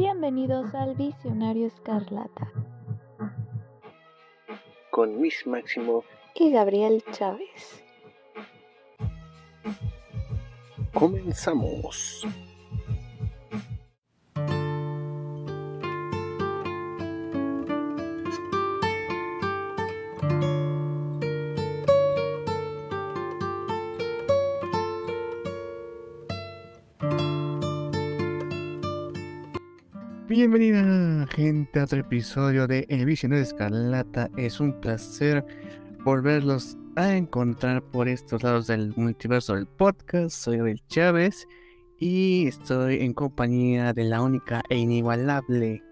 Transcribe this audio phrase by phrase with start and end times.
[0.00, 2.52] Bienvenidos al Visionario Escarlata.
[4.92, 6.04] Con Miss Máximo
[6.36, 7.82] y Gabriel Chávez.
[10.94, 12.24] Comenzamos.
[30.40, 34.30] Bienvenida gente a otro episodio de El Visionario Escarlata.
[34.36, 35.44] Es un placer
[36.04, 40.36] volverlos a encontrar por estos lados del multiverso del podcast.
[40.36, 41.48] Soy Abel Chávez
[41.98, 45.82] y estoy en compañía de la única e inigualable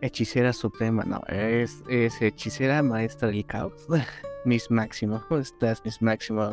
[0.00, 1.04] hechicera suprema.
[1.04, 3.86] No, es, es hechicera maestra del caos.
[4.44, 5.22] Miss Máximo.
[5.28, 6.52] ¿Cómo estás, Miss Máximo?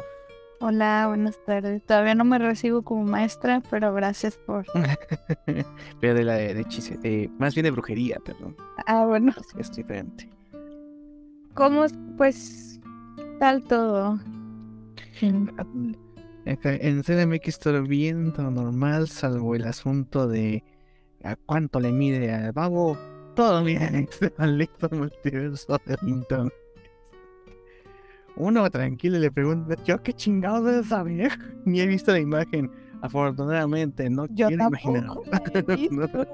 [0.64, 1.84] Hola, buenas tardes.
[1.88, 4.64] Todavía no me recibo como maestra, pero gracias por.
[6.00, 8.56] pero de la de, de más bien de brujería, perdón.
[8.86, 9.34] Ah, bueno.
[9.58, 10.30] Es, diferente.
[11.56, 12.80] ¿Cómo, pues,
[13.40, 14.20] tal todo?
[15.20, 20.64] En CDMX estoy viendo normal, salvo el asunto de
[21.24, 22.96] a cuánto le mide al vago.
[23.36, 26.54] Todo bien, este maldito multiverso de Internet
[28.36, 31.32] uno tranquilo le pregunta, yo qué chingados de saber,
[31.66, 35.06] ni he visto la imagen, afortunadamente, no yo quiero imaginar.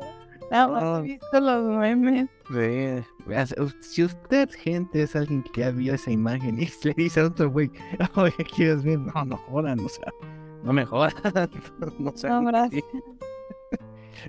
[0.50, 2.30] Nada más he visto los memes.
[3.82, 7.52] si usted, gente, es alguien que ya vio esa imagen y le dice a otro
[7.52, 7.70] güey,
[8.16, 9.00] oye, ¿quieres ver?
[9.00, 10.12] No, no jodan, o sea,
[10.64, 11.12] no me jodan.
[12.00, 12.30] no, sé.
[12.30, 12.84] no gracias.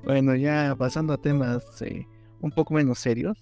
[0.05, 2.07] Bueno, ya pasando a temas eh,
[2.41, 3.39] un poco menos serios.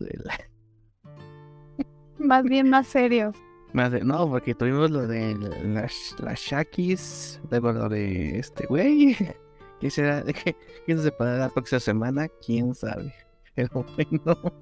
[2.19, 3.37] Más bien más serios
[3.77, 9.17] no, porque tuvimos lo de las, las Shakis, luego lo de este güey.
[9.81, 10.25] ¿Qué será?
[10.87, 12.27] ¿Quién se para la próxima semana?
[12.45, 13.13] ¿Quién sabe?
[13.55, 14.55] Pero bueno,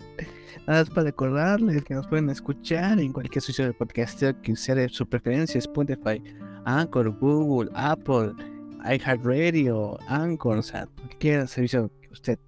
[0.67, 4.75] nada más para recordarles que nos pueden escuchar en cualquier sitio de podcast que sea
[4.75, 6.21] de su preferencia, Spotify,
[6.65, 8.33] Anchor, Google, Apple,
[8.85, 12.39] iHeartRadio, Anchor, o sea, cualquier servicio que usted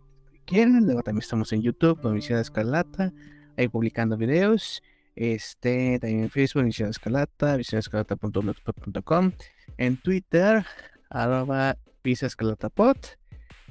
[0.44, 0.81] quiera.
[0.81, 3.12] Luego también estamos en YouTube con Misión Escarlata,
[3.56, 4.82] ahí publicando videos.
[5.16, 9.32] Este, también en Facebook, Visión Escalata, visionescalata.blogspot.com,
[9.78, 10.65] en Twitter,
[11.10, 12.97] arroba Escalatapod,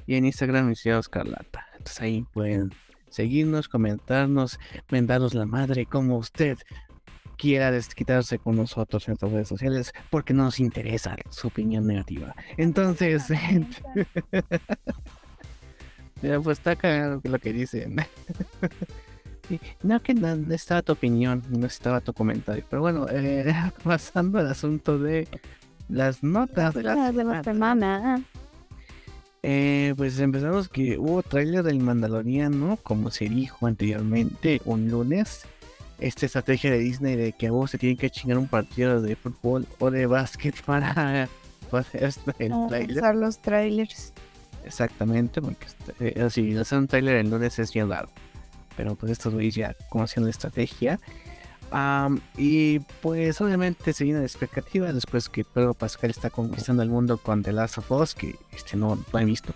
[0.06, 1.66] y en Instagram, Visión Escalata.
[1.72, 2.72] Entonces ahí pueden
[3.08, 4.58] seguirnos, comentarnos,
[4.90, 6.58] vendarnos la madre como usted
[7.38, 12.34] quiera desquitarse con nosotros en nuestras redes sociales porque no nos interesa su opinión negativa.
[12.56, 13.28] Entonces,
[16.22, 17.96] ya pues está cagado lo que dicen.
[19.82, 22.64] No, que no, estaba tu opinión, no estaba tu comentario.
[22.68, 25.28] Pero bueno, eh, pasando al asunto de
[25.88, 28.22] las notas de la, semana.
[29.42, 35.44] Eh, pues empezamos que hubo trailer del Mandaloriano, como se dijo anteriormente, un lunes.
[35.98, 39.16] Esta estrategia de Disney de que a vos se tienen que chingar un partido de
[39.16, 41.28] fútbol o de básquet para,
[41.72, 43.14] hacer el trailer.
[43.14, 44.12] los trailers.
[44.64, 45.66] Exactamente, porque
[46.00, 48.10] eh, así, hacer un trailer el lunes es bien raro
[48.76, 51.00] pero pues estos güeyes ya conocían la estrategia.
[52.36, 57.18] y pues obviamente se viene de expectativa después que Pedro Pascal está conquistando el mundo
[57.18, 59.54] con The Last of Us, que este no, no he visto.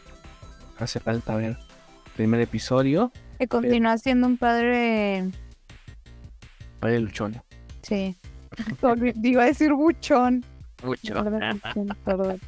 [0.79, 3.13] Hace falta ver el primer episodio.
[3.39, 5.31] Que continúa siendo un padre...
[6.81, 7.43] Padre luchón.
[7.83, 8.17] Sí.
[9.23, 10.43] Iba a decir buchón.
[10.83, 11.61] Buchón.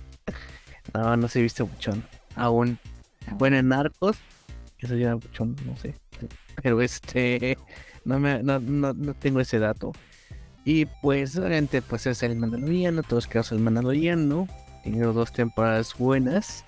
[0.95, 2.03] no, no se viste buchón.
[2.35, 2.79] Aún.
[3.33, 4.17] Bueno, en Narcos,
[4.79, 5.95] eso ya buchón, no sé
[6.63, 7.57] pero este
[8.05, 9.93] no, me, no, no, no, tengo ese dato.
[10.65, 14.49] Y pues obviamente pues es el Mandaloriano, todos queremos el Mandaloriano,
[14.83, 16.65] tiene dos temporadas buenas.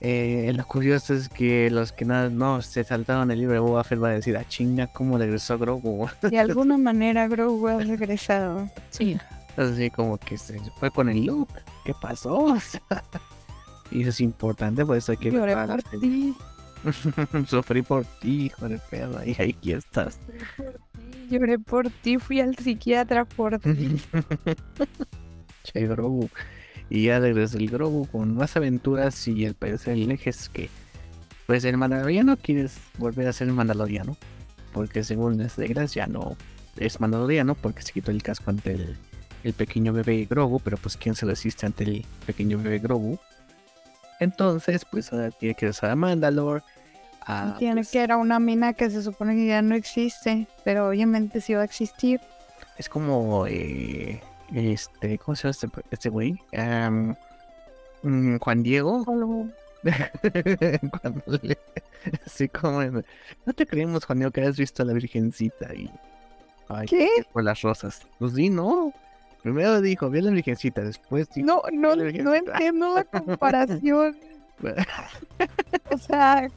[0.00, 3.84] Eh, lo curioso es que los que nada no se saltaron el libro de Boba
[3.84, 6.08] Fett va a decir, a ah, chinga, ¿cómo regresó Grogu?
[6.30, 8.68] De alguna manera Grogu ha regresado.
[8.90, 9.16] Sí.
[9.56, 11.48] Así como que se fue con el loop.
[11.84, 12.54] ¿Qué pasó?
[13.90, 15.30] y eso es importante, por eso hay que...
[17.48, 20.18] Sufrí por ti, hijo de perra, y aquí estás.
[21.30, 24.00] Lloré por ti, fui al psiquiatra por ti.
[25.64, 26.28] che, Grogu.
[26.90, 30.68] Y ya regresó el Grogu con más aventuras y el parecer el eje es que,
[31.46, 34.16] pues el Mandaloriano quieres volver a ser el Mandaloriano.
[34.72, 36.36] Porque según las reglas ya no
[36.76, 38.96] es Mandaloriano porque se quitó el casco ante el,
[39.44, 43.18] el pequeño bebé Grogu, pero pues quién se resiste ante el pequeño bebé Grogu.
[44.20, 46.62] Entonces, pues ahora tiene que regresar a Mandalore
[47.58, 51.40] Tiene pues que era una mina que se supone que ya no existe, pero obviamente
[51.40, 52.20] sí va a existir.
[52.76, 54.20] Es como eh,
[54.52, 56.38] este, ¿cómo se llama este, este güey?
[58.02, 59.04] Mm, Juan Diego.
[62.26, 63.04] Así como, en-
[63.46, 65.90] no te creemos, Juaneo, que has visto a la Virgencita y...
[66.68, 67.08] Ay, ¿Qué?
[67.32, 68.02] por las rosas.
[68.18, 68.92] Pues sí, no.
[69.42, 71.46] Primero dijo, vi a la Virgencita, después dijo...
[71.46, 74.16] No, no, no entiendo la comparación.
[75.90, 76.48] O sea,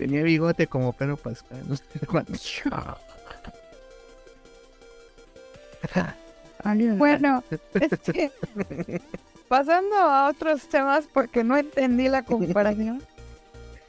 [0.00, 1.60] Tenía bigote como Pedro Pascal.
[2.06, 2.26] Juan-
[6.98, 7.42] bueno,
[7.74, 8.30] este,
[9.48, 13.02] pasando a otros temas porque no entendí la comparación.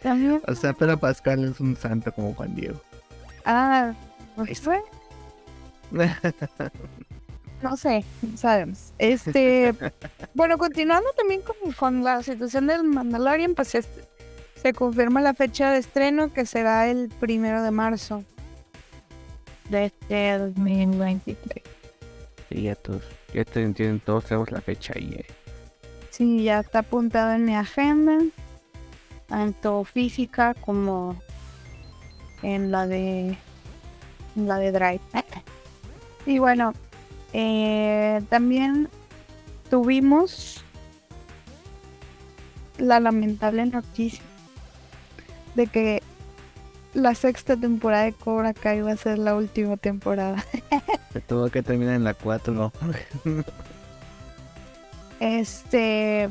[0.02, 2.82] También, O sea, Pedro Pascal es un santo como Juan Diego.
[3.46, 3.94] ah,
[4.36, 4.82] pues fue,
[7.62, 8.94] no sé, no sabemos.
[8.98, 9.74] Este,
[10.34, 14.04] bueno, continuando también con, con la situación del Mandalorian, pues este,
[14.64, 18.24] se confirma la fecha de estreno que será el primero de marzo
[19.70, 21.64] de este 2023.
[22.48, 25.16] Sí, ya todos, ya entienden, todos tenemos la fecha ahí.
[25.20, 25.26] eh.
[26.12, 28.20] Sí, ya está apuntado en mi agenda,
[29.28, 31.22] tanto física como
[32.42, 33.38] en la de
[34.38, 35.02] en la de Drive.
[36.26, 36.72] Y bueno,
[37.34, 38.88] eh, también
[39.70, 40.64] tuvimos
[42.78, 44.24] la lamentable noticia
[45.56, 46.02] de que
[46.94, 50.44] la sexta temporada de Cobra Kai va a ser la última temporada.
[51.14, 52.72] Se tuvo que terminar en la 4.
[55.20, 56.30] Este.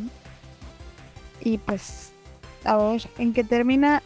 [1.40, 2.10] Y pues.
[2.64, 4.02] A ver, ¿en qué termina?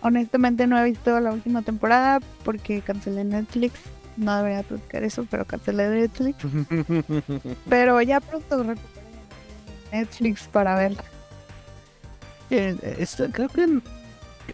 [0.00, 3.74] Honestamente no he visto la última temporada porque cancelé Netflix.
[4.16, 6.38] No debería platicar eso, pero cancelé Netflix.
[7.68, 9.10] Pero ya pronto recuperaré
[9.92, 11.04] Netflix para verla.
[12.48, 13.80] Bien, esto- creo que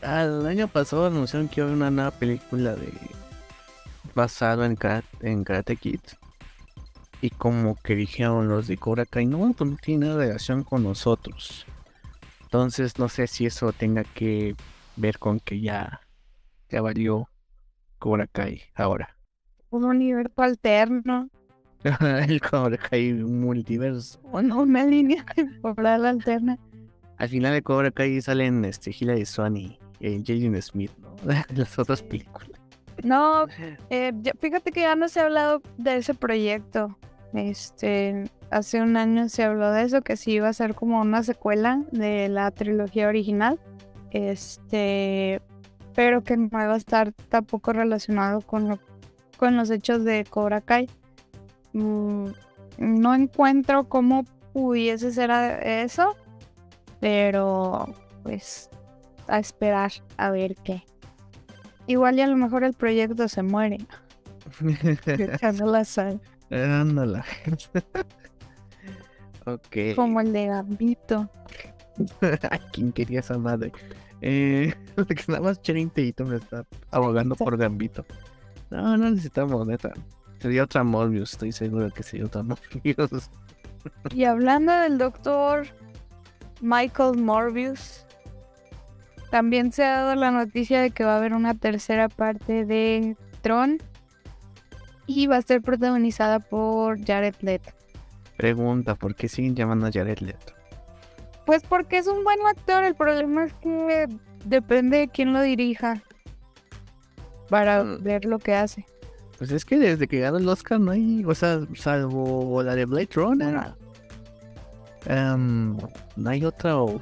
[0.03, 2.93] al año pasado anunciaron que iba a haber una nueva película de
[4.15, 6.00] basado en Karate, en Karate Kid.
[7.21, 10.65] Y como que dijeron los de Cobra Kai, no, pues no tiene nada de relación
[10.65, 11.67] con nosotros.
[12.43, 14.56] Entonces no sé si eso tenga que
[14.97, 16.00] ver con que ya,
[16.69, 17.29] ya valió
[17.99, 19.17] Cobra Kai ahora.
[19.71, 21.29] Un universo alterno.
[22.29, 24.21] El Cobra Kai multiverso.
[24.23, 26.59] Bueno, una línea temporal alterna.
[27.19, 31.14] Al final de Cobra Kai salen este, Hilary Swan y eh, Jaden Smith, ¿no?
[31.55, 32.49] Las otras películas.
[33.05, 33.47] No,
[33.91, 36.99] eh, ya- fíjate que ya no se ha hablado de ese proyecto.
[37.32, 41.23] Este, hace un año se habló de eso, que sí iba a ser como una
[41.23, 43.59] secuela de la trilogía original.
[44.11, 45.41] Este,
[45.94, 48.79] pero que no iba a estar tampoco relacionado con, lo-
[49.37, 50.88] con los hechos de Cobra Kai.
[51.73, 52.26] Mm,
[52.79, 55.31] no encuentro cómo pudiese ser
[55.67, 56.14] eso,
[57.02, 58.70] pero pues
[59.26, 60.84] a esperar a ver qué.
[61.88, 63.78] Igual y a lo mejor el proyecto se muere.
[64.60, 66.20] La sal.
[66.50, 67.25] Ándala.
[69.46, 69.96] ok.
[69.96, 71.28] Como el de Gambito.
[72.50, 73.72] Ay, ¿Quién quería esa madre?
[74.20, 74.72] Eh,
[75.08, 78.06] que nada más me está abogando por Gambito.
[78.70, 79.93] No, no necesitamos, neta.
[80.38, 83.28] Sería otra Morbius, estoy seguro que sería otra Morbius.
[84.14, 85.66] Y hablando del doctor
[86.62, 88.06] Michael Morbius,
[89.31, 93.17] también se ha dado la noticia de que va a haber una tercera parte de
[93.43, 93.79] Tron
[95.06, 97.70] y va a ser protagonizada por Jared Leto.
[98.37, 100.53] Pregunta, ¿por qué siguen llamando a Jared Leto?
[101.44, 104.06] Pues porque es un buen actor, el problema es que
[104.44, 106.00] depende de quién lo dirija
[107.49, 108.02] para Mm.
[108.02, 108.87] ver lo que hace.
[109.38, 112.85] Pues es que desde que ganó el Oscar no hay, o sea, salvo la de
[112.85, 113.75] Blade Runner,
[115.06, 115.76] em,
[116.16, 117.00] no hay otro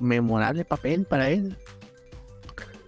[0.00, 1.56] memorable papel para él.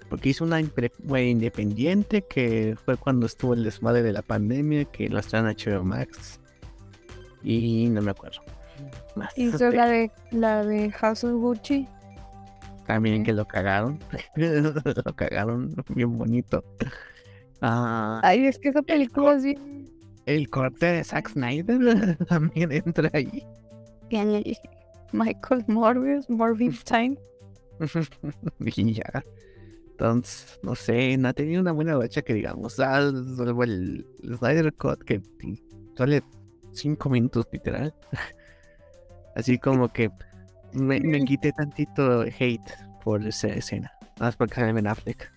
[0.08, 5.18] Porque hizo una independiente que fue cuando estuvo el desmadre de la pandemia, que lo
[5.18, 6.38] están HBO Max.
[7.42, 8.42] Y no me acuerdo.
[9.16, 9.36] Más.
[9.36, 11.88] Hizo la de, la de House of Gucci.
[12.86, 13.98] También que lo cagaron.
[14.36, 16.62] lo cagaron bien bonito.
[17.60, 19.90] Ah, Ay, es que esa película es bien...
[20.26, 23.44] el corte de Zack Snyder también entra ahí.
[25.12, 27.16] Michael Morbius, Morbius Time.
[28.60, 29.24] y ya.
[29.90, 32.78] Entonces, no sé, no ha tenido una buena racha que digamos.
[32.80, 33.00] Ah,
[33.36, 35.22] salvo el, el Snyder Cut que
[35.96, 36.22] sale
[36.72, 37.94] 5 minutos literal.
[39.36, 40.10] Así como que
[40.72, 42.72] me, me quité tantito hate
[43.02, 43.90] por esa escena.
[44.16, 45.36] Nada más porque sale Ben Affleck.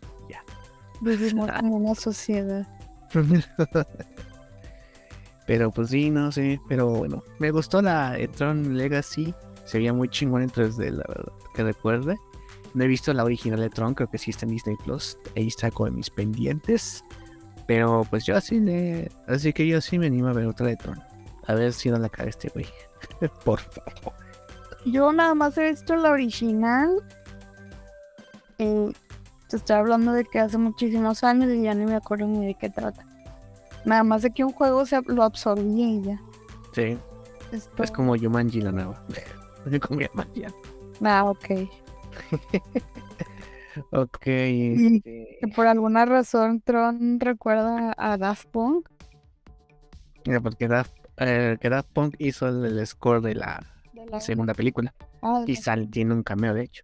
[1.01, 2.67] Vivimos en una sociedad.
[5.49, 6.61] Pero pues sí, no sé.
[6.67, 9.33] Pero bueno, me gustó la eh, Tron Legacy.
[9.65, 11.33] Se veía muy chingón en 3D, la verdad.
[11.55, 12.17] Que recuerde.
[12.75, 15.17] No he visto la original de Tron, creo que sí está en Disney Plus.
[15.35, 17.03] Ahí está con mis pendientes.
[17.65, 19.09] Pero pues yo así le.
[19.25, 21.01] Así que yo sí me animo a ver otra de Tron.
[21.47, 22.67] A ver si no la caga este güey.
[23.43, 24.13] Por favor.
[24.85, 26.91] Yo nada más he visto la original.
[28.59, 28.93] Y
[29.49, 32.53] te estoy hablando de que hace muchísimos años y ya ni me acuerdo ni de
[32.53, 33.08] qué trata.
[33.85, 36.21] Nada más de que un juego se lo absorbía y ya.
[36.73, 36.97] Sí,
[37.51, 39.03] Esto- es como Yumanji la nueva.
[39.87, 40.43] como Yumanji.
[41.03, 41.45] Ah, ok.
[43.91, 48.89] Ok, Y- este, por alguna razón Tron recuerda a Daft Punk.
[50.25, 54.19] mira, porque Daft, eh, que Daft Punk hizo el, el score de la de la-
[54.19, 56.83] segunda película Ah, y sal, tiene un cameo, de hecho.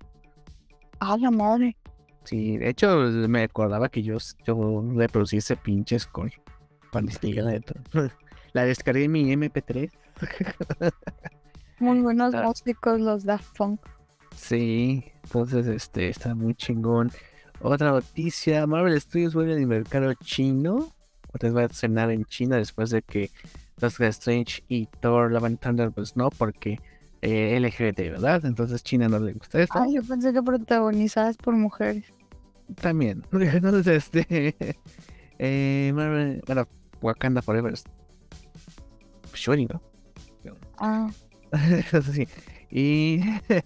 [1.00, 1.76] ah, la madre.
[2.24, 2.98] Sí, de hecho
[3.28, 6.32] me acordaba que yo, yo reproducí ese pinche score
[7.02, 8.10] de todo.
[8.54, 9.92] La descargué en mi MP3.
[11.80, 12.44] Muy buenos Ah.
[12.44, 13.82] músicos los Daft Punk.
[14.36, 17.12] Sí, entonces este está muy chingón.
[17.62, 20.94] Otra noticia, Marvel Studios vuelve al mercado chino.
[21.34, 23.30] Otra vez va a cenar en China después de que
[23.78, 26.80] Doctor Strange y Thor Love and Thunder, pues no, porque
[27.22, 28.46] eh, LGBT, ¿verdad?
[28.46, 29.74] Entonces China no le gusta eso.
[29.76, 32.06] Ay, yo pensé que protagonizadas por mujeres.
[32.82, 33.24] También.
[33.34, 34.56] Entonces, este.
[35.40, 36.68] eh, Marvel, bueno,
[37.02, 37.74] Wakanda Forever.
[37.74, 37.84] es
[39.34, 39.82] Shuri, ¿no?
[40.78, 41.10] Ah,
[42.14, 42.28] sí.
[42.70, 43.22] Y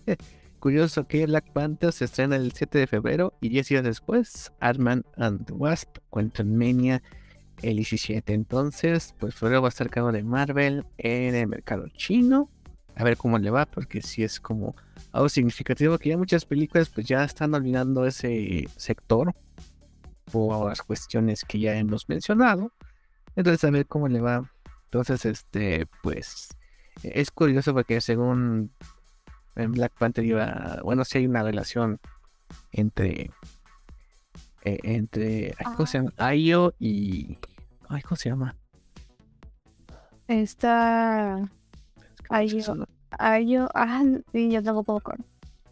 [0.60, 5.06] curioso que Black Panther se estrena el 7 de febrero y 10 días después, Ant-Man
[5.18, 7.02] and the Wasp, Quantum Mania
[7.62, 8.34] el 17.
[8.34, 12.50] Entonces, pues febrero va a estar cargo de Marvel en el mercado chino.
[12.96, 14.76] A ver cómo le va, porque sí es como
[15.14, 19.34] algo significativo que ya muchas películas pues ya están olvidando ese sector
[20.32, 22.74] por las cuestiones que ya hemos mencionado.
[23.40, 24.52] Entonces, a ver cómo le va.
[24.84, 26.50] Entonces, este, pues
[27.04, 28.70] es curioso porque según
[29.56, 32.02] en Black Panther iba, bueno, sí hay una relación
[32.74, 33.32] entre
[34.66, 36.14] eh, entre ay, ¿cómo se llama?
[36.18, 37.38] Ayo y
[37.88, 38.58] ay, ¿cómo se llama?
[40.28, 41.50] esta.
[42.30, 42.60] Ayo.
[43.12, 43.70] Ayo.
[43.74, 44.04] Ah,
[44.34, 45.14] sí, yo tengo poco.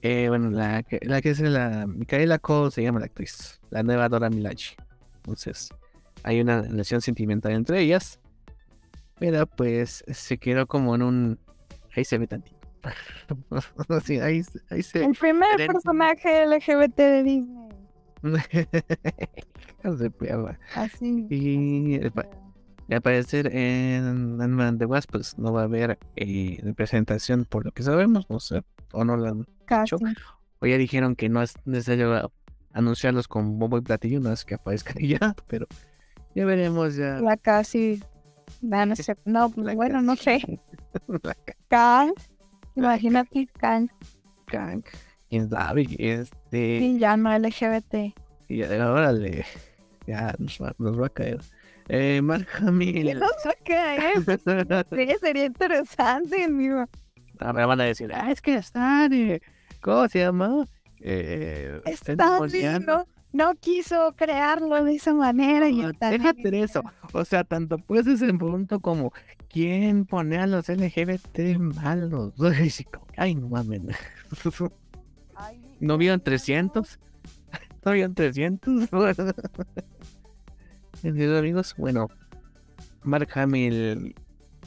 [0.04, 3.84] Eh, bueno, la que, la que es la Micaela Cole se llama la actriz, la
[3.84, 4.78] nueva Dora Milaje.
[5.18, 5.70] Entonces,
[6.28, 8.20] hay una relación sentimental entre ellas.
[9.20, 11.40] Pero pues se quedó como en un
[11.96, 12.58] ahí se ve tantito.
[14.06, 17.68] sí, ahí, ahí se El primer personaje LGBT de Disney.
[20.76, 21.26] Así.
[21.30, 22.00] Y
[22.94, 27.72] al parecer en Ant-Man the Wasp pues no va a haber eh, representación por lo
[27.72, 29.96] que sabemos, no sé, o no la han- Casi.
[30.60, 32.32] o ya dijeron que no es necesario
[32.74, 35.68] anunciarlos con bombo y platillo, no es que aparezcan y ya, pero
[36.38, 37.20] ya veremos ya.
[37.20, 38.02] La casi.
[38.62, 39.16] No, no sé.
[39.26, 40.40] No, La bueno, no sé.
[41.24, 41.36] La
[41.68, 42.14] Kang.
[42.76, 43.90] Imagínate Kang.
[44.46, 44.84] Kang,
[45.30, 48.14] quién sabe, este, Y ya no LGBT.
[48.48, 49.44] y ahora le,
[50.06, 51.42] ya nos va, nos va a caer.
[51.90, 53.20] Eh, Mark Hamill.
[53.20, 54.26] No sé qué es.
[54.26, 56.86] Sí, sería interesante, amigo.
[57.40, 59.42] Ah, me van a decir, ah, es que está de...
[59.82, 60.66] ¿Cómo se llama?
[61.02, 62.40] Eh, Está.
[63.38, 66.84] No, no quiso crearlo de esa manera y Ah, está Déjate de eso.
[67.14, 69.14] O sea, tanto pues ese punto como
[69.50, 72.34] quién pone a los LGBT malos.
[73.18, 73.82] Ay, no mames.
[75.80, 77.00] ¿No vieron 300?
[77.86, 78.90] ¿No vieron 300?
[81.04, 82.08] Entonces, amigos, bueno,
[83.04, 84.16] Mark Hamill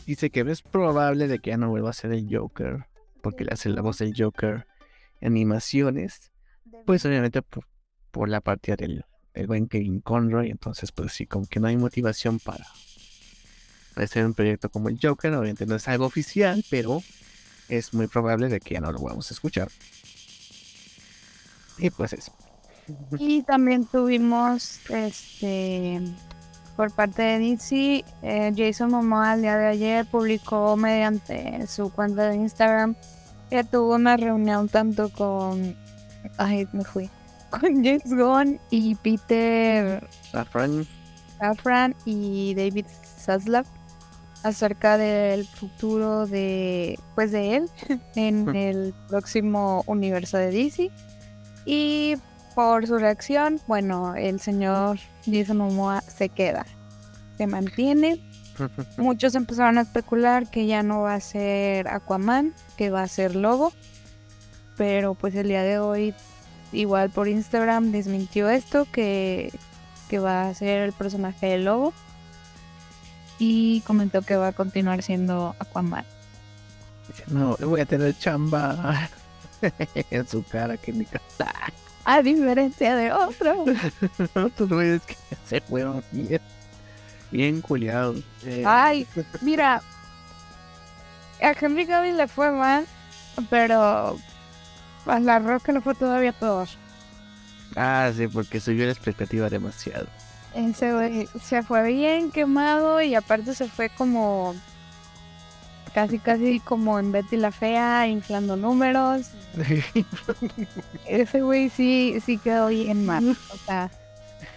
[0.06, 2.86] dice que es probable de que ya no vuelva a ser el Joker,
[3.20, 4.66] porque le hace la voz del Joker
[5.20, 6.32] animaciones,
[6.86, 7.64] pues obviamente por,
[8.10, 11.76] por la partida del el buen Kevin Conroy, entonces pues sí, como que no hay
[11.76, 12.66] motivación para
[13.96, 17.02] hacer un proyecto como el Joker, obviamente no es algo oficial, pero
[17.68, 19.68] es muy probable de que ya no lo vamos a escuchar.
[21.78, 22.32] Y pues eso.
[23.18, 26.00] Y también tuvimos, este,
[26.76, 32.28] por parte de DC, eh, Jason Momoa el día de ayer publicó mediante su cuenta
[32.28, 32.96] de Instagram
[33.48, 35.76] que tuvo una reunión tanto con,
[36.36, 37.08] ay, me fui,
[37.50, 40.86] con James Gunn y Peter Safran,
[41.38, 42.86] Safran y David
[43.18, 43.66] Zaslav
[44.42, 47.70] acerca del futuro de, pues de él
[48.14, 50.90] en el próximo universo de DC.
[51.66, 52.16] Y
[52.54, 56.66] por su reacción, bueno, el señor Jason Momoa se queda,
[57.36, 58.20] se mantiene.
[58.96, 63.36] Muchos empezaron a especular que ya no va a ser Aquaman, que va a ser
[63.36, 63.72] Lobo.
[64.76, 66.14] Pero pues el día de hoy,
[66.72, 69.52] igual por Instagram, desmintió esto, que,
[70.08, 71.92] que va a ser el personaje de Lobo.
[73.38, 76.04] Y comentó que va a continuar siendo Aquaman.
[77.28, 79.08] No, voy a tener chamba
[80.10, 81.52] en su cara que casa.
[82.04, 83.64] A diferencia de otro.
[84.34, 86.40] Otros güeyes que se fueron bien,
[87.30, 88.22] bien culiados.
[88.44, 89.06] Eh, Ay,
[89.40, 89.82] mira.
[91.42, 92.86] A Henry Cavill le fue mal,
[93.48, 94.18] pero
[95.06, 96.68] a la Roca le fue todavía peor.
[97.76, 100.06] Ah, sí, porque subió la expectativa demasiado.
[100.54, 104.54] Ese güey se fue bien quemado y aparte se fue como
[105.94, 109.28] casi casi como en Betty la Fea, inflando números.
[111.06, 113.36] Ese güey sí, sí quedó bien mal.
[113.52, 113.90] O sea,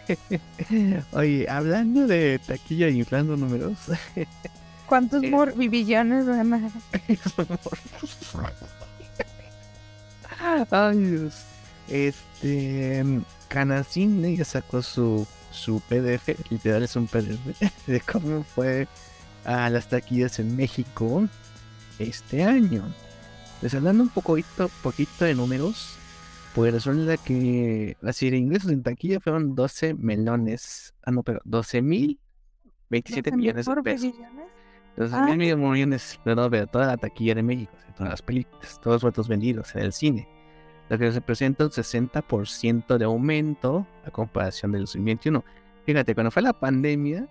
[1.13, 3.77] Oye, hablando de taquilla y inflando números.
[4.88, 5.29] ¿cuántos Eh.
[5.29, 6.69] morbillones van a-
[10.71, 11.45] Ay, Dios.
[11.88, 13.03] Este.
[13.47, 18.88] Canacine ya sacó su, su PDF, literal es un PDF, de cómo fue
[19.45, 21.27] a las taquillas en México
[22.00, 22.83] este año.
[23.62, 25.97] Les hablando un poquito, poquito de números,
[26.55, 30.95] pues resulta que de ingresos en taquilla fueron 12 melones.
[31.03, 32.19] Ah, no, pero 12 mil
[32.89, 34.13] 27 12 millones de pesos.
[34.97, 35.25] 12 Ah.
[35.35, 39.27] mil millones, perdón, pero toda la taquilla de México, todas las películas, todos los boletos
[39.27, 40.27] vendidos en el cine.
[40.89, 45.43] Lo que representa un 60% de aumento a comparación del 2021.
[45.85, 47.27] Fíjate, cuando fue la pandemia,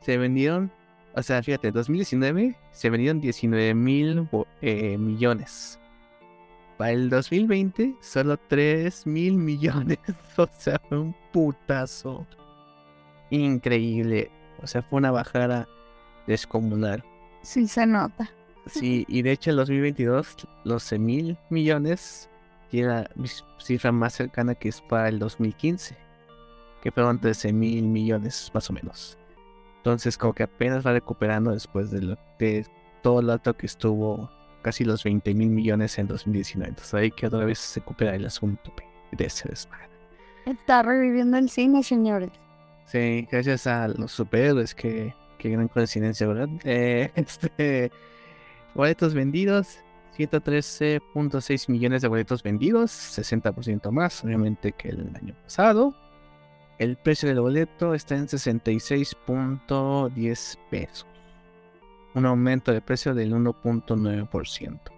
[0.00, 0.70] se vendieron,
[1.14, 4.28] o sea, fíjate, 2019 se vendieron 19 mil
[4.60, 5.78] eh, millones.
[6.76, 9.98] Para el 2020, solo 3 mil millones.
[10.36, 12.26] O sea, fue un putazo
[13.30, 14.30] increíble.
[14.62, 15.66] O sea, fue una bajada
[16.26, 17.04] descomunal.
[17.42, 18.30] Sí se nota.
[18.66, 22.28] Sí, y de hecho el 2022, los 11 mil millones,
[22.70, 23.10] tiene la
[23.58, 25.96] cifra más cercana que es para el 2015,
[26.82, 29.18] que fueron 13 mil millones más o menos.
[29.78, 32.66] Entonces, como que apenas va recuperando después de, lo, de
[33.02, 34.28] todo lo alto que estuvo,
[34.62, 36.70] casi los 20 mil millones en 2019.
[36.70, 38.72] Entonces, ahí que otra vez se recupera el asunto
[39.12, 39.88] de ese desmadre.
[40.44, 42.30] Está reviviendo el cine, señores.
[42.86, 46.48] Sí, gracias a los superhéroes, que, que gran coincidencia, ¿verdad?
[46.64, 47.92] Eh, este,
[48.74, 49.78] boletos vendidos,
[50.16, 55.94] 113.6 millones de boletos vendidos, 60% más, obviamente, que el año pasado.
[56.78, 61.06] El precio del boleto está en 66.10 pesos,
[62.14, 64.96] un aumento de precio del 1.9%.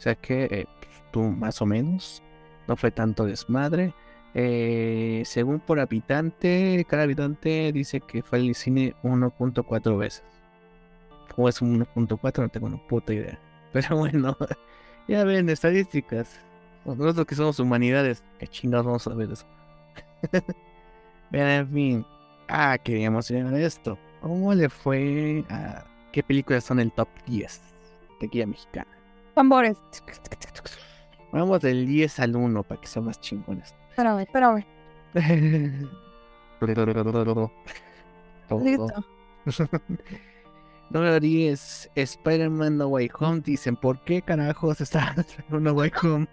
[0.00, 2.22] O sea que, eh, pues, tú más o menos,
[2.68, 3.94] no fue tanto desmadre.
[4.34, 10.22] Eh, según por habitante, cada habitante dice que fue al cine 1.4 veces.
[11.34, 12.42] ¿Cómo es un 1.4?
[12.42, 13.38] No tengo una puta idea.
[13.72, 14.36] Pero bueno,
[15.08, 16.40] ya ven, estadísticas.
[16.84, 19.46] Nosotros que somos humanidades, qué chingados vamos a ver eso.
[21.30, 22.06] Vean, en fin.
[22.48, 23.98] Ah, queríamos llegar a esto.
[24.20, 27.60] ¿Cómo le fue a qué películas son el top 10
[28.20, 28.90] de guía mexicana?
[29.34, 29.78] Tambores.
[31.32, 33.74] Vamos del 10 al 1 para que sean más chingones.
[34.00, 34.64] Espérame, espérame.
[38.62, 39.04] Listo.
[41.20, 43.42] 10, Spider-Man No Way Home.
[43.42, 45.14] Dicen, ¿por qué carajos está
[45.50, 46.26] en No Way Home?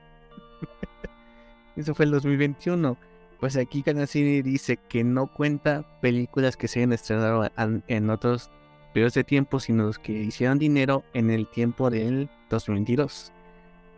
[1.75, 2.97] Eso fue el 2021.
[3.41, 8.49] Pues aquí Canacini dice que no cuenta películas que se hayan estrenado en otros
[8.93, 13.31] periodos de tiempo, sino los que hicieron dinero en el tiempo del 2022.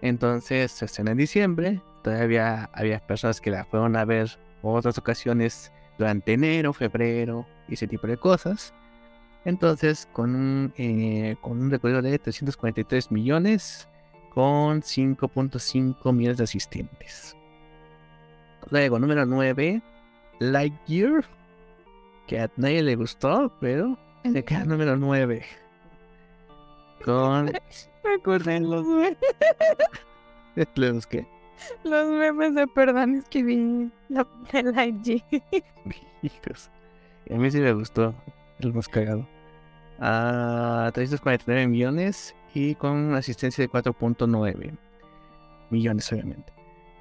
[0.01, 1.81] Entonces se estrenó en diciembre.
[2.01, 4.29] Todavía había personas que la fueron a ver
[4.61, 8.73] otras ocasiones durante enero, febrero y ese tipo de cosas.
[9.45, 13.87] Entonces, con un, eh, con un recorrido de 343 millones,
[14.33, 17.35] con 5.5 millones de asistentes.
[18.69, 19.81] Luego, número 9,
[20.39, 21.25] Lightyear,
[22.27, 25.45] que a nadie le gustó, pero se queda número 9.
[27.03, 27.51] Con.
[28.03, 29.17] Recuerden los memes.
[30.75, 31.27] ¿Los qué?
[31.83, 35.23] Los memes de perdón es que vi la de la IG.
[37.29, 38.13] A mí sí me gustó.
[38.59, 39.25] El más cagado.
[39.99, 44.77] A 349 millones y con una asistencia de 4.9
[45.69, 46.51] millones, obviamente.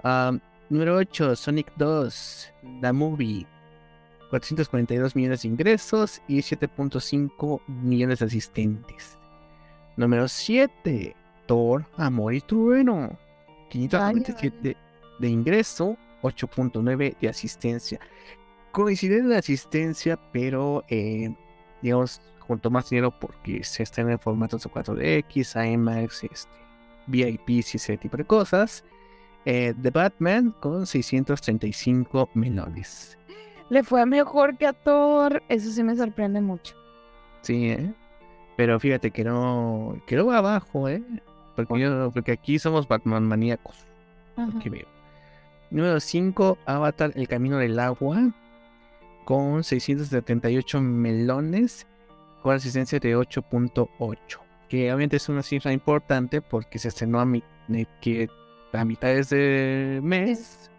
[0.05, 0.33] Ah,
[0.68, 3.47] número 8, Sonic 2, The Movie.
[4.31, 9.18] 442 millones de ingresos y 7.5 millones de asistentes.
[9.97, 11.16] Número 7,
[11.47, 13.18] Thor, Amor y Trueno.
[13.68, 14.76] 597
[15.18, 18.00] de ingreso, 8.9 de asistencia.
[18.72, 21.35] Coincide en la asistencia, pero eh,
[21.83, 26.50] digamos, junto más dinero porque se está en formatos de 4DX, IMAX, este,
[27.07, 28.85] VIP y ese tipo de cosas.
[29.44, 33.18] Eh, The Batman con 635 millones.
[33.70, 35.42] Le fue mejor que a Thor.
[35.48, 36.74] Eso sí me sorprende mucho.
[37.42, 37.92] Sí, ¿eh?
[38.57, 41.02] Pero fíjate que no, que no va abajo, ¿eh?
[41.66, 43.77] Porque, yo, porque aquí somos Batman maníacos.
[45.71, 48.31] Número 5, Avatar, El Camino del Agua,
[49.25, 51.87] con 678 melones,
[52.42, 57.42] con asistencia de 8.8, que obviamente es una cifra importante porque se estrenó a, mi-
[58.01, 58.29] que
[58.73, 60.71] a mitades de mes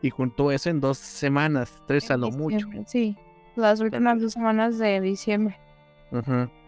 [0.00, 2.66] y juntó eso en dos semanas, tres a lo mucho.
[2.86, 3.16] Sí,
[3.56, 5.58] las últimas dos semanas de diciembre.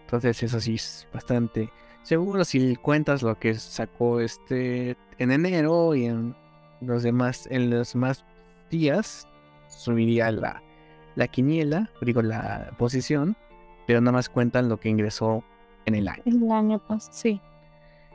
[0.04, 1.70] Entonces eso sí es bastante
[2.02, 6.34] seguro si cuentas lo que sacó este en enero y en
[6.80, 8.24] los demás, en los más
[8.70, 9.26] días,
[9.68, 10.62] subiría la,
[11.14, 13.36] la quiniela, digo la posición,
[13.86, 15.44] pero nada más cuentan lo que ingresó
[15.86, 16.22] en el año.
[16.26, 17.40] El año pasado, sí.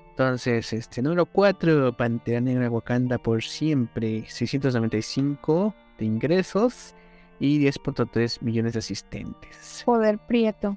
[0.10, 6.96] Entonces, este número 4, Pantera Negra Wakanda por siempre, 695 de ingresos
[7.40, 9.84] y 10.3 millones de asistentes.
[9.86, 10.76] Poder Prieto.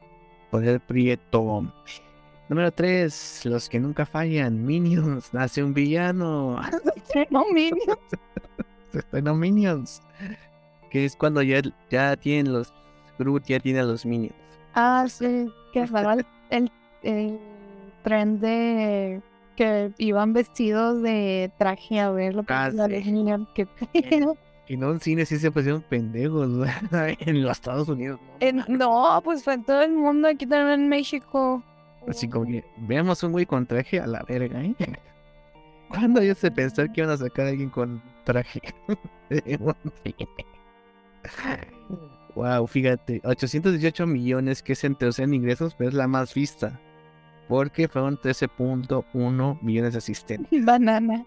[0.50, 1.72] Poder Prieto.
[2.50, 6.60] Número 3, los que nunca fallan, Minions, nace un villano.
[7.30, 7.98] No, Minions.
[9.22, 10.02] no Minions.
[10.90, 11.60] Que es cuando ya,
[11.90, 12.72] ya tienen los.
[13.18, 14.34] Groot ya tiene a los Minions.
[14.74, 16.70] Ah, sí, que estaba el, el,
[17.02, 17.38] el
[18.04, 19.20] tren de
[19.56, 23.66] que iban vestidos de traje a ver lo que Ah, los sí.
[23.92, 24.36] Pedo.
[24.68, 26.48] Y no en cine sí se pusieron pendejos
[26.92, 28.20] en los Estados Unidos.
[28.22, 28.36] ¿no?
[28.46, 31.62] En- no, pues fue en todo el mundo, aquí también en México.
[32.08, 34.74] Así como que veamos un güey con traje a la verga, ¿eh?
[35.88, 38.60] ¿Cuándo ellos se pensar que iban a sacar a alguien con traje?
[42.34, 46.78] wow, fíjate, 818 millones que es en tercer en ingresos, pero es la más vista.
[47.48, 50.64] Porque fueron 13.1 millones de asistentes.
[50.64, 51.24] Banana.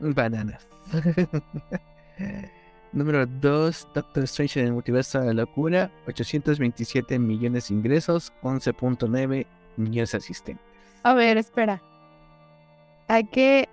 [0.00, 0.66] Bananas.
[2.92, 9.46] Número 2, Doctor Strange en el multiverso de la locura, 827 millones de ingresos, 11.9
[9.78, 10.64] de asistentes.
[11.02, 11.80] A ver, espera.
[13.06, 13.68] Hay que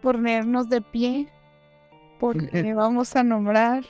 [0.00, 1.28] ponernos de pie
[2.18, 3.84] porque vamos a nombrar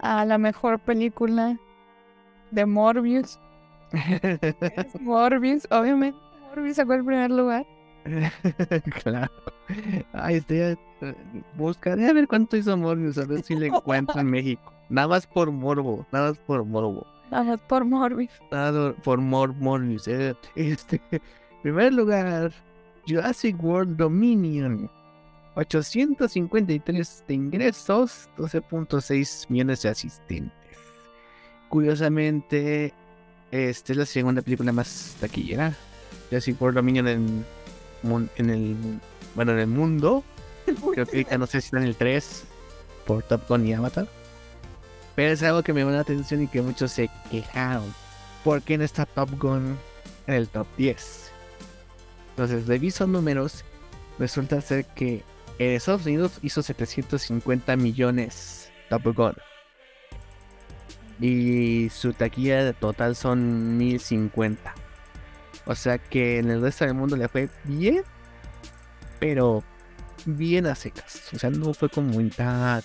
[0.00, 1.58] a la mejor película
[2.50, 3.38] de Morbius.
[3.92, 6.18] Es Morbius, obviamente.
[6.48, 7.66] Morbius sacó el primer lugar.
[9.02, 9.30] claro.
[10.12, 10.78] Ay, estoy a-
[11.56, 14.72] buscaré a ver cuánto hizo Morbius, a ver si le encuentro en México.
[14.88, 17.06] Nada más por morbo, nada más por morbo.
[17.30, 18.30] Vamos por Morbius.
[18.50, 20.08] Nada por mor Morbius.
[20.08, 20.34] eh.
[20.54, 21.00] Este,
[21.62, 22.52] primer lugar,
[23.06, 24.90] Jurassic World Dominion.
[25.54, 30.52] 853 de ingresos, 12.6 millones de asistentes.
[31.68, 32.94] Curiosamente,
[33.50, 35.74] esta es la segunda película más taquillera.
[36.30, 37.44] Jurassic World Dominion en,
[38.36, 38.76] en el
[39.34, 40.22] bueno en el mundo.
[40.92, 42.44] Creo que no sé si está en el 3
[43.06, 44.06] por Top Gun y Avatar.
[45.18, 47.92] Pero es algo que me llamó la atención y que muchos se quejaron.
[48.44, 49.76] ¿Por qué no está Top Gun
[50.28, 51.32] en el top 10?
[52.30, 53.64] Entonces, reviso números.
[54.20, 55.24] Resulta ser que
[55.58, 59.34] en Estados Unidos hizo 750 millones Top Gun.
[61.18, 64.72] Y su taquilla total son 1050.
[65.66, 68.04] O sea que en el resto del mundo le fue bien.
[69.18, 69.64] Pero
[70.26, 71.28] bien a secas.
[71.34, 72.84] O sea, no fue como tan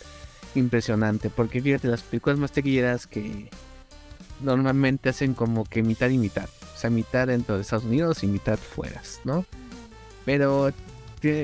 [0.56, 1.30] impresionante.
[1.30, 3.50] Porque fíjate, las películas más taquilleras que
[4.42, 6.50] normalmente hacen como que mitad y mitad.
[6.74, 9.46] O sea, mitad dentro de Estados Unidos y mitad fuera, ¿no?
[10.26, 10.72] Pero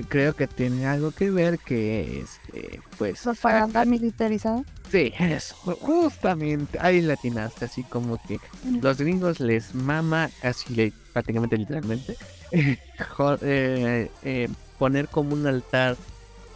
[0.09, 4.63] creo que tiene algo que ver que este, pues Propaganda militarizada.
[4.91, 8.39] sí, eso, justamente ahí latinaste, así como que
[8.81, 12.17] los gringos les mama, así prácticamente literalmente,
[12.51, 15.95] eh, eh, poner como un altar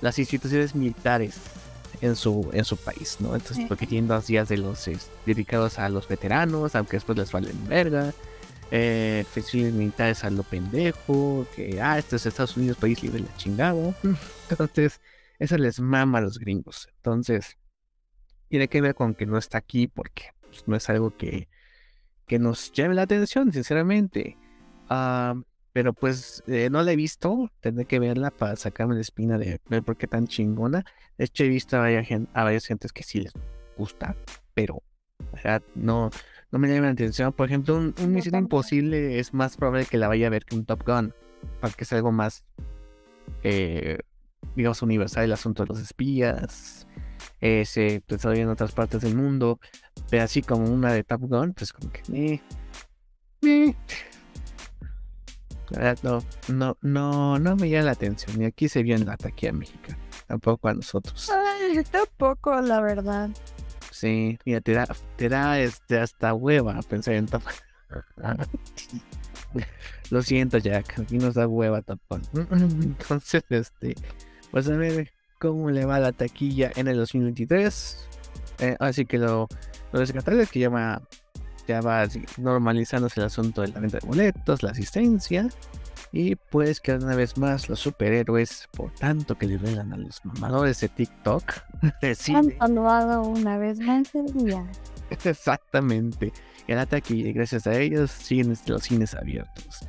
[0.02, 1.36] las instituciones militares
[2.02, 3.36] en su en su país, ¿no?
[3.36, 7.32] Entonces, porque tienen dos días de los es, dedicados a los veteranos, aunque después les
[7.32, 8.14] valen verga.
[8.76, 13.38] Eh, festivales militares a lo pendejo, que ah, este es Estados Unidos, país libre, la
[13.38, 13.96] chingada.
[14.50, 15.00] Entonces,
[15.38, 16.88] eso les mama a los gringos.
[16.96, 17.58] Entonces,
[18.48, 21.50] tiene que ver con que no está aquí porque pues, no es algo que,
[22.26, 24.38] que nos llame la atención, sinceramente.
[24.90, 25.36] Ah,
[25.74, 29.60] pero pues eh, no la he visto, tendré que verla para sacarme la espina de
[29.68, 30.86] ver por qué tan chingona.
[31.18, 33.34] De hecho, he visto a varias, a varias gentes que sí les
[33.78, 34.16] gusta,
[34.54, 34.82] pero
[35.32, 36.10] verdad, no,
[36.52, 37.34] no me llama la atención.
[37.34, 38.36] Por ejemplo, un, un Misión.
[38.36, 41.14] Imposible es más probable que la vaya a ver que un Top Gun,
[41.60, 42.44] porque es algo más,
[43.44, 43.98] eh,
[44.56, 46.88] digamos, universal el asunto de los espías
[47.42, 49.60] eh, se desarrolla en otras partes del mundo,
[50.10, 52.42] pero así como una de Top Gun, pues como que
[53.42, 53.76] eh.
[55.70, 56.24] La verdad, no,
[56.54, 58.42] no, no, no me llama la atención.
[58.42, 59.98] Y aquí se vio en la taquilla mexicana,
[60.28, 61.30] tampoco a nosotros.
[61.32, 63.30] Ay, tampoco, la verdad.
[63.92, 67.44] Sí, mira, te da, te da este, hasta hueva pensar en Top
[70.10, 72.22] Lo siento, Jack, aquí nos da hueva Top Gun.
[72.82, 73.96] Entonces, este,
[74.52, 78.10] pues a ver cómo le va la taquilla en el 2023.
[78.60, 79.48] Eh, así que lo,
[79.92, 81.02] lo descartable es que va,
[81.68, 85.50] ya va normalizándose el asunto de la venta de boletos, la asistencia.
[86.12, 90.80] Y pues que una vez más los superhéroes, por tanto que regalan a los mamadores
[90.82, 91.44] de TikTok,
[92.02, 92.56] deciden...
[92.60, 94.64] Han una vez más el día.
[95.10, 96.32] Exactamente.
[96.68, 99.80] El ataque y gracias a ellos siguen los cines abiertos.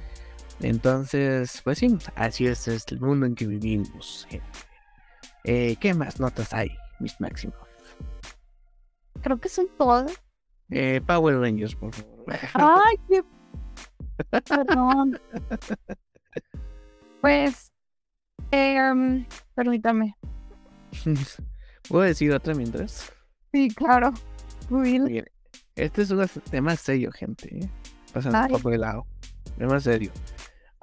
[0.60, 4.26] Entonces, pues sí, así es, es el mundo en que vivimos.
[4.30, 4.46] gente.
[5.44, 7.56] Eh, ¿Qué más notas hay, mis máximos?
[9.20, 10.23] Creo que son todas.
[10.76, 12.36] Eh, Power Rangers, por favor.
[12.54, 13.22] Ay, qué.
[14.30, 15.18] Perdón.
[17.20, 17.72] Pues.
[18.50, 20.14] Eh, um, permítame.
[21.88, 23.10] ¿Puedo decir otra mientras?
[23.50, 24.12] Sí, claro.
[24.68, 25.24] Miren,
[25.74, 27.64] este es un tema serio, gente.
[27.64, 27.70] ¿eh?
[28.12, 29.06] Pasando poco de lado.
[29.56, 30.12] Tema serio.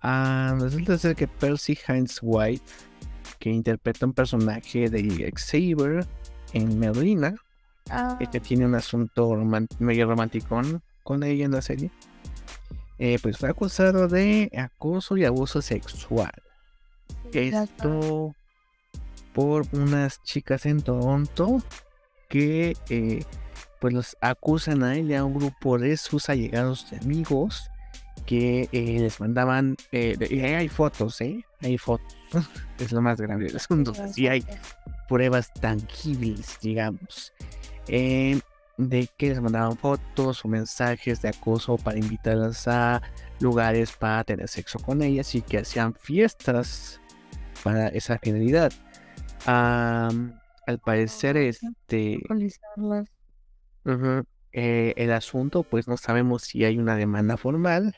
[0.01, 2.65] Ah, resulta ser que Percy Hines White,
[3.37, 6.07] que interpreta un personaje de Xavier
[6.53, 7.35] en Merlina,
[7.91, 9.29] Ah, que tiene un asunto
[9.79, 10.61] medio romántico
[11.03, 11.91] con ella en la serie,
[12.99, 16.31] eh, pues fue acusado de acoso y abuso sexual.
[17.33, 17.63] está.
[17.63, 18.35] Esto
[19.33, 21.61] por unas chicas en Toronto
[22.29, 23.23] que eh,
[23.79, 27.69] pues los acusan a él y a un grupo de sus allegados y amigos
[28.25, 31.43] que eh, les mandaban eh, de- y hay fotos, ¿eh?
[31.61, 32.15] Hay fotos.
[32.79, 33.93] es lo más grande del asunto.
[34.13, 34.45] Sí hay
[35.09, 37.33] pruebas tangibles, digamos,
[37.87, 38.39] eh,
[38.77, 43.01] de que les mandaban fotos o mensajes de acoso para invitarlas a
[43.39, 46.99] lugares para tener sexo con ellas y que hacían fiestas
[47.63, 48.71] para esa finalidad.
[49.45, 52.19] Al parecer, este,
[54.53, 57.95] eh, el asunto, pues no sabemos si hay una demanda formal.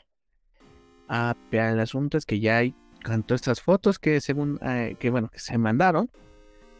[1.08, 5.10] Ah, pero el asunto es que ya hay tanto estas fotos que según eh, que
[5.10, 6.10] bueno que se mandaron,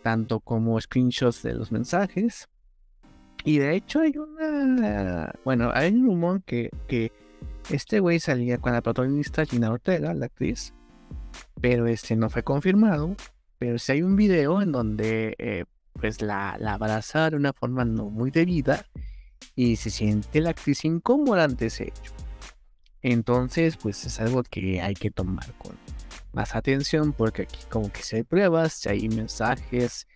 [0.02, 2.48] tanto como screenshots de los mensajes.
[3.44, 7.12] Y de hecho hay una bueno, hay un rumor que, que
[7.70, 10.74] este güey salía con la protagonista Gina Ortega, la actriz,
[11.60, 13.14] pero este no fue confirmado.
[13.58, 17.84] Pero sí hay un video en donde eh, pues la, la abraza de una forma
[17.84, 18.84] no muy debida
[19.54, 22.12] y se siente la actriz incómoda ante ese hecho.
[23.02, 25.76] Entonces, pues es algo que hay que tomar con
[26.32, 30.08] más atención porque aquí como que si hay pruebas, si hay mensajes,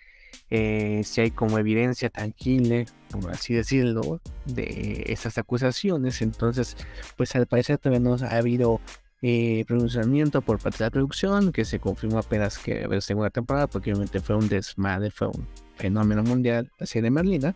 [0.51, 6.23] eh, si hay como evidencia tangible, por así decirlo, de esas acusaciones.
[6.23, 6.77] Entonces,
[7.17, 8.81] pues al parecer todavía no ha habido
[9.21, 13.03] eh, pronunciamiento por parte de la producción, que se confirmó apenas que va a haber
[13.03, 17.55] segunda temporada, porque obviamente fue un desmadre, fue un fenómeno mundial la serie Merlina,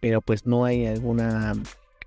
[0.00, 1.54] pero pues no hay alguna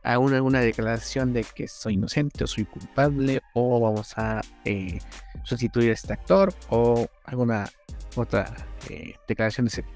[0.03, 4.99] aún alguna declaración de que soy inocente o soy culpable o vamos a eh,
[5.43, 7.69] sustituir a este actor o alguna
[8.15, 8.53] otra
[8.89, 9.89] eh, declaración de tipo.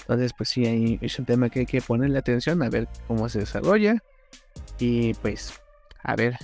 [0.00, 3.28] Entonces, pues sí, ahí es un tema que hay que ponerle atención a ver cómo
[3.28, 4.02] se desarrolla
[4.78, 5.60] y pues
[6.02, 6.36] a ver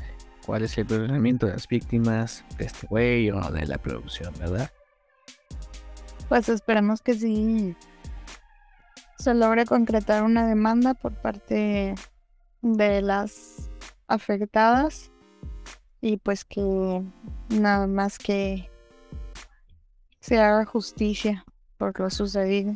[0.45, 4.71] cuál es el procedimiento de las víctimas de este güey o de la producción, ¿verdad?
[6.29, 7.77] Pues esperemos que sí
[9.19, 11.95] se logre concretar una demanda por parte
[12.63, 13.71] de las
[14.07, 15.11] afectadas
[16.01, 17.03] y pues que
[17.49, 18.71] nada más que
[20.27, 21.45] se haga justicia
[21.79, 22.75] por lo sucedido.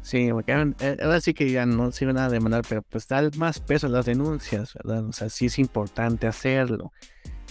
[0.00, 3.06] Sí, porque ahora eh, ahora sí que ya no se iban a demandar, pero pues
[3.06, 5.04] da más peso a las denuncias, ¿verdad?
[5.04, 6.90] O sea, sí es importante hacerlo.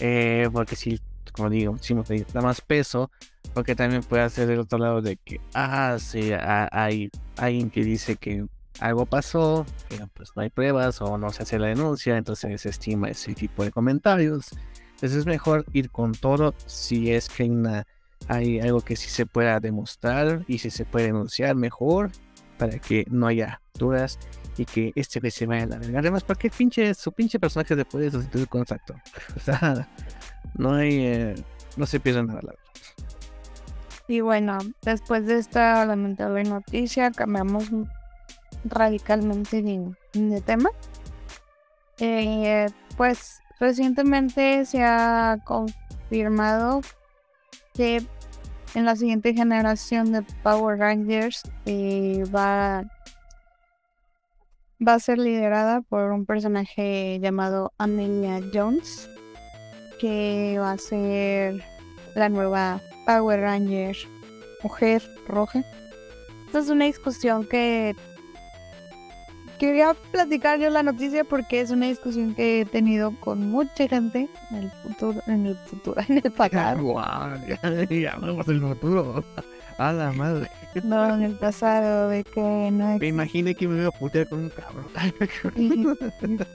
[0.00, 0.98] Eh, porque si,
[1.32, 1.76] como digo,
[2.08, 3.10] me da más peso,
[3.54, 7.84] porque también puede hacer del otro lado de que, ah, sí, ha- hay alguien que
[7.84, 8.46] dice que
[8.80, 12.48] algo pasó, pero pues no hay pruebas o no se hace la denuncia, entonces se
[12.48, 14.48] desestima ese tipo de comentarios.
[14.94, 17.86] Entonces es mejor ir con todo si es que hay, una,
[18.28, 22.10] hay algo que sí se pueda demostrar y si se puede denunciar mejor
[22.58, 24.18] para que no haya dudas
[24.56, 25.98] y que este güey se vaya a la verga.
[26.00, 28.96] Además, porque pinche, su pinche personaje se puede sustituir con actor.
[29.36, 29.88] O sea,
[30.54, 31.34] no hay, eh,
[31.76, 32.40] no se pierde nada.
[32.42, 32.64] la verdad.
[34.08, 37.68] Y bueno, después de esta lamentable noticia, cambiamos
[38.64, 40.70] radicalmente de, de tema.
[41.98, 46.82] Eh, pues recientemente se ha confirmado
[47.74, 48.06] que
[48.76, 52.84] en la siguiente generación de Power Rangers eh, va,
[54.86, 59.08] va a ser liderada por un personaje llamado Amelia Jones,
[59.98, 61.64] que va a ser
[62.14, 63.96] la nueva Power Ranger
[64.62, 65.64] mujer roja.
[66.44, 67.96] Esta es una discusión que
[69.58, 74.28] quería platicar yo la noticia porque es una discusión que he tenido con mucha gente
[74.50, 76.82] en el futuro, en el futuro, en el pasado.
[76.82, 77.38] Guau,
[77.90, 79.24] ya, vamos el futuro.
[79.78, 80.50] A la madre.
[80.84, 84.26] No, en el pasado, de que no Me existe imaginé que me iba a putear
[84.28, 84.86] con un cabrón.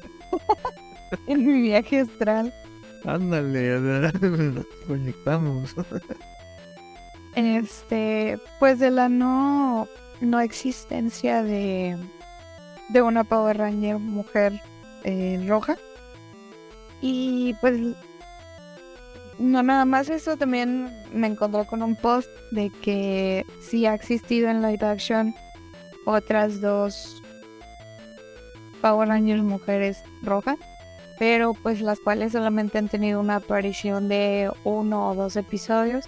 [1.27, 2.51] en mi viaje astral.
[3.05, 5.75] Ándale, nos conectamos.
[7.35, 9.87] Este, pues de la no,
[10.19, 11.97] no existencia de,
[12.91, 14.61] de una Power Ranger mujer
[15.03, 15.77] eh, roja.
[17.01, 17.79] Y pues
[19.39, 24.49] no nada más eso, también me encontré con un post de que sí ha existido
[24.49, 25.33] en live action
[26.05, 27.21] otras dos
[28.81, 30.57] Power Rangers mujeres rojas,
[31.19, 36.05] pero pues las cuales solamente han tenido una aparición de uno o dos episodios.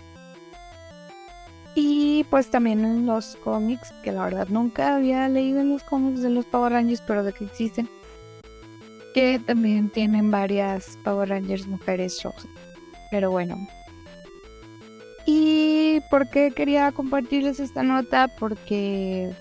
[1.75, 6.21] Y pues también en los cómics, que la verdad nunca había leído en los cómics
[6.21, 7.89] de los Power Rangers, pero de que existen,
[9.13, 12.45] que también tienen varias Power Rangers mujeres rojas.
[13.09, 13.67] Pero bueno.
[15.25, 18.27] ¿Y por qué quería compartirles esta nota?
[18.27, 19.31] Porque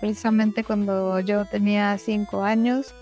[0.00, 2.94] precisamente cuando yo tenía 5 años,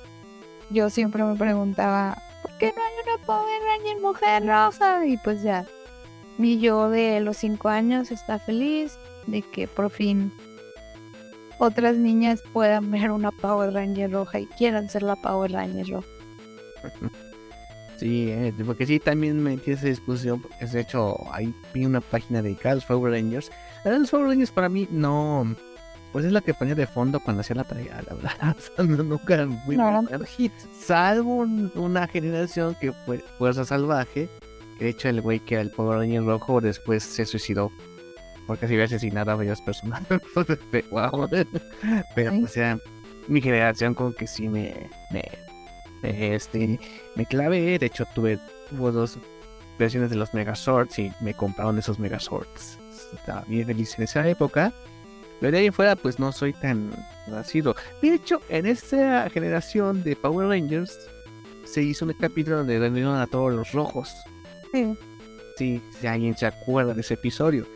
[0.70, 5.06] yo siempre me preguntaba, ¿por qué no hay una Power Ranger mujer roja?
[5.06, 5.64] Y pues ya,
[6.40, 10.32] mi yo de los 5 años está feliz de que por fin
[11.58, 16.08] otras niñas puedan ver una Power Ranger roja y quieran ser la Power Ranger roja.
[17.98, 20.42] Sí, eh, porque sí, también me entiende esa discusión.
[20.58, 23.52] De hecho, ahí vi una página dedicada a los Power Rangers.
[23.84, 25.54] La los Power Rangers para mí no.
[26.10, 28.56] Pues es la que ponía de fondo cuando hacía la tarea, la verdad.
[29.04, 30.02] nunca muy no,
[30.34, 30.52] hit.
[30.80, 34.30] Salvo una generación que fue Fuerza Salvaje.
[34.80, 37.70] De hecho, el güey que era el Power Ranger rojo después se suicidó.
[38.46, 40.02] Porque se había asesinado a varias personas.
[40.90, 41.28] wow.
[42.16, 42.78] Pero, o sea,
[43.28, 44.74] mi generación, como que sí me,
[45.12, 45.22] me
[46.02, 46.78] este,
[47.14, 48.38] me clavé, de hecho tuve,
[48.70, 49.18] dos
[49.78, 52.78] versiones de los Megazords y me compraron esos Megazords.
[53.14, 54.72] Estaba bien feliz en esa época.
[55.40, 56.90] Pero de ahí fuera, pues no soy tan
[57.26, 57.74] nacido.
[58.02, 60.98] De hecho, en esta generación de Power Rangers
[61.64, 64.14] se hizo un capítulo donde reunieron a todos los rojos.
[64.72, 64.96] Sí.
[66.00, 67.66] Si alguien se acuerda de ese episodio.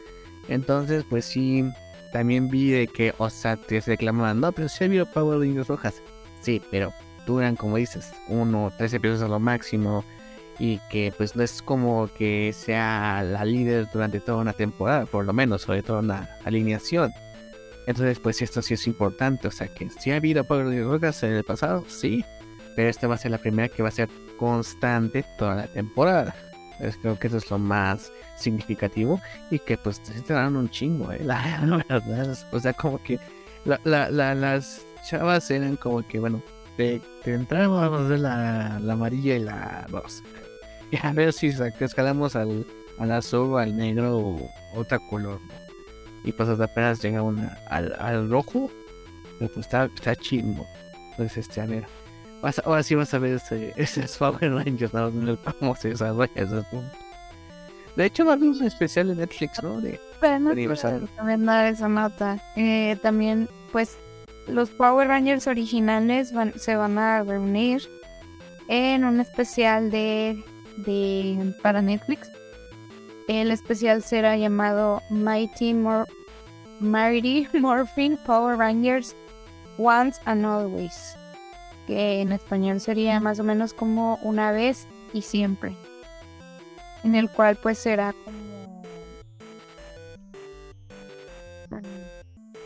[0.48, 1.64] Entonces, pues sí,
[2.12, 6.02] también vi de que, o sea, te reclamaban, no, pero ha habido Power Rangers rojas.
[6.40, 6.92] Sí, pero
[7.26, 10.04] duran, como dices, uno o tres episodios a lo máximo
[10.59, 15.24] y que pues no es como que sea la líder durante toda una temporada, por
[15.24, 17.12] lo menos, sobre todo una alineación.
[17.87, 21.33] Entonces, pues esto sí es importante, o sea que si ha habido Power Rangers en
[21.33, 22.24] el pasado, sí,
[22.76, 26.35] pero esta va a ser la primera que va a ser constante toda la temporada.
[26.74, 31.12] Entonces, creo que eso es lo más significativo y que pues te dan un chingo,
[31.12, 31.20] ¿eh?
[31.24, 32.37] la, verdad.
[32.52, 33.18] O sea, como que
[33.64, 36.42] las chavas eran como que, bueno,
[36.76, 40.22] de, entramos vamos a ver la, amarilla y la rosa.
[40.90, 42.64] Y a ver si escalamos al,
[42.98, 45.40] al azul, al negro o otro color.
[46.24, 48.70] Y pues apenas llega una, al, rojo.
[49.38, 50.66] pues está, está chingo.
[51.10, 51.84] Entonces, este, a ver.
[52.64, 55.11] Ahora sí vas a ver ese, ese Power Rangers, ¿no?
[55.59, 56.96] cómo se desarrolla ese punto.
[57.96, 59.80] De hecho, va a haber un especial de Netflix, ¿no?
[59.80, 62.42] De, también dar esa nota.
[62.57, 63.96] Eh, también, pues,
[64.48, 67.83] los Power Rangers originales se van a reunir
[68.68, 70.42] en un especial de,
[70.78, 72.28] de para Netflix.
[73.28, 76.07] El especial será llamado Mighty, Mor
[76.80, 79.14] Mighty Morphin Power Rangers
[79.78, 81.16] Once and Always,
[81.86, 85.76] que en español sería más o menos como una vez y siempre,
[87.02, 88.44] en el cual pues será como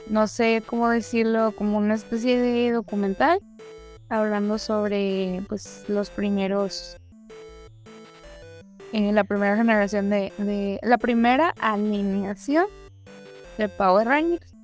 [0.08, 3.40] no sé cómo decirlo, como una especie de documental
[4.08, 6.96] hablando sobre pues los primeros
[8.92, 12.66] en eh, la primera generación de, de, la primera alineación
[13.58, 14.57] de Power Rangers.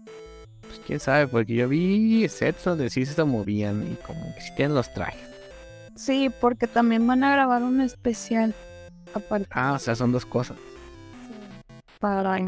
[0.75, 4.51] Pues quién sabe, porque yo vi sets donde sí se movían y como que sí
[4.57, 5.23] tienen los trajes.
[5.95, 8.53] Sí, porque también van a grabar un especial
[9.15, 9.47] aparte.
[9.53, 10.57] Ah, o sea, son dos cosas.
[12.01, 12.41] Para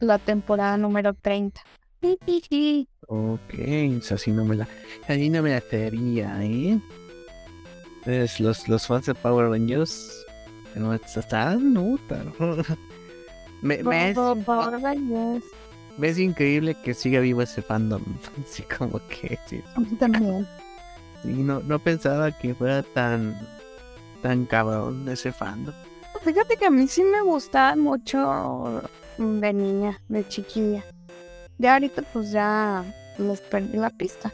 [0.00, 1.62] la temporada número 30.
[3.08, 3.54] Ok,
[4.12, 4.68] así no me la,
[5.08, 5.62] así no me la
[6.46, 6.78] ¿eh?
[8.38, 10.24] Los, los fans de Power Rangers
[10.76, 11.98] no están no,
[13.62, 14.16] me, me, es,
[15.98, 18.02] me es increíble que siga vivo ese fandom.
[18.44, 19.62] Así como que sí.
[19.98, 20.46] También.
[21.22, 23.36] Sí, no, no pensaba que fuera tan
[24.22, 25.74] tan cabrón ese fandom.
[26.22, 28.82] Fíjate que a mí sí me gusta mucho
[29.18, 30.84] de niña, de chiquilla.
[31.58, 32.84] Ya ahorita pues ya
[33.18, 34.32] les perdí la pista.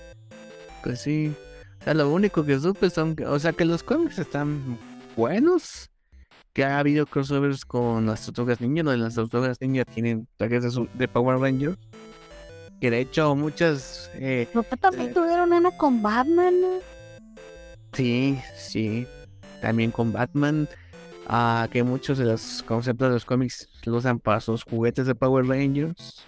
[0.82, 1.34] Pues sí.
[1.80, 4.78] O sea, lo único que supe son que, o sea, que los cómics están
[5.16, 5.90] buenos.
[6.52, 10.88] Que ha habido crossovers con las tortugas ninja, donde las tortugas ninja tienen trajes de,
[10.94, 11.78] de Power Rangers.
[12.80, 14.10] Que de hecho muchas...
[14.14, 14.48] Eh,
[14.80, 16.54] también eh, tuvieron uno con Batman.
[17.92, 19.06] Sí, sí.
[19.60, 20.68] también con Batman,
[21.28, 25.14] a que muchos de los conceptos de los cómics lo usan para sus juguetes de
[25.14, 26.26] Power Rangers.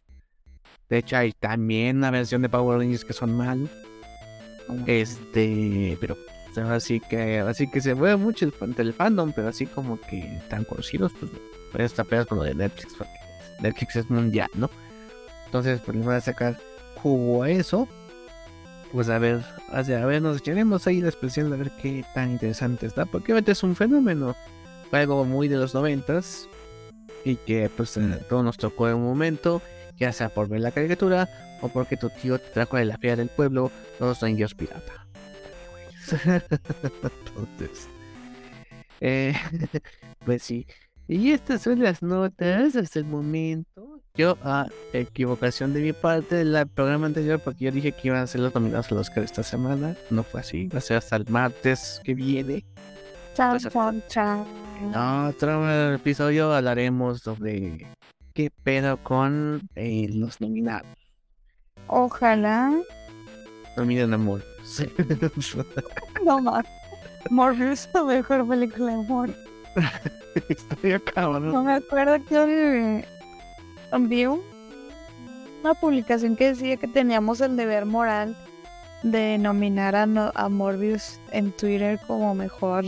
[0.88, 3.68] De hecho, hay también una versión de Power Rangers que son mal.
[4.86, 6.16] Este, pero
[6.58, 10.64] así que así que se mueve mucho el, el fandom, pero así como que tan
[10.64, 11.32] conocidos, pues,
[11.72, 13.12] pues está lo de Netflix, porque
[13.60, 14.70] Netflix es mundial, ¿no?
[15.46, 16.58] Entonces, pues le van a sacar
[16.96, 17.88] jugo a eso.
[18.92, 22.86] Pues a ver, a ver, nos echaremos ahí la expresión de ver qué tan interesante
[22.86, 24.36] está, porque obviamente es un fenómeno,
[24.88, 26.48] fue algo muy de los noventas
[27.24, 29.62] y que pues a todos nos tocó en un momento,
[29.98, 31.28] ya sea por ver la caricatura
[31.60, 35.03] o porque tu tío te trajo de la feria del pueblo los Rangers pirata.
[36.12, 37.88] Entonces,
[39.00, 39.34] eh,
[40.24, 40.66] pues sí.
[41.06, 44.00] Y estas son las notas hasta el momento.
[44.14, 48.26] Yo, a equivocación de mi parte del programa anterior, porque yo dije que iban a
[48.26, 49.96] ser los nominados a los Oscar esta semana.
[50.10, 50.68] No fue así.
[50.68, 52.64] Va a ser hasta el martes que viene.
[53.34, 54.46] Chao, chao, chao.
[54.80, 57.86] En otro episodio hablaremos sobre
[58.32, 60.86] qué pedo con eh, los nominados.
[61.86, 62.72] Ojalá.
[63.76, 64.53] Nominen amor.
[66.24, 66.64] no más.
[67.30, 69.30] Morbius, la mejor película de amor.
[70.48, 71.40] Estoy acá, ¿no?
[71.40, 73.04] No me acuerdo que
[73.98, 78.36] vi una publicación que decía que teníamos el deber moral
[79.02, 82.84] de nominar a, a Morbius en Twitter como mejor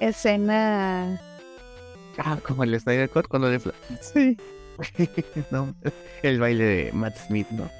[0.00, 1.20] escena.
[2.18, 3.60] Ah, como el Snyder Cut cuando le.
[4.00, 4.36] Sí.
[5.50, 5.74] no,
[6.22, 7.70] el baile de Matt Smith, ¿no?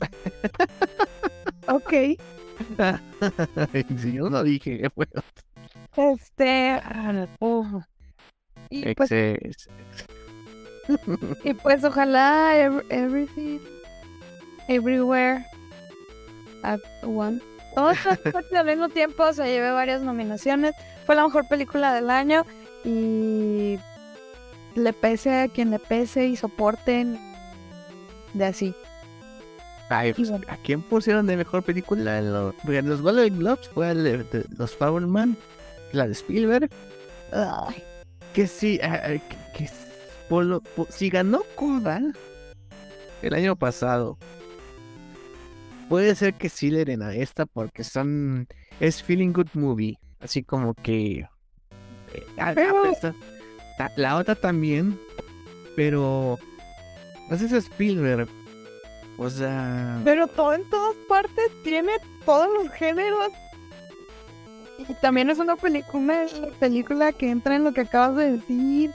[1.68, 1.92] ok.
[4.00, 5.12] si yo no dije, bueno.
[5.96, 6.82] Este.
[8.68, 9.10] Y pues,
[11.44, 12.56] y pues ojalá
[12.90, 13.60] everything,
[14.68, 15.44] everywhere,
[16.62, 17.42] at once.
[17.74, 17.96] Todos
[18.54, 20.74] al mismo tiempo se lleve varias nominaciones.
[21.06, 22.44] Fue la mejor película del año
[22.84, 23.78] y
[24.74, 27.18] le pese a quien le pese y soporten
[28.34, 28.74] de así.
[29.88, 32.20] Pues, ¿A quién pusieron de mejor película?
[32.20, 35.36] Los, los Golden Globes fue el de, los Fableman,
[35.92, 36.68] la de Spielberg.
[38.34, 39.20] que sí, eh,
[39.54, 39.70] que,
[40.90, 42.00] si ganó Coda
[43.22, 44.18] el año pasado,
[45.88, 48.48] puede ser que sí le den a esta porque son
[48.80, 51.28] es Feeling Good Movie, así como que
[52.12, 52.26] eh,
[53.96, 54.98] la otra también,
[55.76, 56.40] pero
[57.30, 58.28] no sé si es Spielberg
[59.18, 60.00] o sea.
[60.04, 61.92] Pero todo en todas partes tiene
[62.24, 63.30] todos los géneros.
[64.78, 66.26] Y también es una película,
[66.60, 68.92] película que entra en lo que acabas de decir.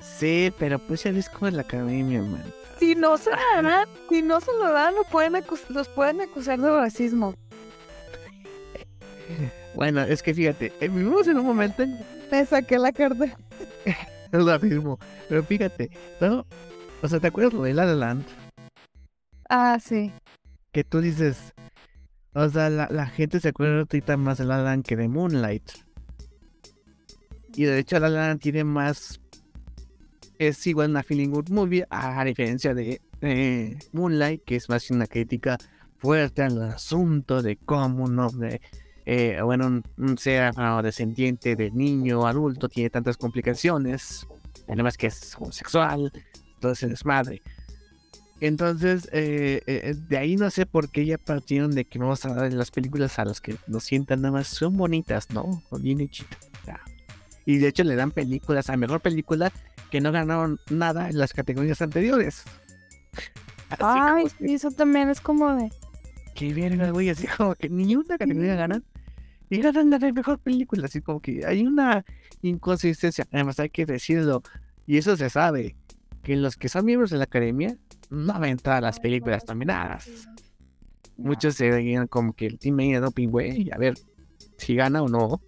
[0.00, 2.44] Sí, pero pues ya ves como es la academia, man.
[2.78, 5.32] Si no se lo dan, si no se lo dan, los pueden,
[5.68, 7.34] los pueden acusar de racismo.
[9.74, 11.98] Bueno, es que fíjate, eh, vivimos en un momento en...
[12.30, 13.36] Me saqué la carta.
[14.32, 14.98] el racismo.
[15.28, 15.90] Pero fíjate,
[16.20, 16.46] ¿no?
[17.02, 18.24] O sea, ¿te acuerdas de La La Land?
[19.48, 20.12] Ah, sí.
[20.72, 21.54] Que tú dices,
[22.34, 25.70] o sea, la, gente se acuerda más de La Land que de Moonlight.
[27.54, 29.20] Y de hecho La Land tiene más...
[30.38, 33.00] Es igual una feeling good movie, a diferencia de
[33.92, 35.56] Moonlight, que es más una crítica
[35.96, 38.60] fuerte al asunto de cómo un hombre,
[39.06, 44.26] eh, bueno, un, ser descendiente de niño adulto tiene tantas complicaciones,
[44.68, 46.12] además que es homosexual,
[46.60, 47.42] todo ese desmadre.
[48.40, 52.34] Entonces, eh, eh, de ahí no sé por qué ya partieron de que vamos a
[52.34, 54.48] dar las películas a los que nos sientan nada más.
[54.48, 55.62] Son bonitas, ¿no?
[55.80, 56.38] Bien hechitas.
[57.46, 59.52] Y de hecho le dan películas a mejor película
[59.90, 62.42] que no ganaron nada en las categorías anteriores.
[63.78, 65.70] Ay, eso también es como de.
[66.34, 67.08] Qué verga, güey.
[67.08, 68.84] Así como que ni una categoría ganan.
[69.48, 70.86] Y ganan la mejor película.
[70.86, 72.04] Así como que hay una
[72.42, 73.26] inconsistencia.
[73.32, 74.42] Además, hay que decirlo.
[74.86, 75.76] Y eso se sabe.
[76.26, 77.78] Que los que son miembros de la academia
[78.10, 80.28] no ven todas las películas nominadas.
[81.16, 83.94] Muchos se veían como que el Team de Doping, güey, a ver
[84.58, 85.40] si gana o no.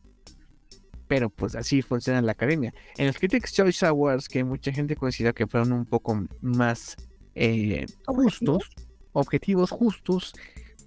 [1.09, 2.73] Pero pues así funciona la academia.
[2.97, 6.95] En los Critics Choice Awards, que mucha gente considera que fueron un poco más
[7.35, 8.71] eh, justos,
[9.15, 10.33] objetivos justos,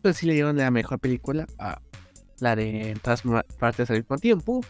[0.01, 1.81] pues sí le dieron la mejor película a
[2.39, 3.23] la de todas
[3.59, 4.61] partes al mismo tiempo.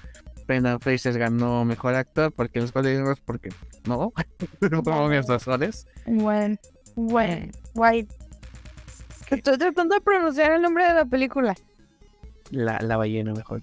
[0.51, 3.51] Brendan Fraser ganó mejor actor porque los Golden porque
[3.85, 4.11] no,
[4.83, 5.87] por obvias razones.
[6.05, 6.57] Bueno.
[6.97, 8.05] Bueno, guay.
[9.29, 11.55] Estoy tratando de pronunciar el nombre de la película.
[12.49, 13.61] La, la ballena, mejor.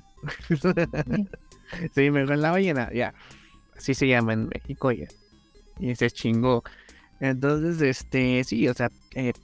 [1.95, 3.13] sí, mejor la ballena, ya.
[3.77, 5.09] Así se llama en México ya.
[5.79, 6.65] Y se chingó.
[7.21, 9.35] Entonces, este, sí, o sea, eh,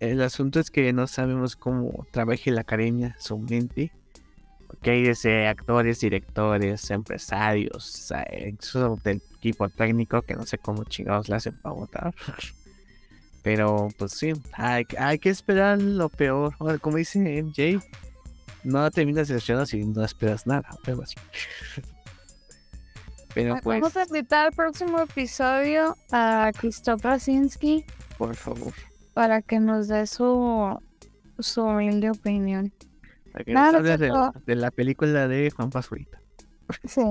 [0.00, 3.92] el asunto es que no sabemos cómo trabaje la academia, su mente.
[4.82, 8.12] Que hay desde actores, directores, empresarios,
[8.46, 12.14] incluso del equipo técnico que no sé cómo chingados le hacen para votar.
[13.42, 16.54] Pero pues sí, hay, hay que esperar lo peor.
[16.58, 17.80] Bueno, como dice MJ,
[18.64, 20.68] no terminas de si no esperas nada.
[20.84, 21.14] Pero así.
[23.34, 23.80] Pero pues.
[23.80, 27.84] Vamos a invitar al próximo episodio a Christoph Rasinski.
[28.16, 28.72] Por favor.
[29.14, 30.78] Para que nos dé su,
[31.38, 32.72] su humilde opinión.
[33.32, 36.20] Para de, la película de Juan Pazurita.
[36.84, 37.02] Sí.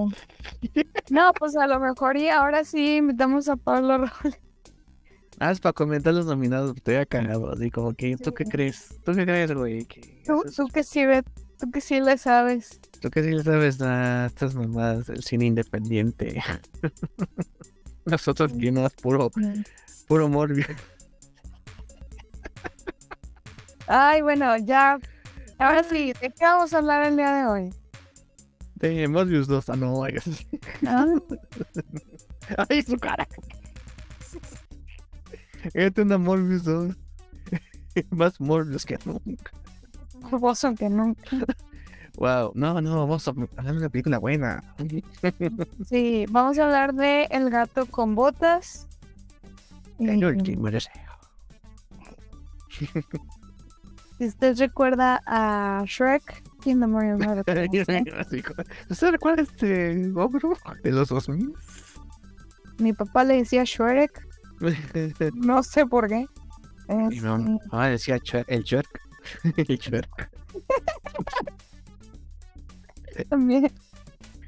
[1.10, 4.40] No, pues a lo mejor y ahora sí invitamos a Pablo Robles.
[5.40, 8.98] Ah, es para comentar los nominados, estoy cagado, así como que, ¿tú qué crees?
[9.06, 9.86] ¿Tú qué crees, güey?
[10.26, 11.04] ¿Tú, tú que sí,
[11.60, 12.80] tú que sí le sabes.
[13.00, 16.42] Tú que sí le sabes a estas mamadas del cine independiente.
[18.06, 19.32] Nosotros que no es puro,
[20.08, 20.66] puro morbio.
[23.88, 25.00] Ay, bueno, ya.
[25.60, 27.74] Ahora sí, ¿de qué vamos a hablar el día de hoy?
[28.76, 30.46] De Morbius 2, ah, no, oigas.
[32.70, 33.28] Ay, su cara.
[35.74, 36.96] Este es un Morbius 2.
[38.12, 39.52] Más Morbius que nunca.
[40.22, 41.24] Morboso que nunca.
[42.18, 44.64] Wow, no, no, vamos a hablar de una película buena.
[45.88, 48.88] Sí, vamos a hablar de El gato con botas.
[50.00, 50.94] El último deseo.
[54.18, 61.54] Si usted recuerda a Shrek, ¿quién no murió ¿Usted recuerda este ogro de los 2000?
[62.80, 64.28] Mi papá le decía Shrek.
[65.36, 66.26] no sé por qué.
[66.88, 69.02] Mi mamá decía el Shrek.
[69.56, 70.32] el Shrek.
[73.30, 73.72] También.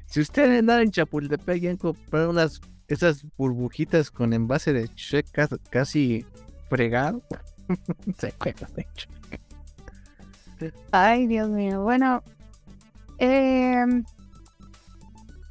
[0.06, 5.30] Si usted anda en Chapultepec y han comprado unas esas burbujitas con envase de Shrek
[5.70, 6.26] casi
[6.68, 7.22] fregado,
[8.18, 8.86] se cuenta de
[10.92, 11.82] Ay, Dios mío.
[11.82, 12.22] Bueno,
[13.18, 13.84] eh,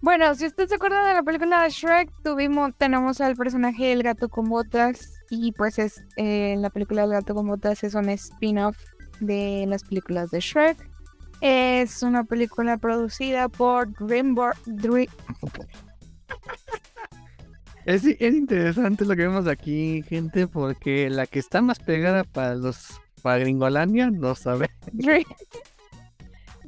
[0.02, 4.02] bueno, si usted se acuerda de la película de Shrek, tuvimos, tenemos al personaje del
[4.02, 8.08] gato con botas y pues es eh, la película del gato con botas es un
[8.10, 8.78] spin-off
[9.20, 10.90] de las películas de Shrek.
[11.42, 14.62] Es una película producida por DreamWorks.
[17.86, 22.54] Es, es interesante lo que vemos aquí, gente, porque la que está más pegada para
[22.54, 24.70] los para Gringolandia, no sabe.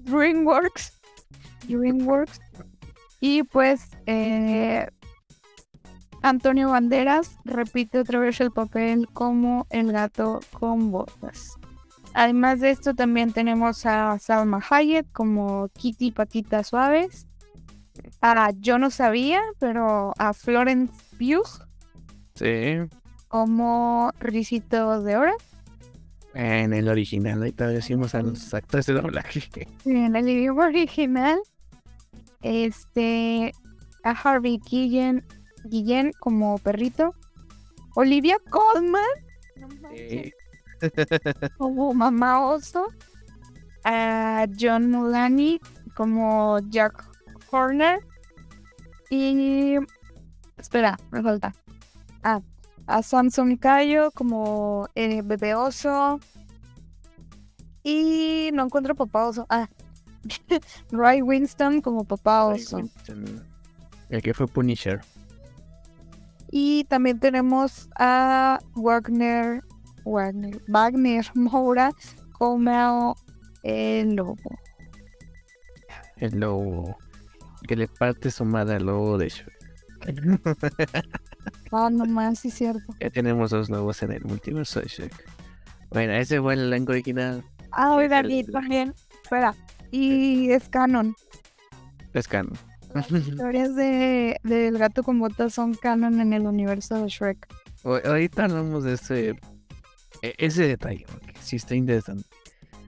[0.05, 0.99] DreamWorks.
[1.67, 2.39] DreamWorks.
[3.19, 4.87] Y pues eh,
[6.21, 11.55] Antonio Banderas repite otra vez el papel como el gato con botas.
[12.13, 17.27] Además de esto también tenemos a Salma Hayek como Kitty Patitas Suaves.
[18.21, 21.65] A Yo no sabía, pero a Florence Pugh.
[22.35, 22.77] Sí.
[23.27, 25.33] Como Ricitos de Oro.
[26.33, 29.67] En el original, ahorita decimos a los actores de doblaje.
[29.85, 31.39] En el idioma original.
[32.41, 33.53] Este.
[34.03, 35.23] A Harvey Guillen,
[35.65, 37.13] Guillen como perrito.
[37.95, 39.03] Olivia Colman.
[41.57, 42.87] como mamá oso.
[43.83, 45.59] A John Mulaney
[45.95, 47.05] como Jack
[47.51, 47.99] Horner.
[49.09, 49.75] Y.
[50.57, 51.53] Espera, me falta.
[52.23, 52.41] Ah,
[52.91, 56.19] a Samson Cayo como eh, bebé oso.
[57.83, 59.45] Y no encuentro papá oso.
[59.49, 59.67] Ah,
[60.91, 62.79] Roy Winston como papá oso.
[64.09, 65.01] El que fue Punisher.
[66.51, 69.63] Y también tenemos a Wagner,
[70.03, 71.91] Wagner, Wagner Moura
[72.33, 73.15] como
[73.63, 74.59] el lobo.
[76.17, 76.97] El lobo.
[77.67, 79.45] Que le parte su madre al lobo de hecho.
[81.71, 82.93] Ah, no más, sí, cierto.
[82.99, 85.25] Ya tenemos dos lobos en el multiverso de Shrek.
[85.89, 87.43] Bueno, ese fue el elenco original.
[87.71, 88.93] Ah, oiga, y también.
[89.23, 89.55] Espera.
[89.91, 91.15] Y es canon.
[92.13, 92.57] Es canon.
[92.93, 97.47] Las historias de, del gato con botas son canon en el universo de Shrek.
[97.83, 99.29] ahorita hablamos de ese,
[100.21, 102.25] e, ese detalle, porque sí está interesante.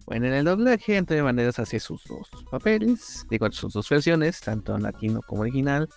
[0.05, 4.75] Bueno, en el doblaje, Antonio Banderas hace sus dos papeles, digo, sus dos versiones, tanto
[4.75, 5.87] en latino como original.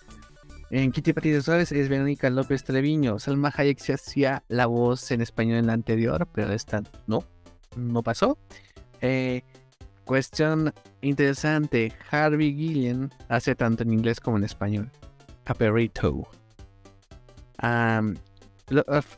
[0.69, 3.19] En Kitty Patitas Suaves es Verónica López Treviño.
[3.19, 7.23] Salma Hayek se hacía la voz en español en la anterior, pero esta no,
[7.77, 8.37] no pasó.
[8.99, 9.43] Eh,
[10.03, 14.91] cuestión interesante, Harvey Gillian hace tanto en inglés como en español.
[15.45, 16.27] A perrito.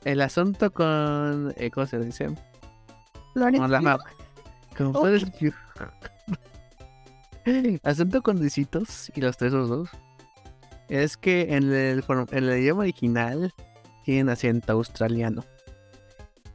[0.06, 1.52] el asunto con...
[1.58, 2.28] Eh, ¿Cómo se dice?
[3.34, 3.98] Con la
[4.78, 5.04] Con oh.
[7.84, 9.90] Asunto con Disitos y los tres dos
[10.90, 13.54] es que en el, en el idioma original
[14.04, 15.44] tienen acento australiano.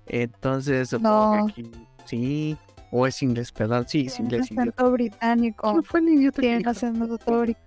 [0.07, 1.47] Entonces, no.
[1.47, 1.71] aquí,
[2.05, 2.57] sí,
[2.91, 4.43] O es inglés, perdón, sí, es inglés.
[4.43, 5.71] acento británico.
[5.71, 6.71] ¿Quién fue el idiota que dijo?
[6.71, 7.61] acento británico.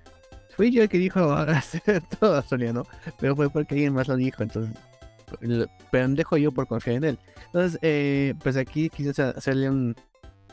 [0.56, 1.20] Fui yo el que dijo
[2.20, 2.84] todo australiano,
[3.20, 4.76] pero fue porque alguien más lo dijo, entonces
[5.42, 7.20] el pendejo yo por confiar en él.
[7.48, 9.96] Entonces, eh, pues aquí quise hacerle un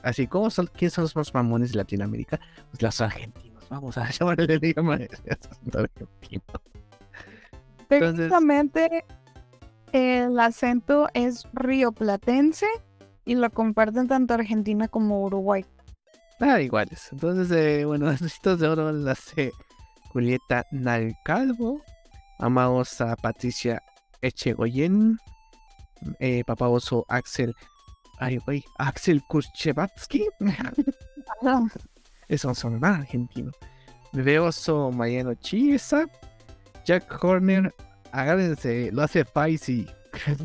[0.02, 2.38] así, ¿cómo son, ¿quiénes son los más mamones de Latinoamérica?
[2.70, 6.42] Pues los argentinos, vamos a llamarle el idioma de acento argentino.
[7.88, 9.04] Técnicamente,
[9.92, 12.66] el acento es rioplatense
[13.24, 15.64] y lo comparten tanto Argentina como Uruguay.
[16.40, 17.08] Ah, iguales.
[17.12, 19.52] Entonces, eh, bueno, Ricitos de Oro la hace
[20.12, 21.82] Julieta Nalcalvo.
[22.38, 23.82] Amamos a Patricia
[24.20, 25.18] Echegoyen.
[26.18, 27.54] Eh, Papá Oso Axel.
[28.18, 28.64] Ay, güey.
[28.78, 30.28] Axel Kurchevatsky.
[32.28, 33.50] es un son argentino.
[34.12, 36.06] Bebé Oso Mariano Chiesa.
[36.84, 37.74] Jack Horner.
[38.12, 39.86] Agárrense, lo hace Faisy.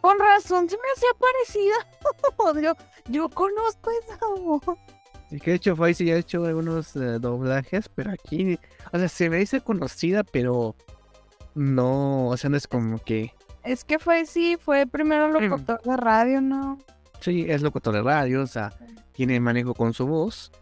[0.00, 1.74] Con razón, se me hacía parecida.
[2.62, 2.74] yo,
[3.10, 4.62] yo conozco esa voz.
[5.30, 8.58] Y que de hecho Faisy ya ha hecho algunos eh, doblajes, pero aquí,
[8.92, 10.74] o sea, se me dice conocida, pero
[11.54, 15.96] no, o sea, no es como que, Es que fue, sí, fue primero locutor de
[15.96, 16.78] radio, ¿no?
[17.20, 18.72] Sí, es locutor de radio, o sea,
[19.12, 20.52] tiene manejo con su voz.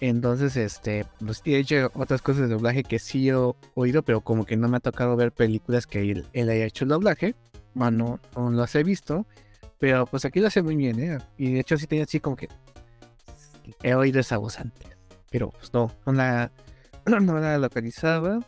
[0.00, 3.34] Entonces, este, pues y de hecho otras cosas de doblaje que sí he
[3.74, 6.84] oído, pero como que no me ha tocado ver películas que él, él haya hecho
[6.84, 7.34] el doblaje.
[7.74, 9.26] Bueno, no las he visto,
[9.78, 11.18] pero pues aquí lo hace muy bien, ¿eh?
[11.36, 12.48] Y de hecho sí tenía así como que
[13.82, 14.88] he oído esa voz antes,
[15.30, 16.50] pero pues no, no la,
[17.06, 18.40] no la localizaba.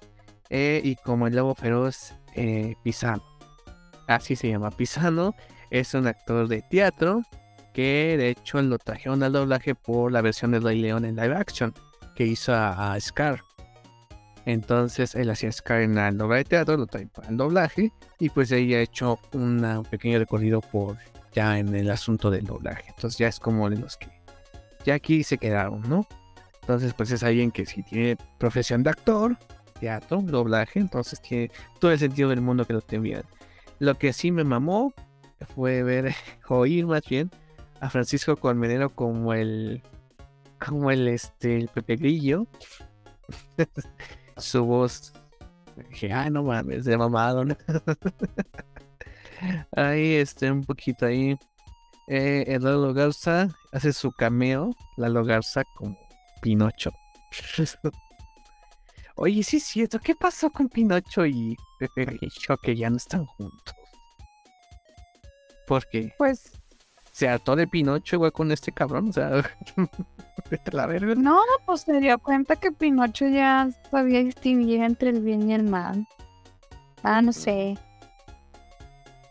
[0.49, 3.23] Eh, y como el lobo feroz, eh, Pisano,
[4.07, 5.35] así se llama Pisano,
[5.71, 7.23] es un actor de teatro
[7.73, 11.35] que de hecho lo trajeron al doblaje por la versión de Rey León en live
[11.35, 11.75] action
[12.15, 13.43] que hizo a, Scar.
[14.45, 18.29] Entonces él hacía Scar en la obra de teatro, lo trae para el doblaje y
[18.29, 20.97] pues ahí ha hecho un pequeño recorrido por
[21.33, 22.85] ya en el asunto del doblaje.
[22.89, 24.09] Entonces ya es como de los que
[24.85, 26.07] ya aquí se quedaron, ¿no?
[26.61, 29.37] Entonces pues es alguien que si tiene profesión de actor,
[29.81, 31.51] teatro, doblaje, entonces tiene
[31.81, 33.25] todo el sentido del mundo que lo te envían.
[33.79, 34.93] Lo que sí me mamó
[35.55, 36.15] fue ver,
[36.49, 37.31] oír más bien,
[37.83, 39.83] a Francisco Colmenero como el,
[40.65, 42.47] como el, este, el Pepe Grillo.
[44.37, 45.13] Su voz,
[45.91, 47.57] dije, ah, no mames, de mamado, ¿no?".
[49.77, 51.37] ahí, este, un poquito ahí.
[52.07, 55.99] Eh, Eduardo Garza hace su cameo, Lalo Garza como
[56.41, 56.93] Pinocho.
[59.17, 63.27] Oye, sí es cierto, ¿qué pasó con Pinocho y Pepe Grillo que ya no están
[63.27, 63.75] juntos?
[65.67, 66.62] Porque Pues
[67.13, 69.31] se hartó de Pinocho igual con este cabrón, o sea,
[70.51, 71.15] vete a la verga.
[71.15, 75.65] no, pues se dio cuenta que Pinocho ya sabía distinguir entre el bien y el
[75.65, 76.07] mal.
[77.03, 77.77] Ah, no sé.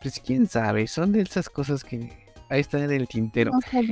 [0.02, 2.12] Pues quién sabe, son de esas cosas que
[2.50, 3.52] ahí están en el tintero.
[3.52, 3.92] No sé.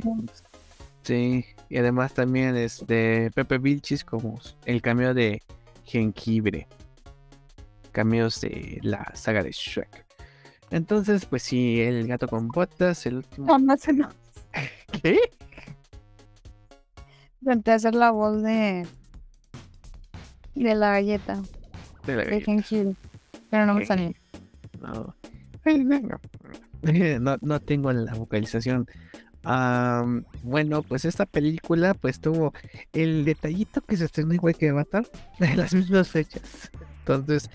[1.02, 5.42] Sí, y además también este Pepe Vilchis como el cameo de
[5.84, 6.68] Jengibre.
[7.90, 10.06] Cameos de la saga de Shrek.
[10.70, 13.46] Entonces, pues sí, el gato con botas, el último.
[13.46, 14.08] No, no sé, no.
[15.02, 15.18] ¿Qué?
[17.40, 18.86] Intenté hacer la voz de.
[20.54, 21.42] de la galleta,
[22.06, 22.44] De la de galleta.
[22.44, 22.94] jengibre.
[23.50, 24.12] Pero no me salió.
[24.80, 25.14] No.
[25.64, 26.20] Venga.
[27.20, 28.86] No, no tengo la vocalización.
[29.44, 32.54] Am, bueno, pues esta película pues tuvo
[32.94, 35.06] el detallito que se estrenó igual que Avatar
[35.40, 36.70] en las mismas fechas.
[37.00, 37.50] Entonces,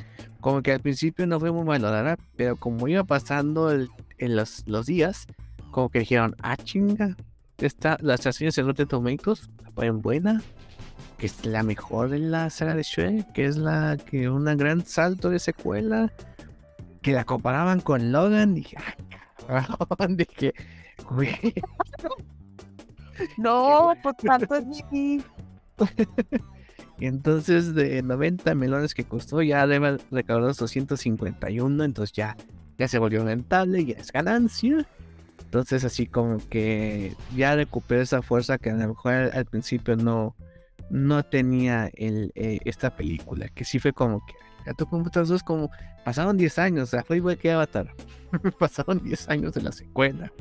[0.46, 3.90] como que al principio no fue muy valorada, pero como iba pasando el-
[4.20, 5.26] en los, los días,
[5.72, 7.18] como que dijeron, ah, chinga,
[7.58, 10.44] esta, las estaciones de Rotten Tomatoes la ponen buena,
[11.18, 14.86] que es la mejor de la saga de Shrek, que es la que un gran
[14.86, 16.14] salto de secuela,
[17.02, 18.78] que la comparaban con Logan, dije,
[19.50, 20.54] ah, cabrón, dije,
[21.10, 21.56] güey,
[23.38, 24.84] No, pues tanto sí.
[24.92, 25.24] Y
[27.00, 32.38] entonces de 90 melones que costó, ya debe recaudar 251, entonces ya,
[32.78, 34.88] ya se volvió rentable, ya es ganancia.
[35.44, 39.96] Entonces así como que ya recuperé esa fuerza que a lo mejor al, al principio
[39.96, 40.36] no,
[40.90, 44.34] no tenía el, eh, esta película, que sí fue como que
[44.66, 45.70] Gato con Botas 2 como
[46.04, 47.94] pasaron 10 años, o sea, fue igual que Avatar.
[48.60, 50.32] pasaron 10 años de la secuela.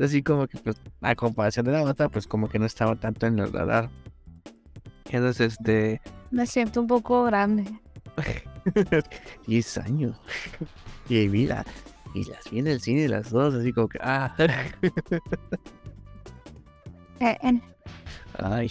[0.00, 3.38] Así como que pues a comparación de Avatar, pues como que no estaba tanto en
[3.38, 3.90] el radar.
[5.12, 6.00] Entonces, este,
[6.30, 7.64] Me siento un poco grande.
[9.46, 10.18] 10 años.
[11.08, 11.64] y mira,
[12.14, 14.34] y las vi en el cine las dos, así como que, ah,
[17.20, 17.38] Eh,
[18.38, 18.68] ay,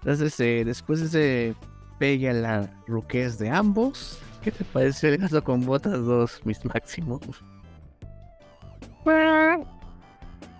[0.00, 1.56] Entonces, eh, después de ese
[1.98, 6.64] pegue a la ruquez de ambos, ¿qué te parece el gato con botas 2, mis
[6.64, 7.20] máximos?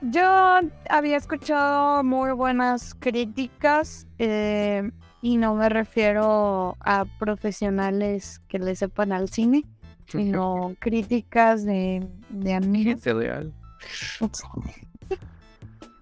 [0.01, 4.91] Yo había escuchado muy buenas críticas eh,
[5.23, 9.65] y no me refiero a profesionales que le sepan al cine,
[10.07, 13.05] sino críticas de, de amigos.
[13.05, 13.53] Real.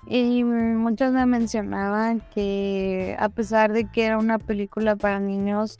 [0.09, 5.79] Y muchos me mencionaban que a pesar de que era una película para niños,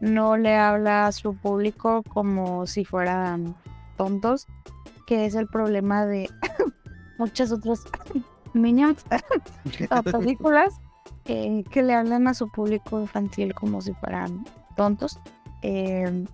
[0.00, 3.54] no le habla a su público como si fueran
[3.96, 4.46] tontos,
[5.06, 6.30] que es el problema de
[7.18, 7.84] muchas otras
[8.54, 9.04] niñas
[9.90, 10.74] o películas
[11.24, 14.44] eh, que le hablan a su público infantil como si fueran
[14.76, 15.18] tontos.
[15.62, 16.26] Eh,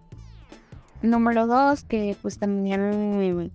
[1.03, 3.53] número dos, que pues también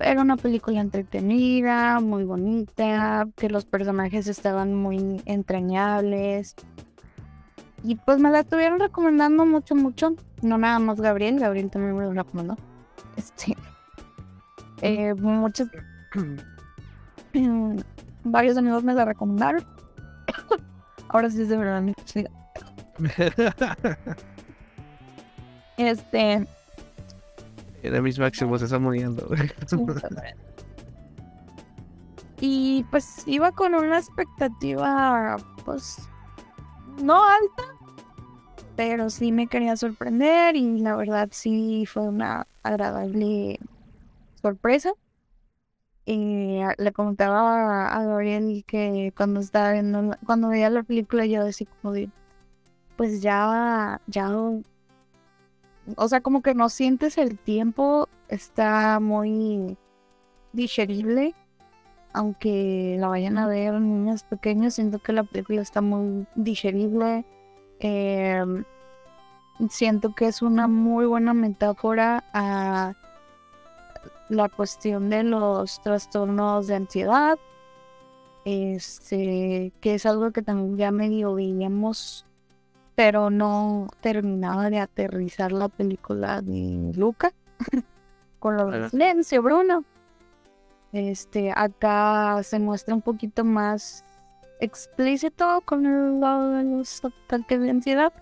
[0.00, 6.56] era una película entretenida, muy bonita, que los personajes estaban muy entrañables.
[7.82, 10.14] Y pues me la estuvieron recomendando mucho, mucho.
[10.42, 12.56] No nada más Gabriel, Gabriel también me lo recomendó.
[13.16, 13.56] Este.
[14.82, 15.68] Eh, muchos.
[18.24, 19.64] varios amigos me la recomendaron.
[21.08, 21.82] Ahora sí es de verdad.
[25.76, 26.46] Este.
[27.82, 29.28] Era mis máximos, se está muriendo.
[32.40, 35.98] y pues iba con una expectativa, pues,
[37.02, 37.64] no alta,
[38.76, 43.58] pero sí me quería sorprender y la verdad sí fue una agradable
[44.44, 44.92] sorpresa.
[46.06, 51.66] Y le comentaba a Gabriel que cuando estaba viendo, cuando veía la película yo decía
[51.80, 51.94] como
[52.96, 54.28] pues ya, ya
[55.96, 59.78] o sea, como que no sientes el tiempo, está muy
[60.52, 61.34] digerible.
[62.12, 67.24] Aunque la vayan a ver niños pequeños, siento que la película está muy digerible.
[67.80, 68.64] Em,
[69.70, 72.94] siento que es una muy buena metáfora a
[74.28, 77.38] la cuestión de los trastornos de ansiedad.
[78.44, 82.26] Este, que es algo que también ya medio veíamos
[82.94, 87.32] pero no terminaba de aterrizar la película de Luca
[88.38, 89.84] con lo de silencio, Bruno.
[90.92, 94.04] Este, acá se muestra un poquito más
[94.60, 98.12] explícito con el lado de los ataques de ansiedad.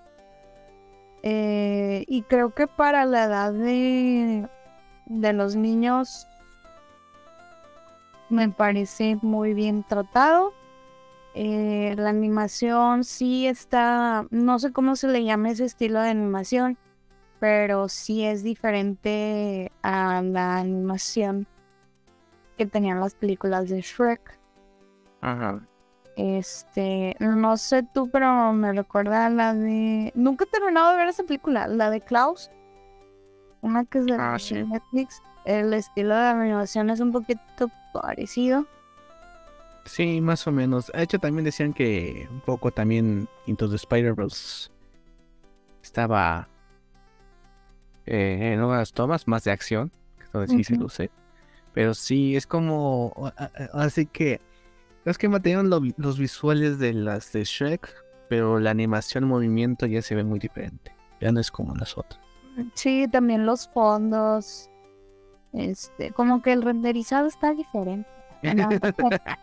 [1.22, 4.48] Eh, y creo que para la edad de,
[5.20, 6.26] de los niños
[8.32, 10.52] me parece muy bien tratado.
[11.34, 16.76] Eh, la animación sí está, no sé cómo se le llama ese estilo de animación,
[17.40, 21.46] pero sí es diferente a la animación
[22.56, 24.38] que tenían las películas de Shrek.
[25.20, 25.66] Ajá.
[26.16, 30.12] Este, no sé tú, pero me recuerda a la de.
[30.14, 32.50] Nunca he terminado de ver esa película, la de Klaus.
[33.62, 35.22] Una que es de Ah, Netflix.
[35.44, 38.66] El estilo de animación es un poquito parecido.
[39.84, 40.88] Sí, más o menos.
[40.94, 44.70] De hecho, también decían que un poco también Into the Spider-Verse
[45.82, 46.48] estaba
[48.06, 49.90] eh, en unas tomas más de acción,
[50.32, 50.82] donde sí se Ujú.
[50.84, 51.10] luce.
[51.72, 53.32] Pero sí, es como.
[53.72, 54.40] Así que.
[55.04, 57.88] Es que lo vi- los visuales de las de Shrek,
[58.28, 60.94] pero la animación, movimiento ya se ve muy diferente.
[61.20, 62.20] Ya no es como las otras.
[62.74, 64.70] Sí, también los fondos.
[65.52, 68.08] Este, como que el renderizado está diferente.
[68.42, 68.68] No,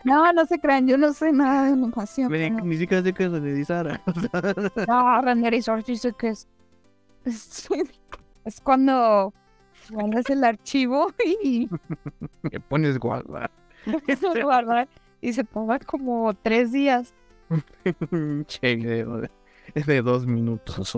[0.04, 2.32] no, no se crean, yo no sé nada de animación.
[2.32, 4.02] Ni, siquiera sé qué renderizar.
[4.88, 6.48] No, renderizar sí sé que es.
[7.26, 7.68] Es,
[8.46, 9.34] es cuando
[9.90, 11.70] guardas el archivo y
[12.42, 13.52] Me pones guardar.
[13.86, 14.88] lo guardas
[15.22, 17.14] y se toma como tres días.
[18.48, 19.06] che,
[19.74, 20.98] Es de dos minutos.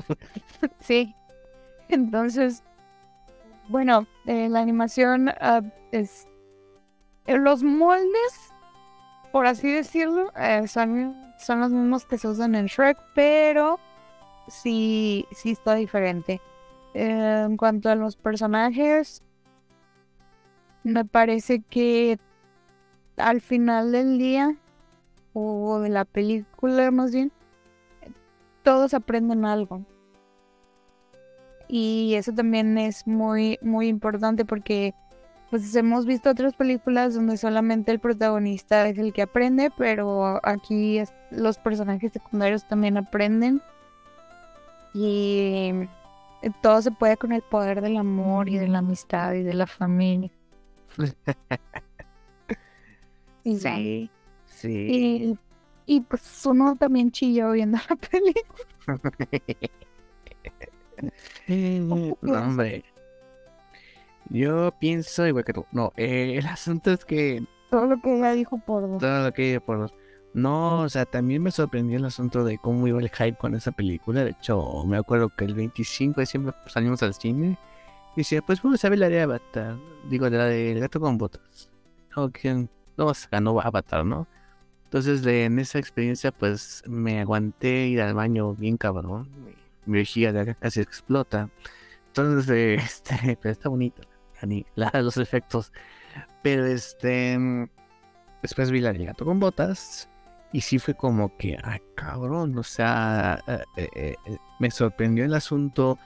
[0.80, 1.14] Sí.
[1.92, 2.64] Entonces,
[3.68, 5.62] bueno, eh, la animación ah,
[5.92, 6.28] es.
[7.28, 8.54] eh, los moldes,
[9.32, 13.80] por así decirlo, eh, son, son los mismos que se usan en Shrek, pero
[14.48, 16.42] sí, sí está diferente.
[16.94, 19.22] En cuanto a los personajes,
[20.84, 22.20] me parece que
[23.18, 24.58] al final del día,
[25.34, 27.32] o de la película más bien,
[28.64, 29.86] todos aprenden algo.
[31.74, 34.94] Y eso también es muy, muy importante porque
[35.50, 40.98] pues hemos visto otras películas donde solamente el protagonista es el que aprende, pero aquí
[40.98, 43.62] es- los personajes secundarios también aprenden.
[44.94, 45.72] Y
[46.62, 49.66] todo se puede con el poder del amor y de la amistad y de la
[49.68, 50.30] familia.
[53.44, 53.58] Y.
[53.58, 54.10] Sí.
[54.46, 54.70] Sí.
[54.70, 55.38] Y,
[55.88, 58.62] y pues uno también chilló viendo la película.
[61.48, 62.84] No, hombre.
[64.30, 65.66] Yo pienso igual que tú.
[65.72, 67.44] No, eh, el asunto es que.
[67.70, 69.00] Todo lo que ella dijo por dos.
[69.00, 69.94] Todo lo que ella por dos.
[70.34, 73.72] No, o sea, también me sorprendió el asunto de cómo iba el hype con esa
[73.72, 74.24] película.
[74.24, 77.58] De hecho, me acuerdo que el 25 de diciembre salimos al cine
[78.16, 79.78] y decía, pues vamos a ver la de Avatar.
[80.10, 81.70] Digo, la de El gato con botas.
[82.16, 84.28] No, que no ganó Avatar, ¿no?
[84.86, 89.30] Entonces, de, en esa experiencia, pues me aguanté ir al baño bien cabrón.
[89.86, 91.50] Vejiga de acá casi explota.
[92.08, 94.02] Entonces, este, pero está bonito,
[94.76, 95.72] la, los efectos.
[96.44, 97.38] Pero este,
[98.42, 100.10] después vi la gato con botas
[100.54, 105.34] y sí fue como que, ah, cabrón, o sea, eh, eh, eh, me sorprendió el
[105.34, 105.98] asunto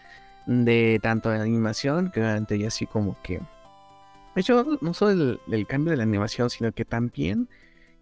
[0.45, 3.39] de tanto de la animación, que realmente ya así como que...
[4.35, 7.49] De hecho, no solo el, cambio de la animación, sino que también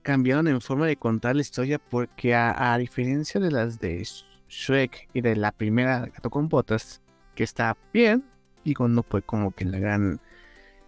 [0.01, 4.05] cambiaron en forma de contar la historia, porque a, diferencia de las de
[4.53, 7.01] Shrek y de la primera Gato con Botas,
[7.35, 8.23] que está bien,
[8.63, 10.21] digo, no fue como que la gran...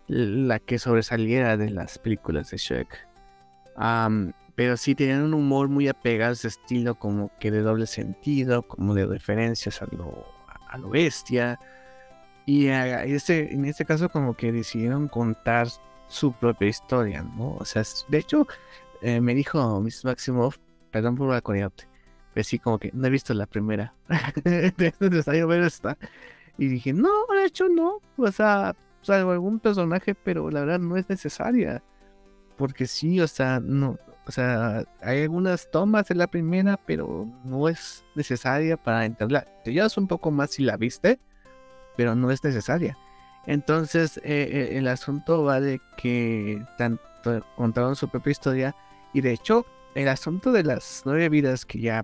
[0.07, 3.07] la que sobresaliera de las películas de Shrek.
[4.55, 8.61] pero sí tenían un humor muy apegado a ese estilo como que de doble sentido,
[8.63, 10.25] como de referencias a lo,
[10.69, 11.59] a lo bestia.
[12.45, 15.67] Y este, en este caso como que decidieron contar
[16.07, 17.55] su propia historia, ¿no?
[17.55, 18.47] O sea, de hecho,
[19.01, 20.57] eh, me dijo Miss Maximoff,
[20.91, 21.87] perdón por la coreote,
[22.35, 23.93] pero sí como que no he visto la primera.
[24.43, 25.97] es necesario ver esta.
[26.57, 28.01] Y dije, no, de hecho no.
[28.17, 31.81] O sea, salvo algún personaje, pero la verdad no es necesaria.
[32.57, 37.69] Porque sí, o sea, no, o sea, hay algunas tomas de la primera, pero no
[37.69, 39.47] es necesaria para entenderla.
[39.63, 41.21] Te llevas un poco más si la viste,
[41.95, 42.97] pero no es necesaria.
[43.45, 48.75] Entonces, eh, eh, el asunto va de que tanto contaron su propia historia.
[49.13, 52.03] Y de hecho, el asunto de las nueve vidas, que ya,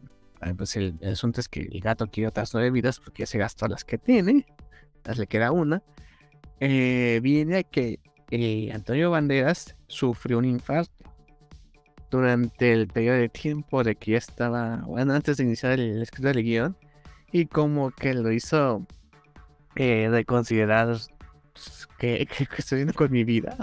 [0.58, 3.68] pues el, asunto es que el gato quiere otras nueve vidas porque ya se gastó
[3.68, 4.46] las que tiene,
[5.16, 5.84] le queda una.
[6.60, 8.00] Eh, viene a que
[8.74, 11.02] Antonio Banderas sufrió un infarto
[12.10, 16.28] durante el periodo de tiempo de que ya estaba, bueno, antes de iniciar el, escrito
[16.28, 16.78] del guion,
[17.32, 18.86] y como que lo hizo
[19.76, 20.98] eh, reconsiderar
[21.54, 22.28] pues, que,
[22.58, 23.58] estoy viendo con mi vida,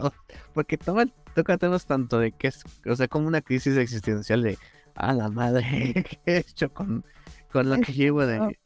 [0.54, 1.04] porque toma,
[1.34, 4.58] toca temas tanto de que es, o sea, como una crisis existencial de,
[4.98, 5.64] a la madre,
[6.08, 7.04] ¿qué he hecho con,
[7.52, 8.58] con lo que llevo de...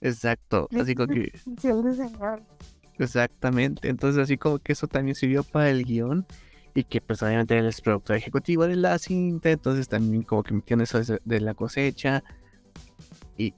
[0.00, 1.32] Exacto, así como que...
[2.98, 6.26] Exactamente, entonces así como que eso también sirvió para el guion
[6.74, 10.52] y que pues obviamente él es productor ejecutivo de la cinta, entonces también como que
[10.52, 12.22] metió eso de la cosecha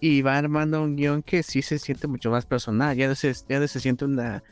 [0.01, 3.35] y, va armando un guion que sí se siente mucho más personal, ya no se,
[3.49, 4.45] ya se siente una,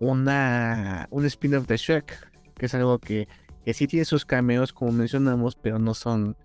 [0.00, 3.26] una, un spin-off de Shrek, que es algo que,
[3.64, 6.36] que sí tiene sus cameos como mencionamos, pero no son,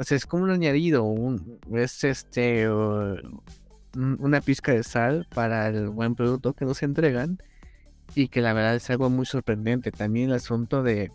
[0.00, 5.90] o sea, es como un añadido, un, es este, una pizca de sal para el
[5.90, 7.36] buen producto que nos entregan
[8.14, 9.92] y que la verdad es algo muy sorprendente.
[9.92, 11.12] También el asunto de...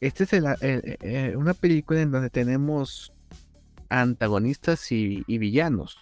[0.00, 3.12] Esta es el, una película en donde tenemos
[3.90, 5.98] antagonistas y, villanos.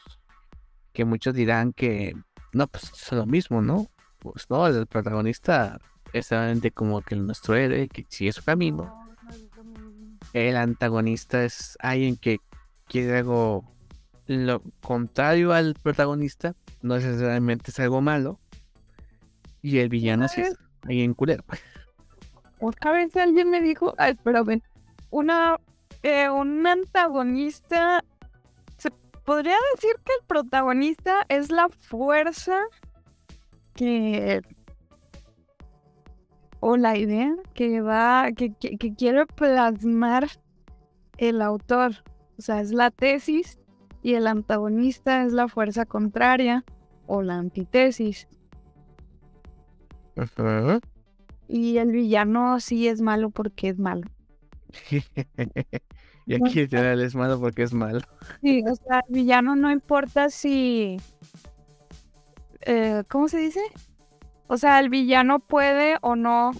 [0.92, 2.14] Que muchos dirán que
[2.52, 3.88] no, pues es lo mismo, ¿no?
[4.20, 5.80] Pues no, el protagonista
[6.12, 9.01] es realmente como que nuestro héroe que sigue su camino.
[10.32, 12.38] El antagonista es alguien que
[12.88, 13.64] quiere algo
[14.26, 18.38] lo contrario al protagonista, no necesariamente es algo malo,
[19.60, 20.56] y el villano sí es
[20.88, 21.44] ahí en culero.
[22.60, 24.62] Otra vez alguien me dijo, ay, ven,
[25.10, 25.58] una,
[26.02, 28.04] eh, un antagonista,
[28.78, 28.90] se
[29.24, 32.58] podría decir que el protagonista es la fuerza
[33.74, 34.42] que
[36.64, 40.28] o la idea que va, que, que, quiere plasmar
[41.18, 42.04] el autor.
[42.38, 43.58] O sea, es la tesis
[44.00, 46.64] y el antagonista es la fuerza contraria
[47.06, 48.28] o la antitesis.
[51.48, 54.08] Y el villano sí es malo porque es malo.
[56.26, 58.00] y aquí el general es malo porque es malo.
[58.40, 60.96] Sí, o sea, el villano no importa si...
[62.60, 63.60] Eh, ¿Cómo se dice?
[64.52, 66.50] O sea, el villano puede o no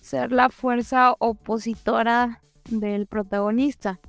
[0.00, 2.40] ser la fuerza opositora
[2.70, 4.00] del protagonista.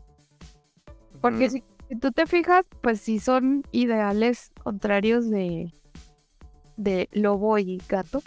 [1.19, 5.73] Porque si, si, tú te fijas, pues sí son ideales contrarios de,
[6.77, 8.21] de lobo y gato.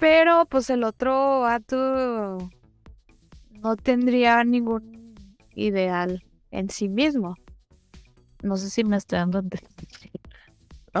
[0.00, 2.50] Pero pues el otro vato
[3.62, 5.14] no tendría ningún
[5.54, 7.36] ideal en sí mismo.
[8.42, 9.40] No sé si me estoy dando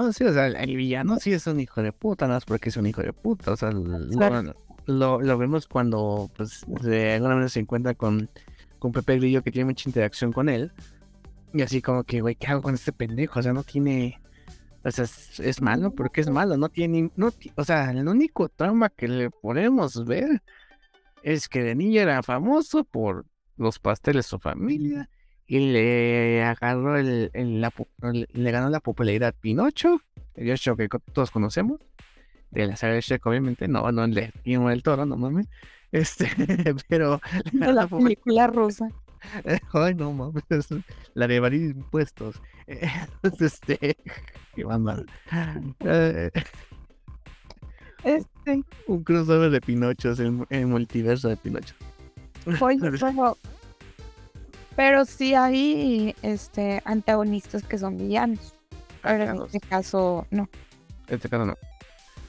[0.00, 2.68] Ah, sí, o sea, el villano sí es un hijo de puta, no es porque
[2.68, 3.50] es un hijo de puta.
[3.50, 8.30] O sea, lo, lo, vemos cuando pues de alguna manera se encuentra con,
[8.78, 10.70] con Pepe Grillo que tiene mucha interacción con él.
[11.52, 13.40] Y así como que, güey, ¿qué hago con este pendejo?
[13.40, 14.20] O sea, no tiene
[14.84, 18.48] O sea, es, es malo, porque es malo, no tiene, no, o sea, el único
[18.48, 20.44] trauma que le podemos ver
[21.24, 23.26] es que de niño era famoso por
[23.56, 25.10] los pasteles de su familia
[25.48, 27.72] y le agarró el, el- la,
[28.02, 30.00] el- le ganó la popularidad Pinocho,
[30.34, 31.80] el Yoshi que todos conocemos,
[32.50, 35.48] de la saga de Shrek, obviamente, no, no el Guillermo del Toro, no mames,
[35.92, 36.28] este,
[36.88, 37.20] pero
[37.52, 38.88] le la película rusa.
[39.72, 40.44] Ay, no mames,
[41.14, 42.40] la de evadir impuestos.
[42.66, 43.96] Entonces, este,
[44.54, 44.64] qué.
[45.84, 46.30] Eh,
[48.04, 51.74] Este, un crossover de Pinochos, el, el multiverso de Pinocho.
[52.60, 53.36] oye, pero,
[54.78, 58.54] pero sí hay este antagonistas que son villanos.
[59.02, 60.48] Pero en Claro, este caso, no.
[61.08, 61.56] en este caso no.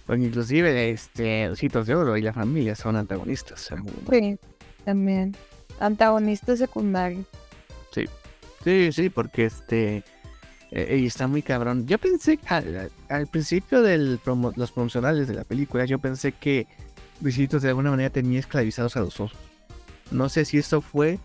[0.07, 3.69] Porque inclusive, este, Ositos de Oro y la familia son antagonistas.
[3.69, 3.85] en.
[4.09, 4.39] Sí,
[4.83, 5.35] también.
[5.79, 7.23] Antagonista secundario.
[8.63, 10.03] Sí, sí, porque este,
[10.71, 11.85] eh, y está muy cabrón.
[11.85, 16.65] Yo pensé, al, al principio de los promocionales de la película, yo pensé que
[17.21, 19.37] Luisitos de alguna manera tenía esclavizados a los osos.
[20.09, 21.19] No sé si eso fue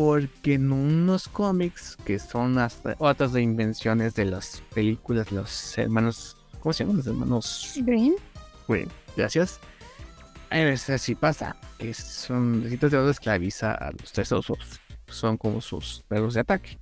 [0.00, 6.38] porque en unos cómics que son hasta otras de invenciones de las películas, los hermanos,
[6.60, 6.96] ¿cómo se llaman?
[6.96, 8.14] Los hermanos Green.
[8.66, 8.88] Green.
[9.14, 9.60] Gracias.
[10.48, 14.80] A veces sí pasa, que son Luisitos de Oro esclaviza a los tres osos.
[15.06, 16.78] Son como sus perros de ataque.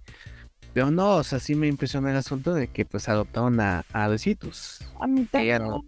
[0.73, 4.05] Pero no, o sea, sí me impresiona el asunto de que pues adoptaron a, a.
[4.05, 5.59] A Ella también.
[5.59, 5.85] no.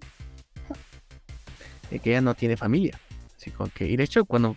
[1.93, 2.99] De que ella no tiene familia.
[3.41, 4.55] Así como que, y de hecho, cuando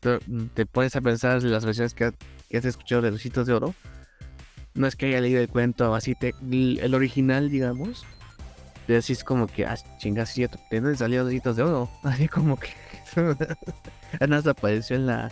[0.00, 0.18] te,
[0.54, 2.14] te pones a pensar las versiones que, ha-
[2.48, 3.74] que has escuchado de Besitos de Oro,
[4.72, 8.06] no es que haya leído el cuento así, te- el original, digamos.
[9.02, 11.90] Sí es como que, ah, chingas, sí, ¿de dónde salió Besitos de Oro?
[12.04, 12.68] Así como que.
[14.18, 15.30] Además apareció en la.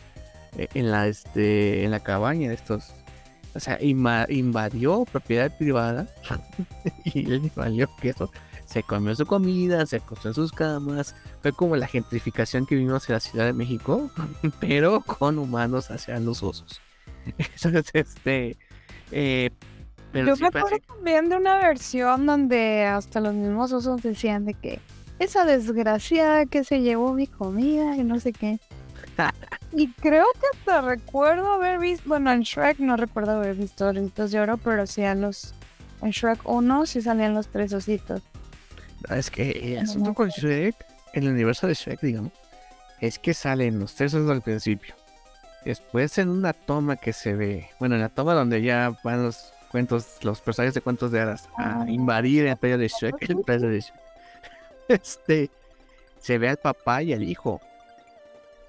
[0.56, 2.92] En la, este, en la cabaña de estos
[3.54, 6.06] o sea, inva- invadió propiedad privada
[7.04, 8.30] y le valió que eso.
[8.70, 11.16] Se comió su comida, se acostó en sus camas.
[11.42, 14.10] Fue como la gentrificación que vimos en la Ciudad de México,
[14.60, 16.80] pero con humanos hacia los osos.
[17.26, 18.56] Entonces, este.
[19.10, 19.50] eh,
[20.12, 24.02] pero Yo sí me parece- acuerdo también de una versión donde hasta los mismos osos
[24.02, 24.80] decían de que
[25.18, 28.58] esa desgraciada que se llevó mi comida y no sé qué.
[29.72, 34.32] Y creo que hasta recuerdo haber visto, bueno, en Shrek no recuerdo haber visto Ositos
[34.32, 35.54] de Oro, pero sí a los,
[36.02, 38.20] en Shrek 1 sí salían los tres ositos.
[39.08, 40.74] Es que el asunto con Shrek,
[41.14, 42.32] en el universo de Shrek, digamos,
[43.00, 44.94] es que salen los tres osos al principio.
[45.64, 49.52] Después en una toma que se ve, bueno, en la toma donde ya van los
[49.70, 51.86] cuentos, los personajes de cuentos de hadas a Ah.
[51.88, 54.00] invadir el imperio de Shrek, el imperio de Shrek.
[54.88, 55.50] Este,
[56.18, 57.60] se ve al papá y al hijo.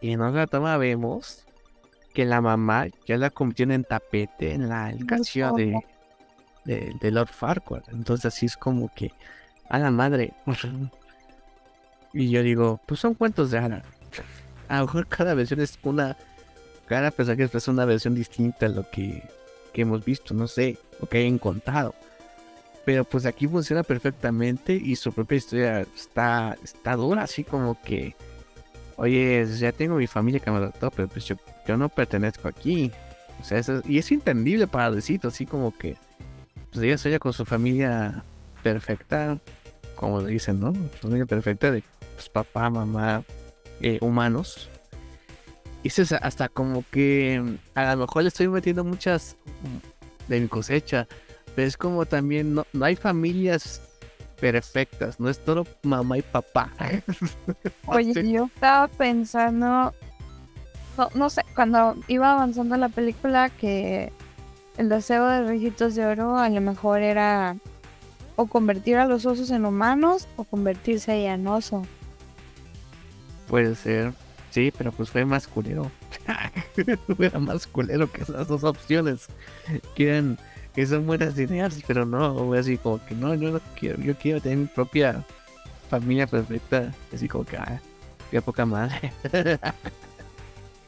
[0.02, 1.46] Y en otra toma vemos
[2.14, 5.80] que la mamá ya la convirtió en tapete en la castillo de,
[6.66, 7.84] de, de Lord Farquaad.
[7.92, 9.12] Entonces así es como que
[9.72, 10.34] a la madre.
[12.14, 13.84] Y yo digo, pues son cuentos de hadas.
[14.68, 16.18] A lo mejor cada versión es una.
[16.88, 19.24] Cada personaje es una versión distinta a lo que,
[19.74, 21.96] que hemos visto, no sé, o que hayan contado.
[22.84, 28.16] Pero pues aquí funciona perfectamente y su propia historia está, está dura, así como que.
[28.98, 32.92] Oye, ya tengo mi familia que me adoptó, pero pues yo, yo no pertenezco aquí.
[33.40, 35.96] O sea, eso- y es entendible para Luisito, así como que.
[36.72, 38.24] Pues ella sueña con su familia
[38.64, 39.38] perfecta,
[40.02, 40.74] como dicen, ¿no?
[40.74, 41.82] Su familia perfecta de
[42.16, 43.24] pues, papá, mamá,
[43.80, 44.68] eh, humanos.
[45.84, 50.30] Y eso es hasta como que mm, a lo mejor le estoy metiendo muchas mm,
[50.30, 51.08] de mi cosecha,
[51.56, 53.82] pero es como también no, no hay familias
[54.40, 56.72] perfectas, no es todo mamá y papá.
[57.86, 58.32] Oye, Sí.
[58.34, 59.94] yo estaba pensando,
[60.98, 64.12] no, no sé, cuando iba avanzando la película que
[64.78, 67.56] el deseo de Rijitos de Oro a lo mejor era
[68.42, 71.84] o convertir a los osos en humanos o convertirse en oso.
[73.48, 74.14] Puede ser,
[74.50, 75.92] sí, pero pues fue más culero.
[77.20, 79.28] Era más culero que esas dos opciones.
[79.96, 80.38] Que eran,
[80.74, 84.42] que son buenas ideas, pero no, así como que no, yo no quiero, yo quiero
[84.42, 85.24] tener mi propia
[85.90, 86.92] familia perfecta.
[87.14, 87.80] Así como que, ah,
[88.32, 89.14] qué poca madre.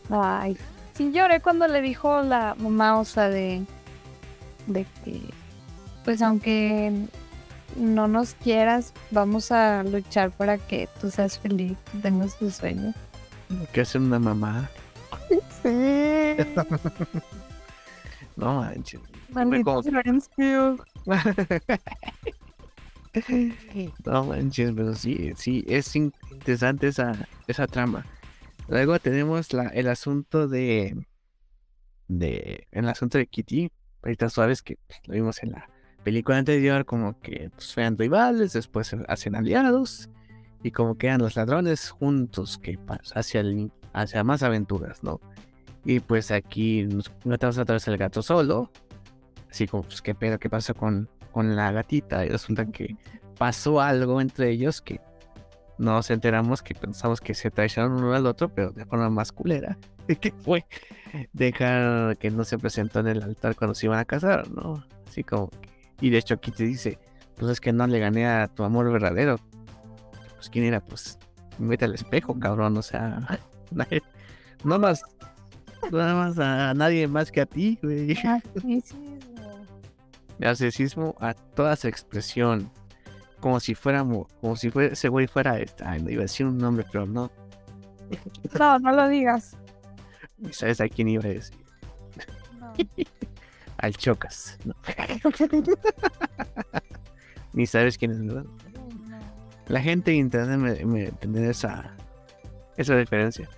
[0.09, 0.57] Ay,
[0.93, 3.65] sí lloré cuando le dijo la mamá osa de,
[4.67, 5.21] de que,
[6.03, 7.07] pues aunque
[7.77, 12.95] no nos quieras, vamos a luchar para que tú seas feliz, tengas tus sueños.
[13.71, 14.69] que hacer una mamá.
[15.61, 15.69] Sí.
[18.35, 18.99] No manches.
[19.29, 19.83] Maldito.
[24.05, 28.05] No manches, pero sí, sí, es in- interesante esa, esa trama.
[28.67, 31.05] Luego tenemos la, el asunto de,
[32.07, 33.69] de, el asunto de Kitty.
[34.01, 35.69] Ahorita sabes que lo vimos en la
[36.03, 40.09] película anterior como que pues, fueran rivales, después se hacen aliados
[40.61, 42.79] y como que eran los ladrones juntos que
[43.15, 45.19] hacia, el, hacia más aventuras, ¿no?
[45.85, 48.71] Y pues aquí nos encontramos otra vez el gato solo,
[49.49, 52.95] así como pues qué pedo, qué pasa con, con la gatita y resulta que
[53.37, 55.01] pasó algo entre ellos que
[55.77, 59.77] nos enteramos que pensamos que se traicionaron uno al otro, pero de forma más culera,
[60.21, 60.65] que fue
[61.33, 64.85] dejar que no se presentó en el altar cuando se iban a casar, ¿no?
[65.07, 65.49] Así como
[66.01, 66.99] y de hecho aquí te dice,
[67.35, 69.39] pues es que no le gané a tu amor verdadero.
[70.35, 71.17] Pues quién era, pues
[71.57, 73.39] vete al espejo, cabrón, o sea,
[74.63, 75.01] no más,
[75.91, 78.17] nada más a nadie más que a ti, güey.
[80.39, 82.69] Narcisismo a toda su expresión.
[83.39, 86.45] Como si fuéramos, como si fuera, ese güey fuera, esta, ay, no iba a decir
[86.45, 87.29] un nombre, pero no.
[88.57, 89.57] No, no lo digas.
[90.37, 91.57] ¿Y sabes a quién iba a decir?
[92.59, 92.73] No.
[93.83, 94.57] Al Chocas.
[97.53, 98.45] Ni sabes quién es, ¿verdad?
[99.67, 101.93] La gente de internet me, me esa,
[102.77, 103.49] esa diferencia.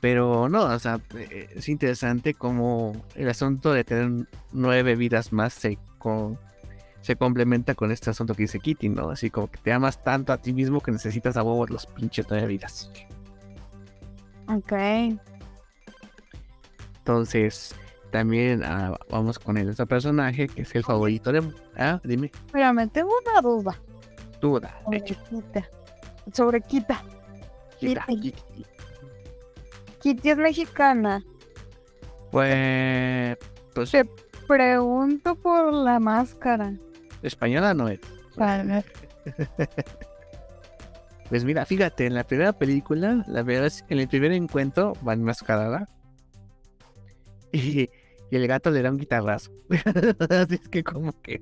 [0.00, 5.54] Pero no, o sea, eh, es interesante como el asunto de tener nueve vidas más
[5.54, 5.78] se,
[7.00, 9.08] se complementa con este asunto que dice Kitty, ¿no?
[9.08, 12.26] Así como que te amas tanto a ti mismo que necesitas a vos los pinches
[12.28, 12.90] nueve vidas.
[14.48, 14.74] Ok.
[16.98, 17.74] Entonces,
[18.12, 21.42] también ah, vamos con el otro personaje que es el favorito de.
[21.76, 22.30] Ah, dime.
[22.52, 23.80] Mira, me tengo una duda.
[24.40, 24.78] Duda.
[26.32, 27.02] Sobre Kita.
[27.80, 28.34] Kitty.
[30.00, 31.24] Kitty es mexicana.
[32.30, 33.38] Pues.
[33.74, 34.04] pues Te
[34.46, 36.74] pregunto por la máscara.
[37.22, 38.00] Española no es.
[41.28, 44.92] Pues mira, fíjate, en la primera película, la verdad es que en el primer encuentro
[45.06, 45.88] va enmascarada.
[47.52, 47.88] Y
[48.32, 49.52] y el gato le da un guitarrazo.
[50.30, 51.38] Así es que como que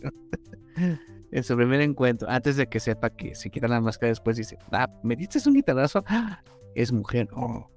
[1.31, 4.59] en su primer encuentro, antes de que sepa que se quita la máscara, después dice,
[4.73, 6.05] ah, ¿me diste un guitarrazo?
[6.75, 7.29] es mujer.
[7.33, 7.71] Oh,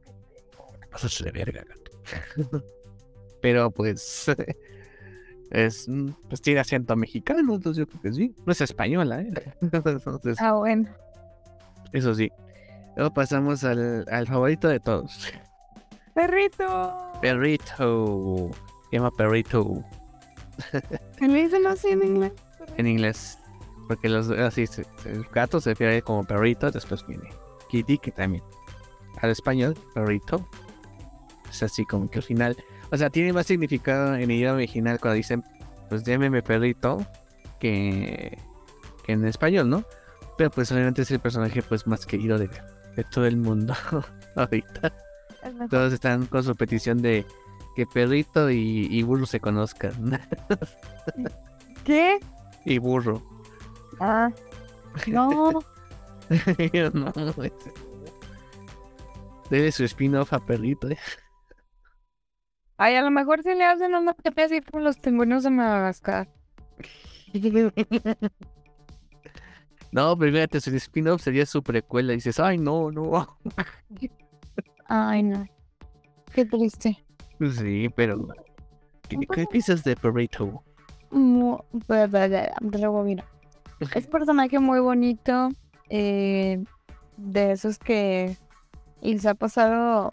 [1.24, 2.64] de verga, gato.
[3.43, 4.32] Pero pues
[5.51, 5.88] es
[6.28, 8.36] pues tiene acento mexicano, entonces yo creo que sí.
[8.47, 9.32] No es española, ¿eh?
[9.61, 10.89] entonces, ah, bueno.
[11.91, 12.32] Eso sí.
[12.95, 15.32] Luego pasamos al, al favorito de todos.
[16.16, 17.11] Perrito.
[17.22, 18.49] Perrito
[18.98, 19.84] llama perrito.
[21.20, 22.34] ¿En dicen así en inglés?
[22.78, 23.39] En inglés.
[23.88, 24.66] Porque los así
[25.06, 27.30] el gato se refiere como perrito, después viene
[27.70, 28.44] kitty, que también
[29.22, 30.48] al español, perrito.
[31.50, 32.58] Es así como que al final.
[32.91, 35.44] O sea, tiene más significado en el idioma original cuando dicen,
[35.89, 37.06] pues llámeme perrito,
[37.60, 38.38] que,
[39.04, 39.84] que en español, ¿no?
[40.38, 42.50] Pero pues obviamente es el personaje pues más querido de,
[42.96, 43.74] de todo el mundo
[44.36, 44.94] ahorita.
[45.70, 47.26] Todos están con su petición de
[47.76, 50.19] que perrito y, burro se conozcan.
[51.84, 52.19] ¿Qué?
[52.65, 53.21] Y burro.
[53.99, 54.32] Ah.
[55.07, 55.51] No.
[56.93, 57.13] no.
[59.49, 60.97] Debe su spin-off a perrito, ¿eh?
[62.78, 66.30] Ay, a lo mejor si le hacen una TP así como los pingüinos de Madagascar.
[69.93, 72.13] No, pero fíjate, su spin-off sería su precuela.
[72.13, 73.38] Y dices, ay, no, no.
[74.88, 75.45] Ay, no.
[76.34, 77.03] Qué triste.
[77.52, 78.28] Sí, pero.
[79.10, 80.64] ¿Qué, piensas de Perrito?
[83.96, 85.50] Es personaje muy bonito.
[85.89, 86.64] Eh,
[87.18, 88.38] de esos que.
[89.02, 90.10] Y se ha pasado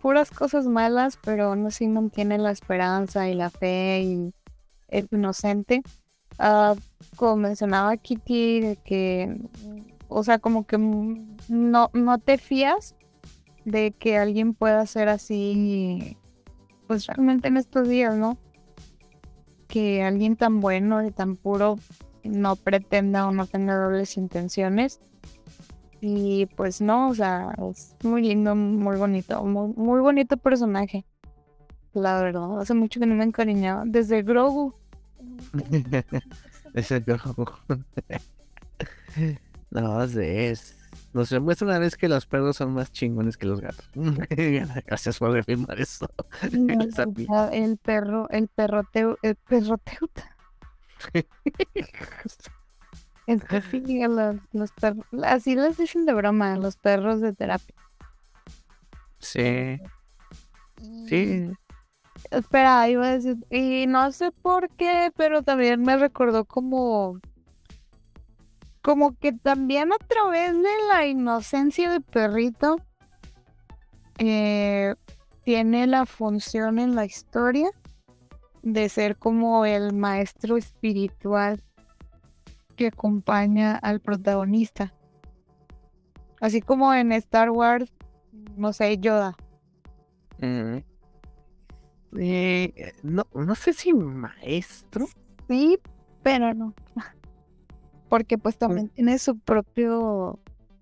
[0.00, 4.34] puras cosas malas, pero aún así mantiene la esperanza y la fe y
[4.88, 5.82] es inocente.
[6.38, 6.78] Uh,
[7.16, 9.36] como mencionaba Kitty, de que.
[10.08, 12.96] O sea, como que no, no te fías
[13.64, 16.16] de que alguien pueda ser así
[16.90, 18.36] pues realmente en estos días, ¿no?
[19.68, 21.78] Que alguien tan bueno y tan puro
[22.24, 25.00] no pretenda o no tenga dobles intenciones.
[26.00, 31.06] Y pues no, o sea, es muy lindo, muy bonito, muy, bonito personaje.
[31.92, 33.84] La verdad, hace mucho que no me encariñaba.
[33.86, 34.74] Desde Grogu.
[36.74, 37.46] Desde Grogu.
[39.70, 40.79] no, es
[41.12, 43.88] nos demuestra una vez que los perros son más chingones que los gatos.
[44.86, 46.08] Gracias por afirmar eso.
[47.52, 50.36] el perro, el perroteu, el perroteuta.
[53.26, 57.74] es que sí, los, los perros, así les dicen de broma, los perros de terapia.
[59.18, 59.80] Sí.
[61.08, 61.50] Sí.
[62.30, 67.18] Espera, iba a decir, y no sé por qué, pero también me recordó como
[68.82, 72.76] como que también a través de la inocencia de perrito
[74.18, 74.94] eh,
[75.44, 77.70] tiene la función en la historia
[78.62, 81.62] de ser como el maestro espiritual
[82.76, 84.92] que acompaña al protagonista.
[86.40, 87.92] Así como en Star Wars,
[88.56, 89.36] no sé, Yoda.
[90.38, 90.78] Mm.
[92.18, 95.06] Eh, no, no sé si maestro.
[95.48, 95.78] Sí,
[96.22, 96.74] pero no.
[98.10, 100.38] Porque pues también tiene su propio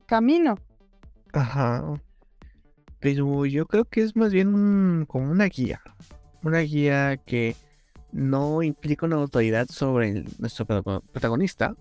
[0.06, 0.56] camino.
[1.32, 1.84] Ajá.
[2.98, 5.80] Pero yo creo que es más bien un- como una guía.
[6.42, 7.55] Una guía que
[8.10, 11.76] no implica una autoridad sobre el- nuestro protago- protagonista,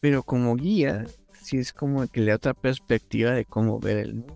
[0.00, 1.04] pero como guía,
[1.42, 4.34] sí es como que le da otra perspectiva de cómo ver el mundo.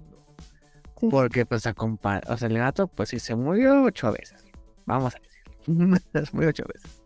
[1.01, 1.09] Sí.
[1.11, 4.45] Porque pues a compar- o sea, el gato pues sí se murió ocho veces.
[4.87, 5.43] Vamos a decir.
[6.27, 7.02] se murió ocho veces.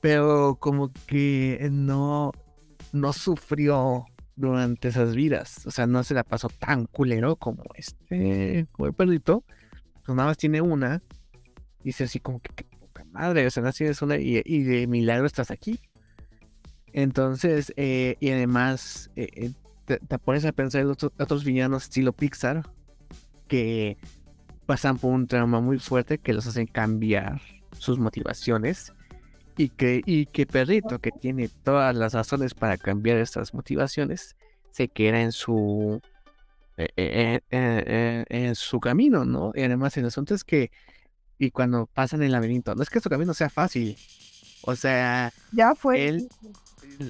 [0.00, 2.32] Pero como que no,
[2.92, 4.04] no sufrió
[4.36, 5.66] durante esas vidas.
[5.66, 9.44] O sea, no se la pasó tan culero como este, como el perrito.
[10.04, 11.02] Pues nada más tiene una.
[11.80, 13.46] Y dice así como que, qué poca madre.
[13.46, 15.80] O sea, no tienes una y, y de milagro estás aquí.
[16.92, 19.52] Entonces, eh, y además, eh, eh,
[19.84, 22.62] te, pones a pensar en otros, otros villanos estilo Pixar
[23.46, 23.98] que
[24.66, 27.40] pasan por un trauma muy fuerte que los hacen cambiar
[27.78, 28.92] sus motivaciones
[29.58, 34.36] y que, y que Perrito, que tiene todas las razones para cambiar estas motivaciones,
[34.70, 36.00] se queda en su
[36.76, 39.52] eh, eh, eh, en su camino, ¿no?
[39.54, 40.70] Y además el asunto es que
[41.38, 43.96] y cuando pasan el laberinto, no es que su camino sea fácil,
[44.62, 46.06] o sea, Ya fue.
[46.08, 46.28] Él-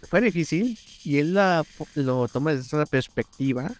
[0.08, 1.64] fue difícil y él la-
[1.94, 3.70] lo toma desde otra perspectiva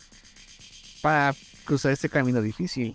[1.02, 1.34] para
[1.64, 2.94] cruzar este camino difícil.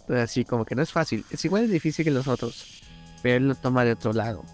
[0.00, 2.82] Entonces, así como que no es fácil, es igual de difícil que los otros,
[3.22, 4.44] pero él lo toma de otro lado.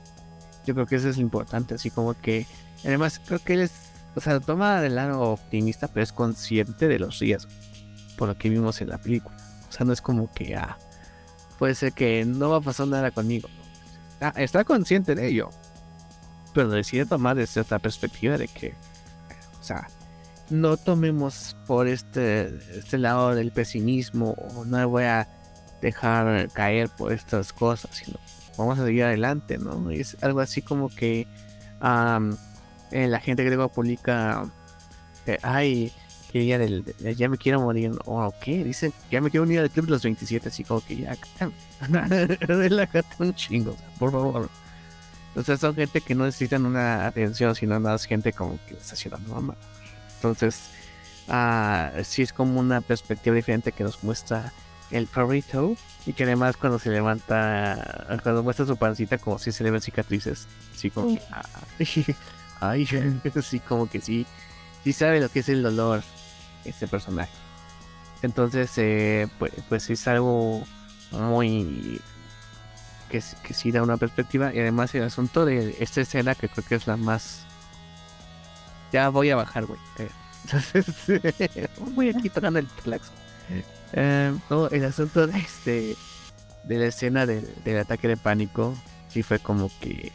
[0.71, 2.47] Yo creo que eso es lo importante, así como que,
[2.85, 3.73] además creo que él es,
[4.15, 7.53] o sea, toma del lado optimista, pero es consciente de los riesgos,
[8.17, 9.37] por lo que vimos en la película.
[9.69, 10.79] O sea, no es como que, ah,
[11.59, 13.49] puede ser que no va a pasar nada conmigo.
[14.21, 15.51] Ah, está consciente de ello,
[16.55, 18.77] pero decide tomar desde otra perspectiva de que,
[19.61, 19.89] o sea,
[20.51, 22.47] no tomemos por este,
[22.79, 25.27] este lado del pesimismo o no voy a
[25.83, 28.21] dejar caer por estas cosas, sino
[28.61, 29.91] vamos a seguir adelante, ¿no?
[29.91, 31.27] Es algo así como que
[31.81, 34.45] eh, la gente luego publica,
[35.27, 35.93] eh, ay,
[36.31, 36.59] que ya,
[37.13, 40.03] ya me quiero morir, o qué, dicen, ya me quiero unir al club de los
[40.03, 41.17] 27, así como que ya,
[41.81, 44.49] relájate un chingo, por favor.
[45.45, 49.19] Sea, son gente que no necesitan una atención, sino más gente como que está haciendo
[49.33, 49.55] mamá.
[50.17, 50.71] Entonces,
[51.29, 54.53] ah, sí es como una perspectiva diferente que nos muestra
[54.91, 55.77] el perrito
[56.07, 59.81] y que además cuando se levanta, cuando muestra su pancita como si se le ven
[59.81, 61.43] cicatrices, así como que, ah,
[62.61, 62.89] ay,
[63.37, 64.27] así como que sí,
[64.85, 66.03] sí sabe lo que es el dolor
[66.65, 67.33] este personaje.
[68.23, 70.63] Entonces, eh, pues, pues es algo
[71.11, 72.01] muy
[73.09, 76.65] que, que sí da una perspectiva y además el asunto de esta escena que creo
[76.65, 77.45] que es la más
[78.93, 80.09] ya voy a bajar güey eh,
[80.45, 83.20] entonces voy aquí tocando el claxon
[83.93, 85.97] Eh, no el asunto de este
[86.65, 88.75] de la escena del, ataque de pánico
[89.09, 90.13] sí fue como que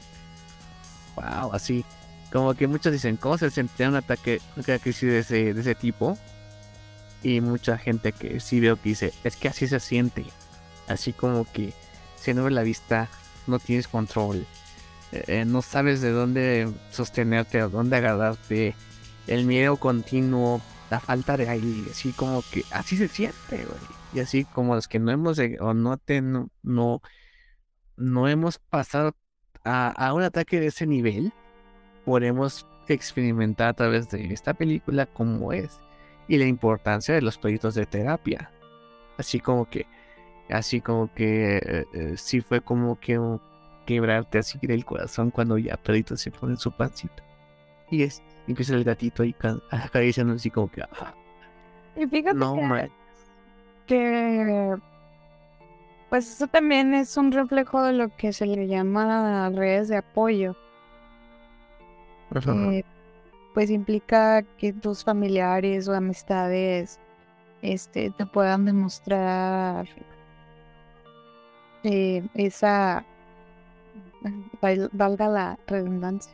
[1.15, 1.83] wow así
[2.31, 5.75] como que muchos dicen cómo se sentía un ataque una crisis de ese, de ese
[5.75, 6.17] tipo
[7.23, 10.25] y mucha gente que sí veo que dice es que así se siente
[10.87, 11.73] así como que
[12.25, 13.07] se nubla la vista,
[13.47, 14.45] no tienes control,
[15.11, 18.75] eh, no sabes de dónde sostenerte o dónde agarrarte,
[19.27, 20.59] el miedo continuo,
[20.99, 23.65] falta de aire, así como que así se siente.
[24.13, 26.49] Y así como los que no hemos o no te, no,
[27.97, 29.15] no, hemos pasado
[29.63, 31.33] a, a un ataque de ese nivel,
[32.05, 35.79] podemos experimentar a través de esta película cómo es
[36.27, 38.51] y la importancia de los proyectos de terapia.
[39.17, 39.85] Así como que
[40.49, 43.19] así como que eh, eh, sí fue como que
[43.85, 47.23] quebrarte así del corazón cuando ya Pedrito se pone su pancita
[47.89, 51.13] y es empieza el gatito ahí ca- acariciando así como que ah,
[51.95, 52.89] Y fíjate no que,
[53.87, 54.75] que,
[56.09, 60.55] pues eso también es un reflejo de lo que se le llama redes de apoyo.
[62.31, 62.85] que,
[63.53, 66.99] pues implica que tus familiares o amistades
[67.61, 69.87] este, te puedan demostrar
[71.83, 73.05] eh, esa,
[74.61, 76.33] val- valga la redundancia,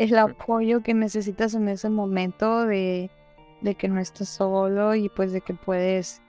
[0.00, 3.10] el apoyo que necesitas en ese momento de,
[3.60, 6.22] de que no estás solo y pues de que puedes,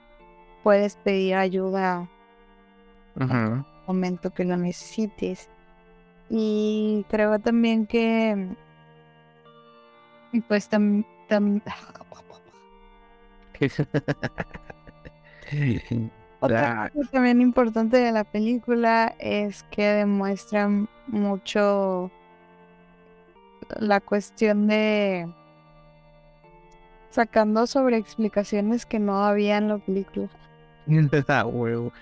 [0.62, 2.08] puedes pedir ayuda
[3.16, 3.64] Ujú.
[3.86, 5.48] momento que lo necesites.
[6.30, 8.56] Y creo también que,
[10.32, 11.06] y pues también,
[16.40, 22.10] otra Ah, cosa también importante de la película es que demuestran mucho
[23.78, 25.28] la cuestión de
[27.10, 30.28] sacando sobre explicaciones que no había en la película.
[31.28, 31.92] Ah, huevo.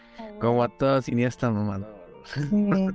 [0.41, 1.95] Como a todos cineastas mamador.
[2.25, 2.89] Sí.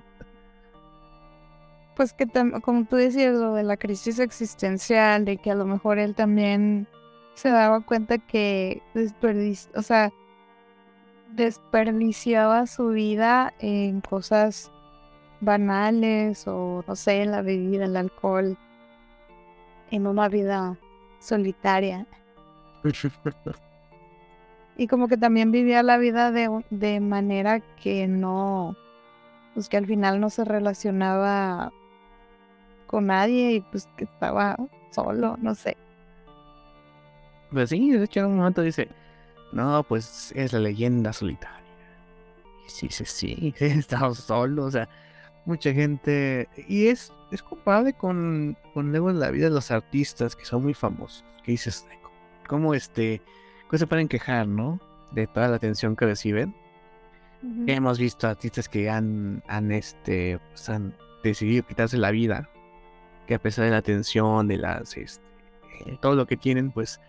[1.95, 2.27] Pues que
[2.61, 6.87] como tú decías, lo de la crisis existencial, de que a lo mejor él también
[7.35, 10.11] se daba cuenta que desperdici o sea,
[11.35, 14.71] desperdiciaba su vida en cosas
[15.45, 18.57] banales o no sé, la bebida, el alcohol,
[19.91, 20.77] en una vida
[21.19, 22.05] solitaria.
[24.77, 28.75] Y como que también vivía la vida de, de manera que no,
[29.53, 31.71] pues que al final no se relacionaba
[32.85, 34.57] con nadie y pues que estaba
[34.91, 35.77] solo, no sé.
[37.51, 38.89] Pues sí, de hecho en un momento dice,
[39.53, 41.63] no, pues es la leyenda solitaria.
[42.65, 44.89] Y sí, sí, sí, estaba solo, o sea,
[45.45, 46.49] mucha gente...
[46.67, 50.63] Y es, es comparable con, con luego en la vida de los artistas que son
[50.63, 51.97] muy famosos, que dices, "Ay,
[52.47, 53.21] ¿cómo este...
[53.67, 54.79] cómo se pueden quejar, no?
[55.11, 56.55] De toda la atención que reciben.
[57.67, 62.49] Hemos visto artistas que han, han, este, pues, han decidido quitarse la vida,
[63.27, 65.23] que a pesar de la atención, de las, este,
[65.85, 66.99] eh, todo lo que tienen, pues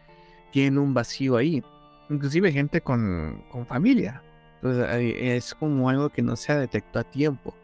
[0.52, 1.62] tienen un vacío ahí.
[2.10, 4.20] Inclusive gente con, con familia.
[4.56, 4.86] Entonces
[5.18, 7.54] es como algo que no se detectó a tiempo.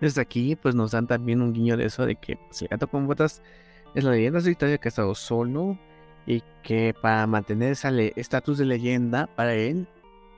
[0.00, 2.88] Desde aquí, pues nos dan también un guiño de eso, de que pues, el gato
[2.88, 3.42] con botas
[3.94, 5.78] es la leyenda solitaria que ha estado solo
[6.26, 9.88] y que para mantener ese estatus de leyenda para él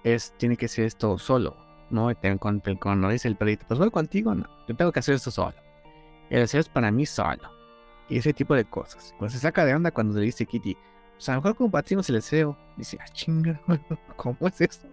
[0.04, 1.56] es tiene que ser esto solo,
[1.90, 2.10] ¿no?
[2.38, 5.30] Con, con, no dice el perrito, pues voy contigo, no, yo tengo que hacer esto
[5.30, 5.54] solo.
[6.30, 7.50] El deseo es para mí solo.
[8.08, 9.14] Y ese tipo de cosas.
[9.18, 12.08] Pues se saca de onda cuando le dice Kitty, o sea, a lo mejor compartimos
[12.08, 12.56] el deseo.
[12.76, 13.60] Dice, ah, chinga,
[14.16, 14.88] ¿cómo es eso?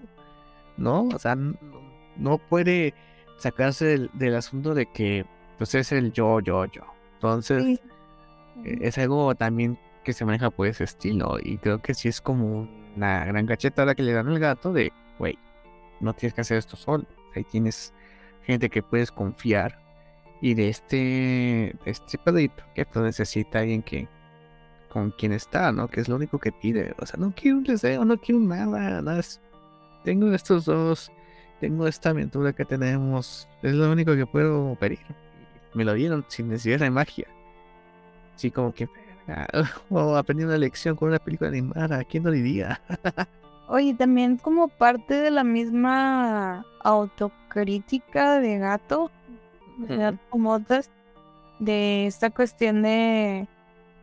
[0.75, 1.35] No, o sea,
[2.17, 2.93] no puede
[3.37, 5.25] sacarse del, del asunto de que,
[5.57, 6.83] pues es el yo, yo, yo.
[7.15, 7.79] Entonces, Sí.
[8.65, 11.37] eh, es algo también que se maneja por ese estilo.
[11.41, 14.91] Y creo que sí es como una gran cachetada que le dan al gato de,
[15.19, 15.37] güey,
[15.99, 17.05] no tienes que hacer esto solo.
[17.35, 17.93] Ahí tienes
[18.43, 19.79] gente que puedes confiar.
[20.41, 24.07] Y de este, este perrito que pues, necesita alguien que
[24.89, 25.87] con quien está, ¿no?
[25.87, 26.93] Que es lo único que pide.
[26.99, 29.01] O sea, no quiero un deseo, no quiero nada.
[29.01, 29.21] nada
[30.03, 31.11] Tengo estos dos,
[31.59, 33.47] tengo esta aventura que tenemos.
[33.61, 34.99] Es lo único que puedo pedir.
[35.73, 37.27] Me lo dieron sin necesidad de magia.
[38.35, 38.87] Sí, como que
[39.27, 39.47] verga,
[39.89, 42.81] o aprendí una lección con una película animada, ¿quién lo diría?
[43.69, 49.11] Oye, también como parte de la misma autocrítica de gato,
[49.77, 50.89] de Gato con Botas,
[51.59, 53.47] de esta cuestión de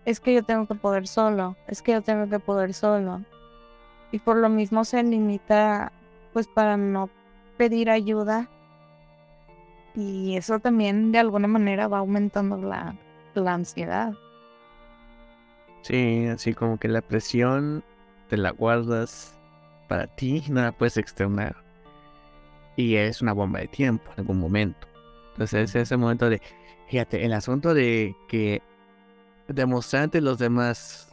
[0.04, 3.22] es que yo tengo que poder solo, es que yo tengo que poder solo.
[4.12, 5.92] Y por lo mismo se limita
[6.34, 7.08] pues para no
[7.56, 8.48] pedir ayuda.
[9.94, 12.96] Y eso también de alguna manera va aumentando la,
[13.34, 14.12] la ansiedad.
[15.82, 17.84] Sí, así como que la presión
[18.28, 19.38] te la guardas
[19.88, 21.56] para ti, no la puedes externar.
[22.76, 24.88] Y es una bomba de tiempo en algún momento.
[25.32, 26.40] Entonces es ese momento de,
[26.88, 28.62] fíjate, el asunto de que
[29.48, 31.12] demostrar ante los demás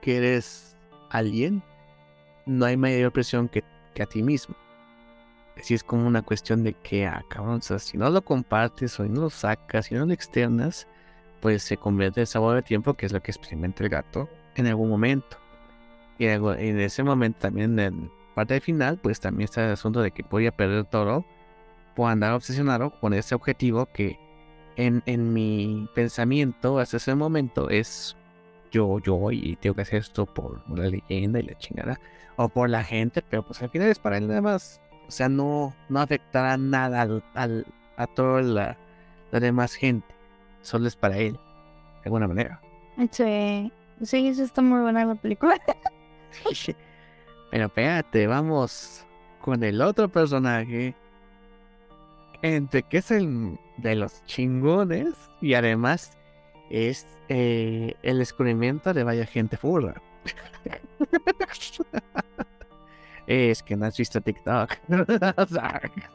[0.00, 0.76] que eres
[1.10, 1.62] alguien,
[2.46, 3.62] no hay mayor presión que,
[3.94, 4.56] que a ti mismo.
[5.60, 9.20] Así es como una cuestión de que, ah, cabrón, si no lo compartes o no
[9.22, 10.88] lo sacas, si no lo externas,
[11.40, 14.26] pues se convierte en sabor de tiempo, que es lo que experimenta el gato
[14.56, 15.36] en algún momento.
[16.18, 20.12] Y en ese momento también en parte del final, pues también está el asunto de
[20.12, 21.26] que podía perder todo
[21.94, 24.18] por andar obsesionado con ese objetivo que
[24.76, 28.16] en, en mi pensamiento hasta ese momento es
[28.70, 32.00] yo, yo y tengo que hacer esto por la leyenda y la chingada
[32.36, 34.80] o por la gente, pero pues al final es para él nada más.
[35.10, 37.66] O sea, no, no afectará nada al, al-
[37.96, 38.76] a toda la,
[39.32, 40.06] la demás gente.
[40.62, 41.40] Solo es para él, de
[42.04, 42.60] alguna manera.
[43.10, 43.72] Sí,
[44.02, 45.56] sí, eso está muy buena la película.
[47.50, 49.04] Pero espérate, vamos
[49.40, 50.94] con el otro personaje.
[52.42, 56.16] Entre que es el de los chingones y además
[56.70, 60.00] es eh, el descubrimiento de vaya gente furra.
[63.26, 64.70] es que no has visto TikTok.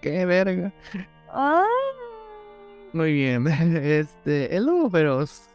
[0.00, 0.72] Qué verga.
[1.28, 1.64] Ah,
[2.92, 3.46] Muy bien.
[3.82, 5.48] Este, el lobo feroz.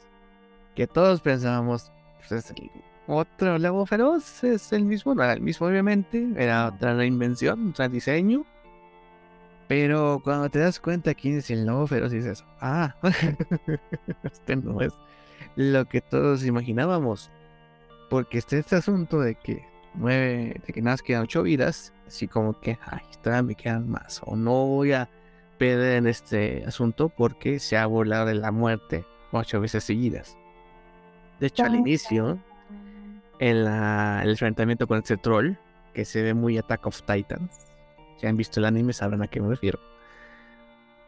[0.76, 1.92] Que todos pensábamos.
[2.18, 2.72] Pues es el
[3.08, 4.44] otro lobo feroz.
[4.44, 5.16] Es el mismo.
[5.16, 6.28] No era el mismo, obviamente.
[6.36, 8.46] Era otra reinvención, otro diseño.
[9.68, 12.96] Pero cuando te das cuenta quién es el lobo feroz, dices: Ah,
[14.24, 14.94] este no es
[15.56, 17.30] lo que todos imaginábamos.
[18.10, 19.66] Porque está este asunto de que
[19.98, 21.94] nueve, de que nada más quedan ocho vidas.
[22.07, 24.22] Así como que, ay, todavía me quedan más.
[24.26, 25.10] O no voy a
[25.57, 30.38] perder en este asunto porque se ha burlado de la muerte ocho veces seguidas.
[31.40, 32.40] De hecho, al inicio,
[33.40, 35.53] en la, el enfrentamiento con ese troll,
[35.94, 37.52] que se ve muy Attack of Titans,
[38.19, 39.80] si han visto el anime sabrán a qué me refiero.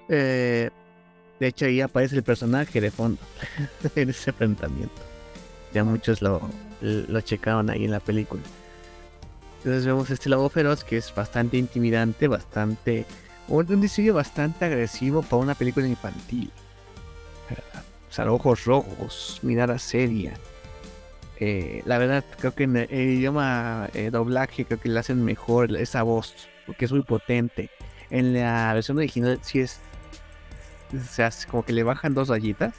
[0.08, 0.70] Eh,
[1.40, 3.22] de hecho, ahí aparece el personaje de fondo
[3.96, 5.02] en ese enfrentamiento.
[5.74, 6.42] Ya muchos lo,
[6.82, 8.42] lo checaron ahí en la película.
[9.60, 13.06] Entonces vemos este lobo feroz que es bastante intimidante, bastante...
[13.50, 16.52] Un, diseño bastante agresivo para una película infantil.
[18.10, 20.34] O sea, ojos rojos, mirada seria.
[21.40, 25.76] Eh, la verdad, creo que en el idioma eh, doblaje creo que le hacen mejor
[25.76, 27.70] esa voz, porque es muy potente.
[28.10, 29.80] En la versión original sí es...
[30.94, 32.74] O sea, como que le bajan dos rayitas,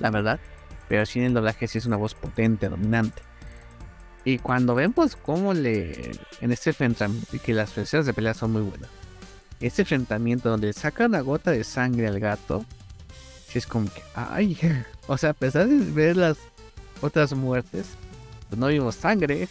[0.00, 0.38] la verdad.
[0.88, 3.22] Pero sí en el doblaje sí es una voz potente, dominante.
[4.24, 6.12] Y cuando vemos cómo le.
[6.40, 8.90] En este enfrentamiento, que las escenas de pelea son muy buenas.
[9.60, 12.64] Este enfrentamiento donde saca una gota de sangre al gato.
[13.48, 14.02] Si es como que.
[14.14, 14.58] ¡Ay!
[15.06, 16.38] O sea, a pesar de ver las
[17.00, 17.86] otras muertes,
[18.48, 19.48] pues no vimos sangre.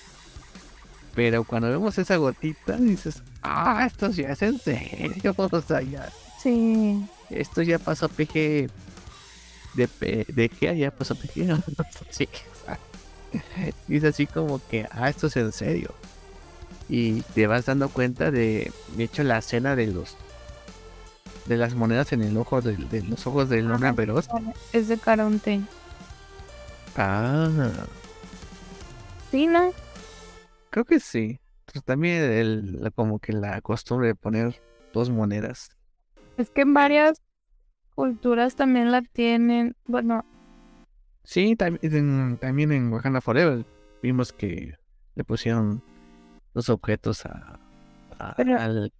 [1.15, 3.21] Pero cuando vemos esa gotita, dices.
[3.41, 3.85] ¡Ah!
[3.85, 5.35] Esto ya es en serio.
[5.51, 6.09] O sea, ya.
[6.41, 7.03] Sí.
[7.29, 8.69] Esto ya pasó PG.
[9.73, 11.61] De, de qué ya pasó PG.
[12.09, 12.29] sí.
[13.89, 15.93] Es así como que, ah, esto es en serio.
[16.87, 20.17] Y te vas dando cuenta de, de hecho, la escena de los
[21.45, 24.27] de las monedas en el ojo de, los ojos del hombre feroz.
[24.71, 25.61] Es de Caronte.
[26.95, 27.49] Ah.
[29.31, 29.73] ¿Sí, no?
[30.69, 31.39] Creo que sí.
[31.65, 34.61] Pero también el, como que la costumbre de poner
[34.93, 35.71] dos monedas.
[36.37, 37.21] Es que en varias
[37.95, 39.75] culturas también la tienen.
[39.85, 40.25] Bueno,
[41.29, 43.63] Sí, también, también en Wakanda Forever
[44.01, 44.73] vimos que
[45.13, 45.83] le pusieron
[46.55, 47.59] los objetos a,
[48.35, 48.91] pero, al...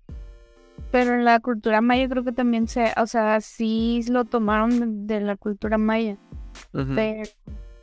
[0.91, 5.21] Pero en la cultura maya creo que también se, o sea, sí lo tomaron de,
[5.21, 6.17] la cultura maya.
[6.71, 7.27] Pero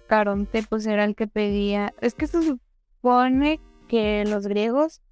[0.07, 3.59] Caronte pues era el que pedía, es que se supone
[3.89, 5.03] que los griegos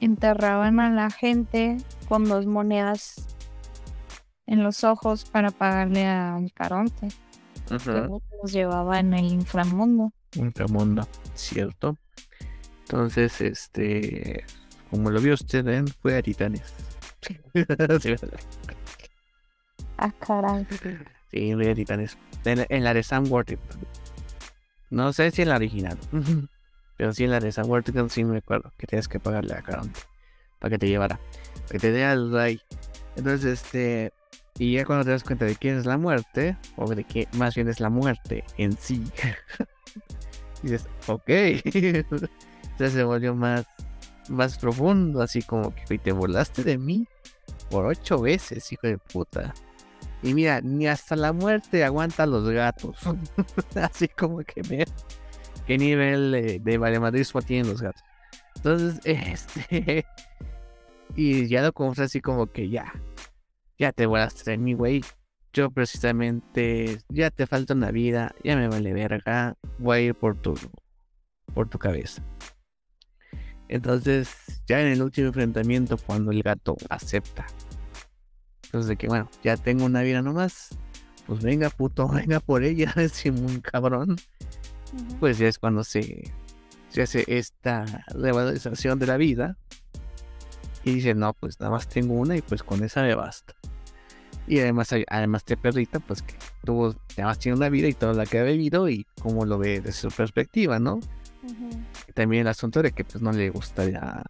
[0.00, 1.78] enterraban a la gente
[2.10, 3.26] con dos monedas
[4.44, 7.08] en los ojos para pagarle a Caronte
[7.70, 10.12] nos llevaba en el inframundo.
[10.34, 11.96] Inframundo, cierto.
[12.80, 14.44] Entonces, este,
[14.90, 15.84] como lo vio usted, ¿eh?
[16.00, 16.74] fue a Titanes.
[19.98, 20.66] ah, caray.
[21.30, 22.16] Sí, fue a Titanes.
[22.44, 23.80] En, la de Sam Worthington.
[24.90, 25.98] No sé si en la original.
[26.96, 29.62] Pero sí en la de Sam Worthington sí me acuerdo que tienes que pagarle a
[29.62, 30.00] Caronte
[30.60, 31.18] para que te llevara.
[31.66, 32.60] Para que te dé al rey.
[33.16, 34.12] Entonces, este,
[34.58, 37.54] y ya cuando te das cuenta de quién es la muerte, o de que más
[37.54, 39.04] bien es la muerte en sí,
[40.62, 41.28] dices, ok.
[41.28, 43.66] Entonces se volvió más,
[44.28, 47.06] más profundo, así como que te volaste de mí
[47.70, 49.54] por ocho veces, hijo de puta.
[50.22, 52.98] Y mira, ni hasta la muerte aguanta los gatos.
[53.74, 54.84] así como que me...
[55.66, 58.02] ¿Qué nivel de, de valemadrismo tienen los gatos?
[58.56, 60.06] Entonces, este...
[61.14, 62.92] y ya lo compras así como que ya,
[63.78, 65.02] ya te voy a hacer mi güey.
[65.52, 70.36] Yo precisamente, ya te falta una vida, ya me vale verga, voy a ir por
[70.36, 70.54] tu,
[71.54, 72.22] por tu cabeza.
[73.68, 74.28] Entonces,
[74.66, 77.46] ya en el último enfrentamiento, cuando el gato acepta,
[78.66, 80.76] entonces de que bueno, ya tengo una vida nomás,
[81.26, 84.16] pues venga puto, venga por ella, decimos un cabrón.
[85.18, 86.32] Pues ya es cuando se,
[86.90, 89.56] se hace esta revalorización de la vida.
[90.86, 93.54] Y dice, no, pues nada más tengo una y pues con esa me basta.
[94.46, 98.24] Y además, además de perrita, pues que tuvo, además tiene una vida y toda la
[98.24, 101.00] que ha vivido y cómo lo ve desde su perspectiva, ¿no?
[102.14, 104.22] También el asunto de que pues no le gustaría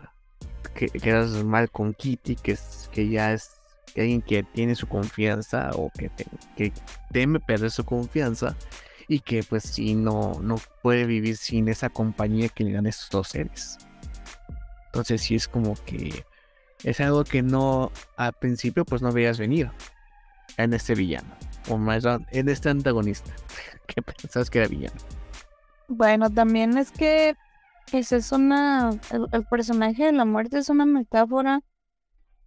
[0.74, 3.50] que quedas mal con Kitty, que es que ya es
[3.94, 6.10] alguien que tiene su confianza o que,
[6.56, 6.72] que
[7.12, 8.56] teme perder su confianza
[9.08, 13.10] y que pues si no, no puede vivir sin esa compañía que le dan esos
[13.10, 13.76] dos seres.
[14.86, 16.24] Entonces sí es como que
[16.86, 19.70] es algo que no al principio pues no veías venir
[20.56, 21.28] en este villano.
[21.68, 23.32] O más en este antagonista.
[23.88, 24.94] que pensabas que era villano.
[25.88, 27.34] Bueno, también es que
[27.92, 28.90] esa es una.
[29.10, 31.60] El, personaje de la muerte es una metáfora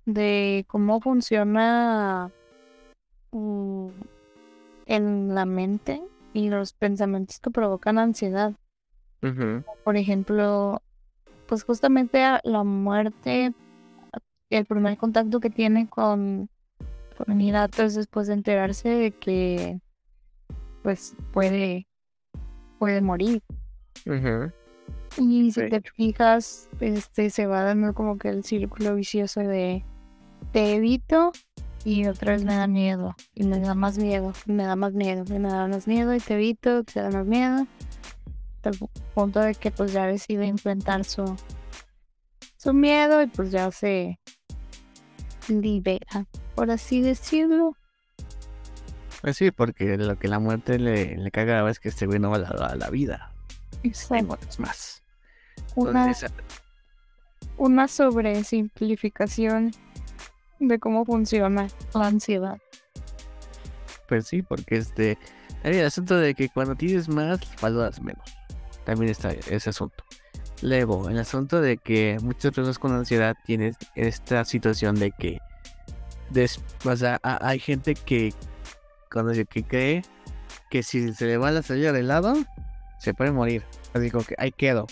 [0.06, 2.32] de cómo funciona
[3.32, 3.90] mm,
[4.86, 6.02] en la mente
[6.34, 8.53] y los pensamientos que provocan ansiedad.
[9.84, 10.82] Por ejemplo,
[11.45, 13.53] pues justamente la muerte,
[14.49, 16.49] el primer contacto que tiene con
[17.26, 19.80] con datos después de enterarse de que
[20.84, 21.88] pues puede
[22.77, 23.43] puede morir.
[25.17, 29.84] Y si te fijas, este se va dando como que el círculo vicioso de
[30.53, 31.31] te evito
[31.84, 33.15] y otra vez me da miedo.
[33.35, 36.19] Y me da más miedo me da más miedo y me da más miedo y
[36.19, 37.67] te evito, te da más miedo.
[38.55, 41.35] Hasta el punto de que pues ya decide enfrentar su
[42.55, 44.19] su miedo y pues ya se
[45.48, 46.26] libera,
[46.56, 47.76] por así decirlo.
[49.22, 52.30] Pues sí, porque lo que la muerte le, le caga es que este güey no
[52.30, 53.34] va a la, a la vida.
[53.84, 54.38] Exacto.
[54.48, 55.03] Es más.
[55.76, 56.32] Una, Entonces,
[57.57, 59.72] una sobresimplificación
[60.60, 62.57] de cómo funciona la ansiedad.
[64.07, 65.18] Pues sí, porque este.
[65.64, 68.24] El asunto de que cuando tienes más, valoras menos.
[68.86, 70.03] También está ese asunto.
[70.61, 75.40] Luego, el asunto de que muchas personas con ansiedad tienen esta situación de que.
[76.31, 78.34] des- o sea, ha- hay gente que.
[79.11, 80.02] Cuando dice que cree
[80.69, 82.34] que si se le va la salida del lado,
[82.99, 83.64] se puede morir.
[83.94, 84.86] Así como que ahí quedo.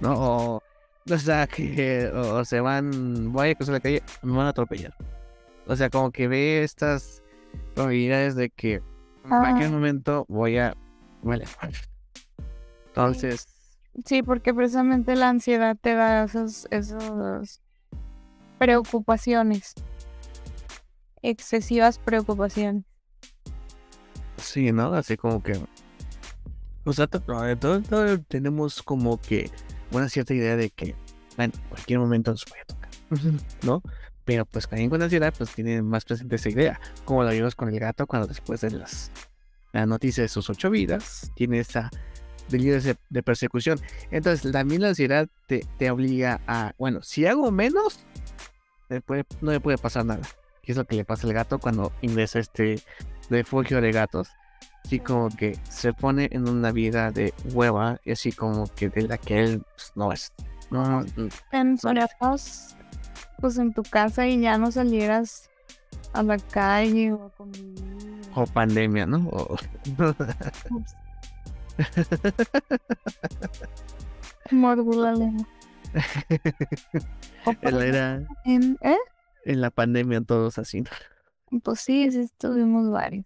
[0.00, 0.14] ¿No?
[0.14, 0.62] O.
[1.10, 2.10] O sea, que.
[2.14, 3.32] O, o se van.
[3.32, 4.94] Voy a cruzar la calle, me van a atropellar.
[5.66, 7.22] O sea, como que ve estas
[7.74, 9.70] probabilidades de que en cualquier Ajá.
[9.70, 10.76] momento voy a.
[11.22, 11.44] Vale.
[12.88, 13.48] Entonces,
[14.04, 17.60] Sí, porque precisamente la ansiedad te da esos, esos
[18.58, 19.74] preocupaciones.
[21.22, 22.84] Excesivas preocupaciones.
[24.36, 24.92] sí, ¿no?
[24.94, 25.58] Así como que.
[26.84, 27.80] O sea, to- eh, todo,
[28.28, 29.50] tenemos como que
[29.90, 30.94] una cierta idea de que,
[31.36, 32.90] bueno, en cualquier momento nos puede tocar,
[33.62, 33.82] ¿no?
[34.26, 36.80] Pero pues alguien con ansiedad, pues tiene más presente esa idea.
[37.04, 39.10] Como lo vimos con el gato cuando después de las
[39.72, 41.90] la noticia de sus ocho vidas, tiene esa
[42.48, 43.78] delirio de, de persecución.
[44.10, 48.00] Entonces, también la ansiedad te, te obliga a, bueno, si hago menos,
[49.06, 50.22] puede- no me puede pasar nada.
[50.62, 52.80] Y es lo que le pasa al gato cuando ingresa este
[53.30, 54.28] refugio de gatos.
[54.84, 59.02] Así como que se pone en una vida de hueva y así como que de
[59.02, 60.32] la que él pues, no es.
[60.70, 61.04] No,
[61.52, 62.76] Encerrados
[63.40, 65.50] pues en tu casa y ya no salieras
[66.12, 67.30] a la calle o
[68.34, 69.28] o pandemia, ¿no?
[69.28, 69.56] O-
[74.50, 75.12] Mordió la
[77.62, 78.96] él era en- ¿eh?
[79.44, 80.82] en la pandemia todos así.
[81.62, 83.24] Pues sí, sí tuvimos varios.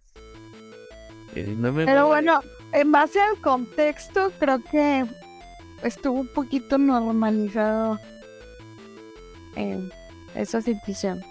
[1.35, 2.41] Eh, no me Pero bueno,
[2.73, 5.05] en base al contexto, creo que
[5.83, 7.99] estuvo un poquito normalizado
[9.55, 9.89] eh,
[10.35, 11.23] esa situación.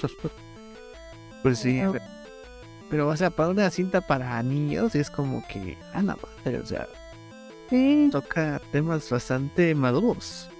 [1.42, 2.00] pues sí, Pero- pe-
[2.92, 6.66] pero o sea, para una cinta para niños es como que, ah, la madre, o
[6.66, 6.86] sea,
[7.70, 10.50] Sí, toca temas bastante maduros.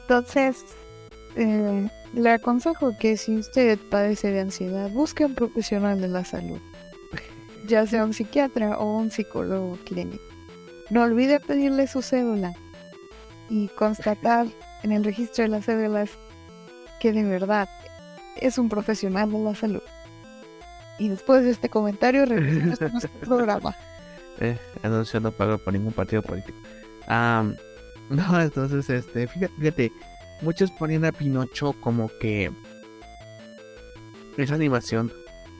[0.00, 0.64] entonces
[1.36, 6.24] eh, le aconsejo que si usted padece de ansiedad, busque a un profesional de la
[6.24, 6.58] salud,
[7.68, 10.24] ya sea un psiquiatra o un psicólogo clínico.
[10.88, 12.54] No olvide pedirle su cédula
[13.50, 14.46] y constatar
[14.82, 16.08] en el registro de las cédulas
[17.00, 17.68] que de verdad
[18.36, 19.82] es un profesional de la salud.
[20.98, 23.74] Y después de este comentario, nuestro nuestro programa.
[24.40, 26.58] Eh, anuncio no pago por ningún partido político.
[27.06, 27.56] Am,
[28.10, 29.92] no, entonces, este, fíjate, fíjate,
[30.40, 32.50] muchos ponían a Pinocho como que
[34.36, 35.12] es animación,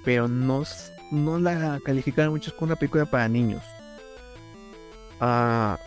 [0.04, 0.64] pero no,
[1.10, 3.62] no la calificaron muchos como una película para niños.
[5.20, 5.78] Ah,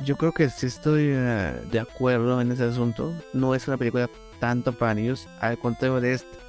[0.00, 3.14] yo creo que sí estoy eh, de acuerdo en ese asunto.
[3.32, 6.45] No es una película tanto para niños, al contrario de esta.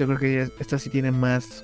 [0.00, 1.62] Yo creo que esta sí tiene más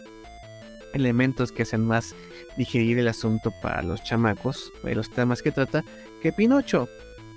[0.93, 2.15] elementos que hacen más
[2.59, 5.83] digerir el asunto para los chamacos, de los temas que trata,
[6.21, 6.87] que Pinocho.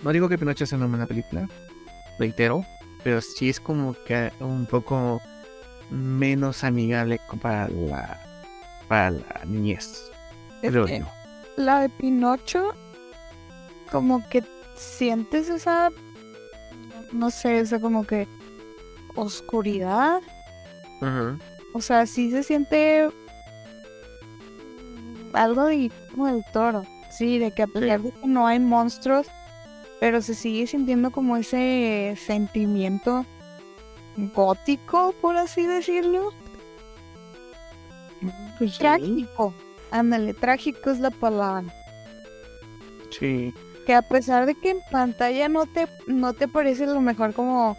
[0.04, 1.48] No digo que Pinocho sea una mala película,
[2.20, 2.66] reitero,
[3.02, 5.22] pero sí es como que un poco
[5.90, 8.20] menos amigable para la,
[8.90, 10.12] para la niñez.
[10.62, 11.02] Es creo que
[11.56, 12.74] la de Pinocho,
[13.90, 14.44] como que
[14.76, 15.92] sientes esa,
[17.14, 18.28] no sé, esa como que
[19.16, 20.22] oscuridad.
[21.74, 23.10] O sea, sí se siente
[25.34, 26.84] algo de Guillermo del Toro.
[27.10, 29.28] Sí, de que a pesar de que no hay monstruos,
[30.00, 33.26] pero se sigue sintiendo como ese sentimiento
[34.34, 36.32] gótico, por así decirlo.
[38.58, 39.54] Pues sí, Trágico.
[39.92, 41.74] Ándale, trágico es la palabra.
[43.10, 43.54] sí.
[43.86, 47.76] Que a pesar de que en pantalla no te, no te parece lo mejor como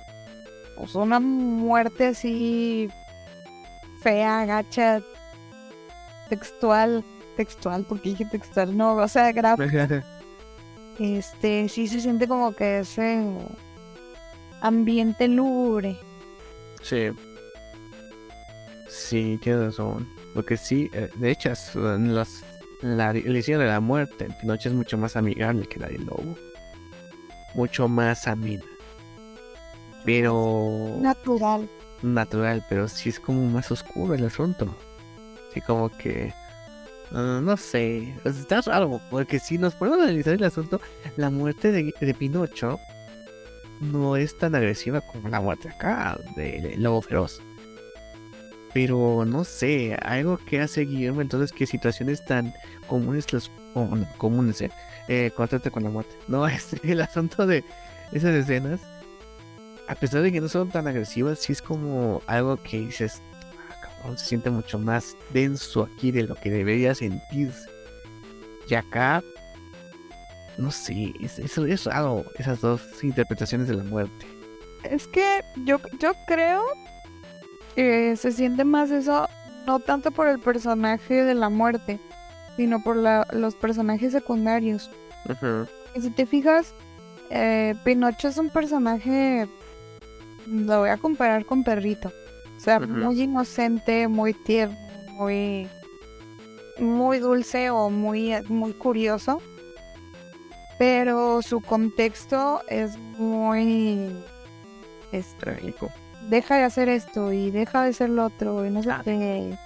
[0.77, 2.89] pues, una muerte así
[4.01, 5.03] fea, gacha,
[6.29, 7.05] textual,
[7.37, 10.05] textual, porque dije textual, no, o sea, gráfica.
[10.99, 13.23] este, sí se siente como que ese
[14.61, 15.97] ambiente lúgubre.
[16.83, 17.11] Sí.
[18.89, 20.09] Sí, tienes razón.
[20.35, 22.45] Porque sí, eh, de hecho, las,
[22.83, 26.37] la elección de la muerte en Pinocho es mucho más amigable que la del lobo.
[27.55, 28.65] Mucho más amena.
[30.05, 30.97] Pero.
[31.01, 31.69] Natural.
[32.03, 34.75] Natural, pero sí es como más oscuro el asunto.
[35.53, 36.33] Sí, como que.
[37.13, 40.81] ah, no sé, pues está raro, porque si nos ponemos a analizar el asunto,
[41.17, 42.79] la muerte de, Pinocho
[43.81, 47.41] no es tan agresiva como la muerte acá del lobo feroz.
[48.73, 52.55] Pero no sé, algo que hace Guillermo entonces que situaciones tan
[52.87, 53.27] comunes
[53.75, 54.71] no, comunes, eh,
[55.09, 56.15] eh con la muerte.
[56.29, 57.65] No, es el asunto de
[58.13, 58.81] esas escenas,
[59.91, 63.21] a pesar de que no son tan agresivas, sí es como algo que dices,
[63.69, 67.69] "Ah, cabrón, se siente mucho más denso aquí de lo que debería sentirse.
[68.69, 69.23] Y acá,
[70.59, 74.27] no sé, es, es, es raro esas dos interpretaciones de la muerte.
[74.85, 76.63] Es que yo, yo creo
[77.75, 79.29] que se siente más eso,
[79.67, 81.99] no tanto por el personaje de la muerte,
[82.57, 84.89] sino por la- los personajes secundarios.
[85.95, 86.75] Y si te fijas,
[87.31, 89.49] eh, Pinocho es un personaje,
[90.51, 92.13] lo voy a comparar con Perrito.
[92.57, 94.77] O sea, muy inocente, muy tierno,
[95.15, 95.67] muy,
[96.79, 99.41] muy dulce o muy, muy curioso.
[100.79, 104.11] Pero su contexto es muy...
[105.13, 105.91] este, Trágico.
[106.29, 109.03] deja de hacer esto y deja de ser lo otro y no sé Ah.
[109.05, 109.57] qué.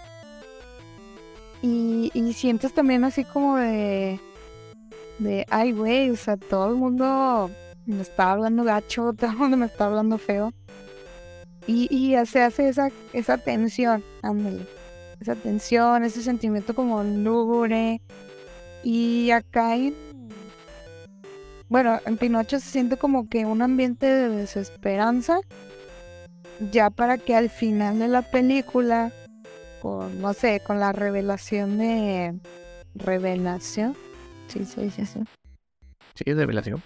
[1.62, 4.20] Y, y sientes también así como de,
[5.18, 7.50] de, ay, güey, o sea, todo el mundo
[7.86, 10.52] me está hablando gacho, todo el mundo me está hablando feo.
[11.66, 14.66] Y, y se hace esa, esa tensión, ándale,
[15.20, 18.00] esa tensión, ese sentimiento como lúgubre.
[18.82, 19.94] Y acá en,
[21.68, 25.38] bueno, en Pinocho se siente como que un ambiente de desesperanza
[26.70, 29.10] ya para que al final de la película,
[29.80, 32.38] con, no sé, con la revelación de...
[32.96, 33.96] Revelación,
[34.46, 35.18] sí, se dice así,
[36.14, 36.80] Sí, es revelación.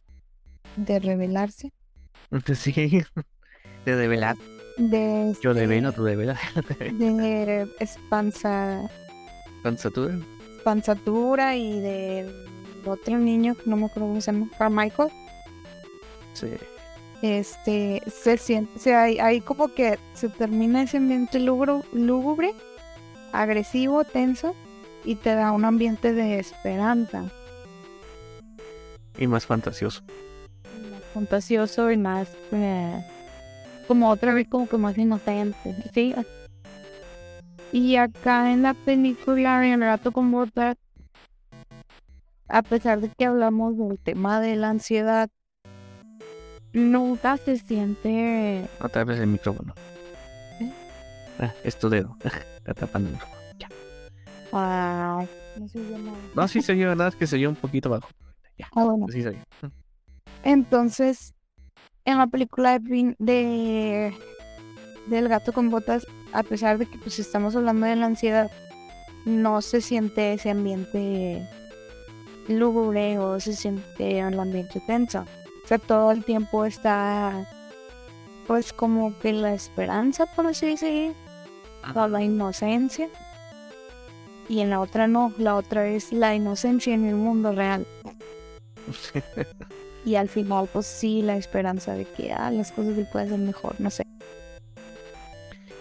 [0.76, 1.70] de revelarse,
[2.55, 3.02] Sí,
[3.84, 4.36] de revelar.
[4.78, 5.34] De...
[5.42, 6.38] Yo este, develo, tú develas.
[6.78, 8.88] De espanza,
[9.62, 10.18] Panzatura.
[10.56, 12.32] espanzatura y del
[12.86, 15.10] otro niño, que no me acuerdo cómo se llama, Carmichael,
[16.34, 16.46] Sí.
[17.22, 22.55] este, se siente, o sea, ahí, ahí como que se termina ese ambiente lúgubro- lúgubre,
[23.32, 24.55] agresivo, tenso,
[25.05, 27.24] y te da un ambiente de esperanza.
[29.18, 30.02] Y más fantasioso.
[30.92, 33.05] más fantasioso y más eh,
[33.89, 36.15] como otra vez como que más inocente sí
[37.73, 40.77] y acá en la película en el gato con botas
[42.47, 45.28] a pesar de que hablamos del tema de la ansiedad
[46.73, 49.74] nunca se siente Otra vez el micrófono.
[50.60, 50.73] ¿Eh?
[51.39, 52.16] Ah, es tu dedo.
[52.59, 53.40] Está tapando el micrófono.
[53.59, 53.69] Ya.
[54.52, 55.24] ah,
[55.59, 58.09] no se llama No, sí se oye, nada, es que se oye un poquito bajo.
[58.73, 59.06] ah, bueno.
[59.10, 59.43] Sí se oye.
[60.44, 61.35] Entonces,
[62.09, 64.14] en la película de, de
[65.09, 68.51] del gato con botas, a pesar de que pues estamos hablando de la ansiedad,
[69.26, 71.47] no se siente ese ambiente
[72.48, 75.26] lúgubre o se siente el ambiente tenso.
[75.64, 77.47] O sea, todo el tiempo está
[78.47, 81.12] pues como que la esperanza, por así decir,
[81.94, 83.10] o la inocencia.
[84.48, 87.86] Y en la otra no, la otra es la inocencia en el mundo real.
[90.04, 93.38] Y al final, pues sí, la esperanza de que ah, las cosas sí pueden ser
[93.38, 94.02] mejor, no sé.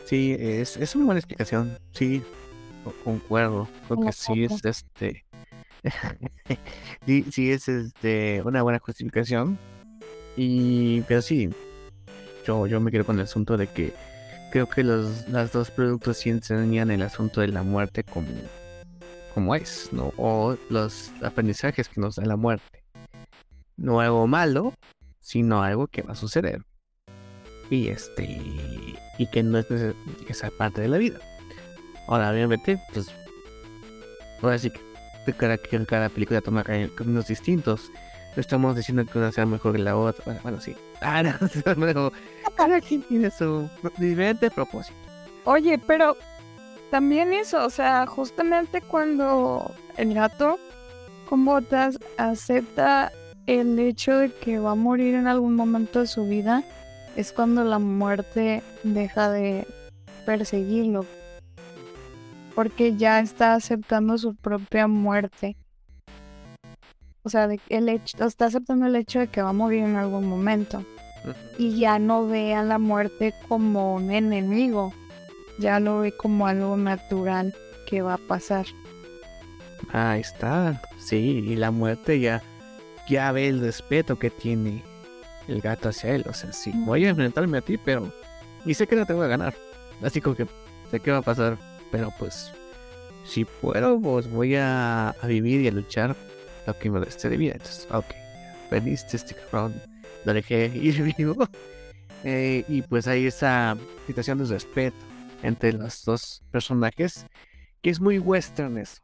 [0.05, 1.77] Sí, es, es una buena explicación.
[1.93, 2.21] Sí,
[2.83, 3.67] co- concuerdo.
[3.87, 5.25] Creo que sí es este.
[7.05, 9.57] sí, sí es este una buena justificación.
[10.35, 11.49] Y pero sí,
[12.45, 13.93] yo, yo me quedo con el asunto de que
[14.51, 18.27] creo que los las dos productos sí enseñan el asunto de la muerte como,
[19.33, 20.13] como es, ¿no?
[20.17, 22.76] O los aprendizajes que nos da la muerte.
[23.77, 24.73] No algo malo,
[25.19, 26.63] sino algo que va a suceder.
[27.69, 28.23] Y este
[29.19, 29.93] y que no es que
[30.57, 31.19] parte de la vida.
[32.07, 33.07] Ahora, obviamente, pues
[34.41, 37.91] ahora sí que cada, cada película toma ca- caminos distintos.
[38.35, 40.23] No estamos diciendo que una sea mejor que la otra.
[40.25, 40.75] Bueno, bueno, sí.
[41.01, 41.23] Ah,
[42.55, 44.97] cada quien tiene su diferente propósito.
[45.43, 46.15] Oye, pero
[46.89, 50.57] también eso, o sea, justamente cuando el gato
[51.29, 53.11] con botas acepta
[53.47, 56.63] el hecho de que va a morir en algún momento de su vida,
[57.15, 59.65] es cuando la muerte deja de
[60.25, 61.05] perseguirlo.
[62.53, 65.55] Porque ya está aceptando su propia muerte.
[67.23, 69.95] O sea, de- el hecho, está aceptando el hecho de que va a morir en
[69.95, 70.83] algún momento.
[71.57, 74.93] Y ya no ve a la muerte como un enemigo.
[75.59, 77.53] Ya lo ve como algo natural
[77.89, 78.65] que va a pasar.
[79.91, 80.81] Ahí está.
[80.99, 82.41] Sí, y la muerte ya,
[83.07, 84.83] ya ve el respeto que tiene
[85.47, 86.25] el gato hacia él.
[86.27, 88.11] O sea, sí, voy a enfrentarme a ti, pero
[88.65, 89.53] Y sé que no tengo que ganar.
[90.01, 90.45] Así como que
[90.91, 91.57] sé qué va a pasar.
[91.91, 92.51] Pero pues,
[93.25, 96.15] si puedo, pues voy a, a vivir y a luchar
[96.65, 97.53] lo que me reste de vida.
[97.53, 98.05] Entonces, ok,
[98.69, 99.81] feliz stick around.
[100.25, 101.47] Lo dejé ir vivo.
[102.23, 104.97] Eh, y pues hay esa situación de respeto
[105.43, 107.25] entre los dos personajes
[107.81, 109.01] que es muy western eso.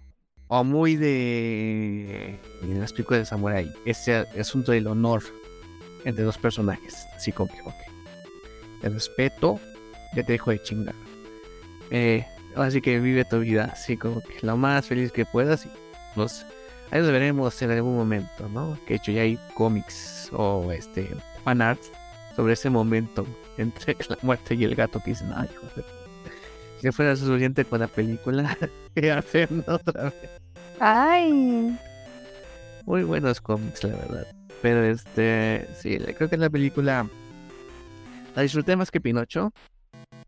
[0.56, 3.74] O muy de las películas de Samurai.
[3.86, 5.24] Ese asunto del honor
[6.06, 7.08] entre dos personajes.
[7.16, 7.74] Así como que, ok.
[8.84, 9.60] El respeto,
[10.16, 10.94] ya te dejo de chingar.
[11.90, 12.24] Eh,
[12.56, 15.70] así que vive tu vida así como que lo más feliz que puedas y
[16.14, 16.46] pues
[16.92, 18.78] ahí nos veremos en algún momento, ¿no?
[18.86, 21.10] Que de hecho ya hay cómics o este
[21.44, 21.92] fanarts
[22.36, 23.26] sobre ese momento
[23.58, 26.03] entre la muerte y el gato que dicen, ay, joder.
[26.84, 28.58] Si fuera suficiente con la película,
[28.94, 30.30] que hacen otra vez.
[30.82, 31.80] Ay.
[32.86, 34.28] Muy buenos cómics, la verdad.
[34.62, 37.08] Pero este, sí, creo que la película
[38.36, 39.54] la disfruté más que Pinocho.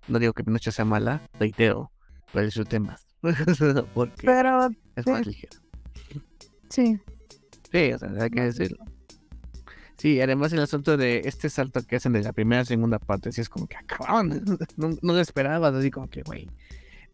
[0.07, 1.91] No digo que Pinocho sea mala, reitero,
[2.31, 3.05] pero la disfruté más.
[3.93, 5.57] Porque Pero es más ligero.
[6.69, 6.97] sí.
[7.69, 8.77] Sí, o sea, hay que decirlo.
[10.05, 13.31] Sí, además el asunto de este salto que hacen de la primera a segunda parte,
[13.31, 14.59] sí es como que acabaron.
[14.77, 16.47] No, no lo esperabas, así como que, güey.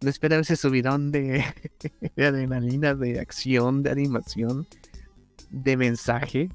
[0.01, 1.41] No esperaba ese subidón de,
[2.17, 4.67] de adrenalina, de acción, de animación,
[5.51, 6.49] de mensaje.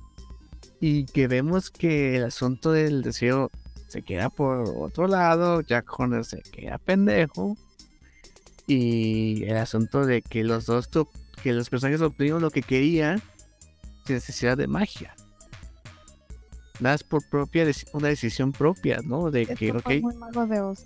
[0.78, 3.50] Y que vemos que el asunto del deseo
[3.88, 7.56] se queda por otro lado, Jack Horner se queda pendejo.
[8.66, 10.90] Y el asunto de que los dos,
[11.42, 13.22] que los personajes obtuvieron lo que querían
[14.04, 15.14] sin necesidad de magia.
[16.80, 19.30] Nada es por propia, una decisión propia, ¿no?
[19.30, 20.84] De que, Esto ok, fue muy mago de Oz.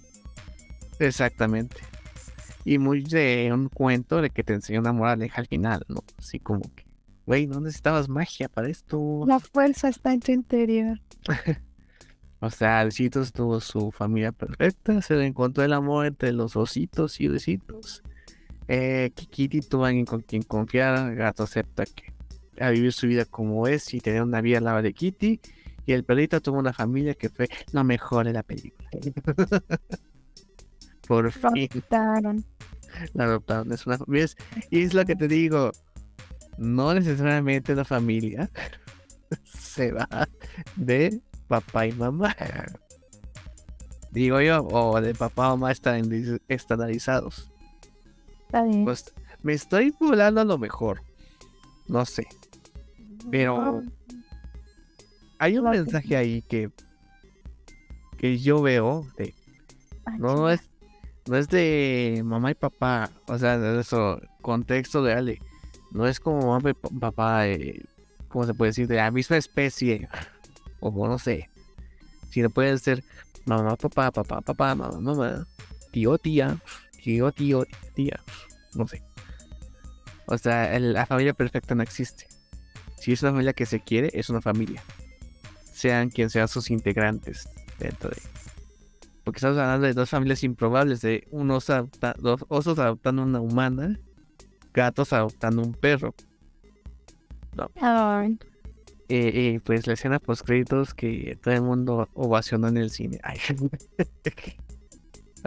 [0.99, 1.77] exactamente.
[2.65, 6.05] Y muy de un cuento de que te enseña una moraleja al final, ¿no?
[6.19, 6.85] Así como que,
[7.27, 9.25] güey, no necesitabas magia para esto.
[9.27, 11.01] La fuerza está en tu interior.
[12.43, 17.21] O sea, Alcitos tuvo su familia perfecta, se le encontró el amor entre los ositos
[17.21, 18.03] y besitos.
[18.67, 22.15] Eh, Kikiti tuvo alguien con quien confiar, Gato acepta que
[22.59, 25.39] a vivir su vida como es y tener una vida al lado de Kitty.
[25.87, 28.89] Y el perrito tuvo una familia que fue lo mejor de la película.
[31.09, 32.45] Por fin adoptaron.
[33.15, 33.73] la adoptaron.
[33.73, 33.99] Es una.
[34.71, 35.73] Y es lo que te digo.
[36.59, 38.51] No necesariamente la familia
[39.45, 40.29] se va
[40.77, 42.37] de papá y mamá.
[44.13, 47.51] Digo yo, o de papá o mamá están estandarizados.
[48.47, 48.85] Está bien.
[48.85, 51.03] Pues me estoy volando a lo mejor.
[51.89, 52.27] No sé.
[53.31, 53.83] Pero
[55.41, 56.71] hay un mensaje ahí que
[58.19, 59.35] que yo veo de
[60.07, 60.61] Ah, no es
[61.27, 65.39] no es de mamá y papá, o sea, de eso contexto de Ale.
[65.93, 67.83] No es como mamá y pa- papá, eh,
[68.29, 68.87] ¿cómo se puede decir?
[68.89, 70.09] De la misma especie
[70.81, 71.49] o no sé.
[72.31, 73.03] Sino puede ser
[73.45, 75.47] mamá, papá, papá, papá, mamá, mamá,
[75.93, 76.57] tío, tía,
[77.03, 77.65] tío, tío,
[77.95, 78.21] tía,
[78.75, 79.03] no sé.
[80.27, 82.27] O sea, el- la familia perfecta no existe.
[82.99, 84.83] Si es una familia que se quiere, es una familia.
[85.81, 87.49] Sean quien sean sus integrantes
[87.79, 88.17] dentro de.
[89.25, 93.99] Porque estamos hablando de dos familias improbables, de unos adopta- dos osos adoptando una humana,
[94.75, 96.15] gatos adoptando un perro.
[99.09, 103.19] Eh, eh, pues la escena post créditos que todo el mundo ovacionó en el cine.
[103.25, 103.39] Ay.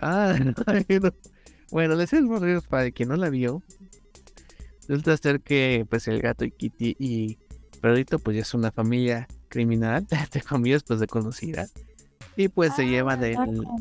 [0.02, 0.54] ah, no.
[1.72, 3.62] Bueno, post créditos para quien no la vio.
[4.88, 7.38] Resulta ser que pues el gato y Kitty y
[7.82, 11.68] Perrito pues ya es una familia criminal, de comillas pues desconocida.
[12.36, 13.76] Y pues se Ah, llevan el, barco.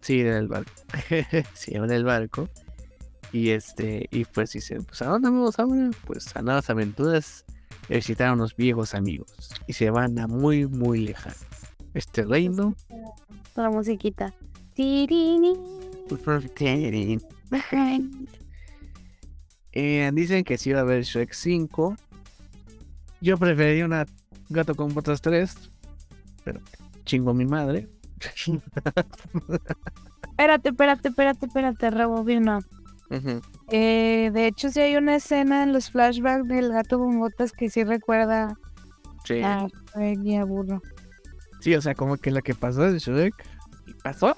[0.00, 0.70] Sí, en el barco.
[1.54, 2.48] se llevan el barco.
[3.32, 5.90] Y este, y pues dicen, pues ¿a dónde vamos ahora?
[6.06, 7.44] Pues a nuevas aventuras,
[7.90, 9.50] a visitar a unos viejos amigos.
[9.66, 11.34] Y se van a muy, muy lejano.
[11.94, 12.76] Este reino.
[13.56, 14.32] La musiquita.
[14.74, 15.54] Tirini.
[19.72, 21.94] Eh, dicen que sí va a haber Shrek 5.
[23.20, 24.06] Yo preferiría una
[24.48, 25.70] gato con botas 3.
[26.44, 26.60] Pero
[27.04, 27.88] chingo a mi madre.
[30.30, 32.58] Espérate, espérate, espérate, espérate, rebobino.
[33.10, 33.40] Ujú.
[33.70, 37.70] Eh, de hecho, sí hay una escena en los flashbacks del gato con botas que
[37.70, 38.54] sí recuerda
[39.24, 39.40] Sí.
[39.42, 40.80] a Shrek y a Burro.
[41.60, 43.34] sí, o sea, como que lo que pasó en Shrek.
[43.86, 44.34] Y pasó.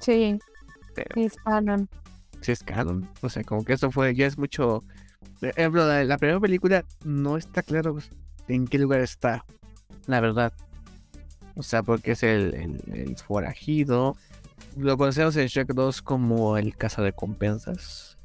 [0.00, 0.38] Sí,
[0.94, 1.88] Pero sí es canon.
[2.42, 3.08] sí es canon.
[3.22, 4.82] O sea, como que eso fue, ya es mucho.
[5.40, 8.10] Por ejemplo, la, la primera película no está claro pues,
[8.48, 9.44] en qué lugar está,
[10.06, 10.52] la verdad.
[11.56, 14.16] O sea, porque es el, forajido.
[14.76, 18.18] Lo conocemos en Shrek 2 como el caza de compensas.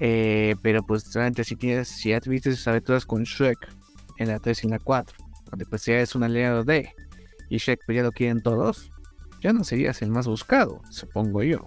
[0.00, 3.58] Eh, pero pues realmente si tienes, si ya tuviste sus aventuras con Shrek
[4.16, 5.16] en la 3 y en la 4,
[5.50, 6.90] donde pues ya es un aliado de,
[7.50, 8.90] y Shrek pues ya lo quieren todos,
[9.42, 11.66] ya no serías el más buscado, supongo yo.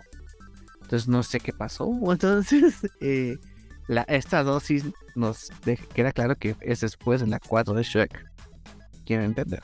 [0.82, 1.92] Entonces no sé qué pasó.
[2.12, 3.38] Entonces, eh,
[3.88, 4.86] la, esta dosis
[5.16, 5.50] nos
[5.94, 8.26] queda claro que es después de la 4 de Shrek.
[9.06, 9.62] Quiero entender.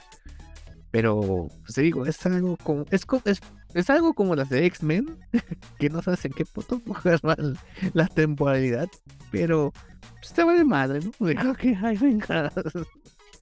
[0.91, 2.85] Pero, pues te digo, es algo como.
[2.89, 3.39] Es, es,
[3.73, 5.19] es algo como las de X-Men.
[5.79, 7.57] que no sabes en qué punto jugar mal
[7.93, 8.89] la temporalidad.
[9.31, 9.71] Pero,
[10.19, 11.27] pues te de madre, ¿no?
[11.27, 12.51] Digo que, ay, venga.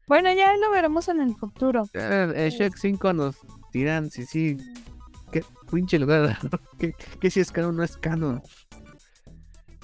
[0.07, 1.83] Bueno, ya lo veremos en el futuro.
[1.93, 3.37] El Shrek 5 nos
[3.73, 4.57] dirán si sí.
[5.31, 6.37] Qué pinche lugar.
[6.79, 8.41] que, que si es canon o no es canon.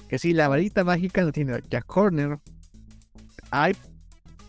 [0.08, 2.38] Que si la varita mágica no tiene Jack Corner.
[3.50, 3.76] Hay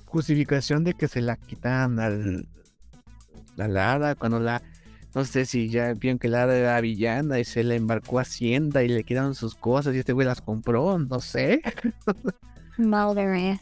[0.05, 2.47] justificación de que se la quitan al.
[3.55, 4.61] La hada cuando la.
[5.13, 8.23] No sé si ya vieron que la hada era villana y se le embarcó a
[8.23, 11.61] Hacienda y le quedaron sus cosas y este güey las compró, no sé.
[12.77, 13.59] Madre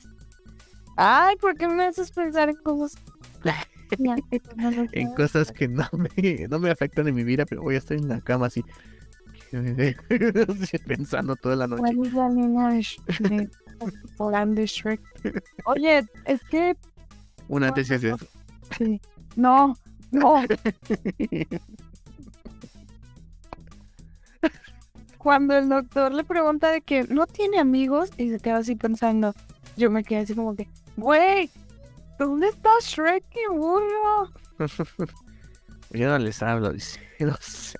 [0.96, 3.00] Ay, ¿por qué me haces pensar en cosas?
[4.92, 7.98] en cosas que no me, no me afectan en mi vida, pero voy a estar
[7.98, 8.64] en la cama así.
[10.88, 11.84] pensando toda la noche.
[15.66, 16.76] Oye, es que.
[17.48, 18.28] Una tesis de eso.
[19.36, 19.76] No,
[20.12, 20.44] no.
[25.18, 29.34] Cuando el doctor le pregunta de que no tiene amigos y se queda así pensando,
[29.78, 30.68] yo me quedé así como que,
[30.98, 31.50] güey,
[32.20, 34.30] ¿dónde está Shrek y burro?
[35.92, 37.78] yo no les hablo, dice, no sé.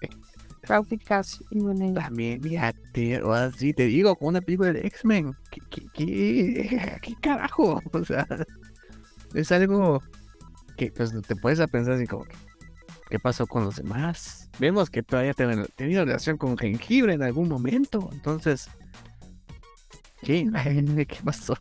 [1.94, 5.36] También, fíjate, así te digo, con una película de X-Men.
[5.52, 5.62] ¿Qué,
[5.94, 7.82] qué, qué, carajo?
[7.94, 8.26] O sea,
[9.34, 10.02] es algo
[10.78, 12.26] que pues te puedes a pensar así como,
[13.10, 14.50] ¿qué pasó con los demás?
[14.60, 18.70] Vemos que todavía tienen tenido relación con jengibre en algún momento, entonces,
[20.22, 20.50] ¿qué?
[21.08, 21.56] ¿Qué pasó?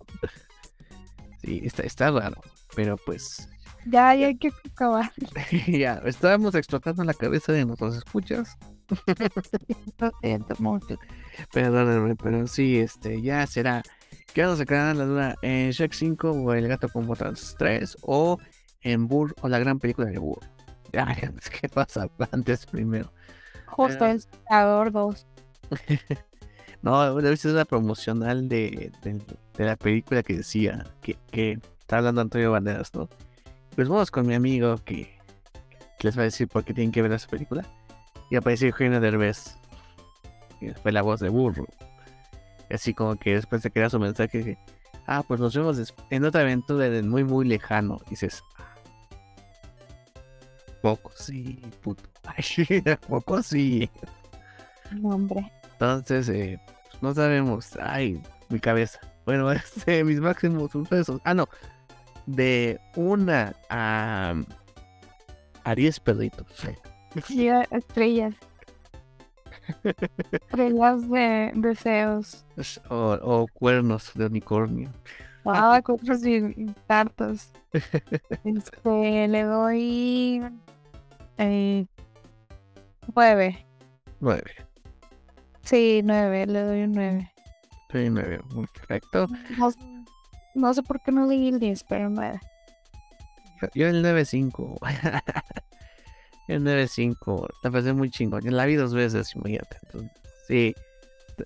[1.43, 2.41] Sí, está, está raro,
[2.75, 3.49] pero pues
[3.87, 5.13] ya, ya hay que acabar.
[5.67, 8.57] ya, estábamos explotando la cabeza de nuestros escuchas.
[11.53, 13.83] Perdónenme, pero sí, este, ya será.
[14.33, 15.37] ¿Qué vamos a quedar la duda?
[15.43, 17.99] ¿En Shrek 5 o El gato con botas 3?
[18.03, 18.39] ¿O
[18.81, 20.41] en Burr o la gran película de Burr?
[20.93, 21.07] Ya,
[21.59, 23.11] ¿qué pasa antes primero?
[23.67, 25.27] Justo el Salvador 2.
[26.83, 32.21] no, debe ser una promocional de, de, la película que decía que, que está hablando
[32.21, 33.09] Antonio Banderas, ¿no?
[33.75, 35.19] Pues vamos con mi amigo que,
[35.99, 37.65] que les va a decir por qué tienen que ver esa película.
[38.33, 39.59] Y apareció Eugenio Derbez.
[40.59, 41.67] Y fue la voz de burro.
[42.71, 44.57] Así como que después se queda su mensaje.
[45.07, 48.01] Ah, pues nos vemos en otra aventura de muy, muy lejano.
[48.07, 48.43] Y dices.
[48.57, 48.75] Ah,
[50.81, 52.05] poco sí, puto.
[53.07, 53.91] poco sí.
[55.03, 55.53] Hombre.
[55.73, 56.59] Entonces, eh,
[56.91, 57.77] pues no sabemos.
[57.83, 58.99] Ay, mi cabeza.
[59.27, 61.21] Bueno, este, mis máximos sucesos.
[61.25, 61.51] Ah, no.
[62.25, 64.33] De una a.
[65.65, 66.01] a 10
[67.15, 68.35] estrellas.
[70.33, 72.45] Estrellas de deseos.
[72.89, 74.91] O, cuernos de unicornio.
[75.45, 77.53] Ah, cuernos y tartos.
[78.45, 80.43] Este, le doy
[81.39, 81.87] eh,
[83.15, 83.67] nueve.
[84.21, 84.51] Nueve.
[85.63, 87.33] Sí, nueve, le doy un nueve.
[87.91, 88.41] Sí, nueve,
[88.75, 89.27] perfecto.
[90.55, 92.41] No, sé por qué no leí el 10, pero nueve.
[93.75, 94.79] Yo el 9-5.
[96.53, 98.43] El 9.5, la pasé muy chingón.
[98.45, 99.79] La vi dos veces, imagínate.
[100.47, 100.75] sí,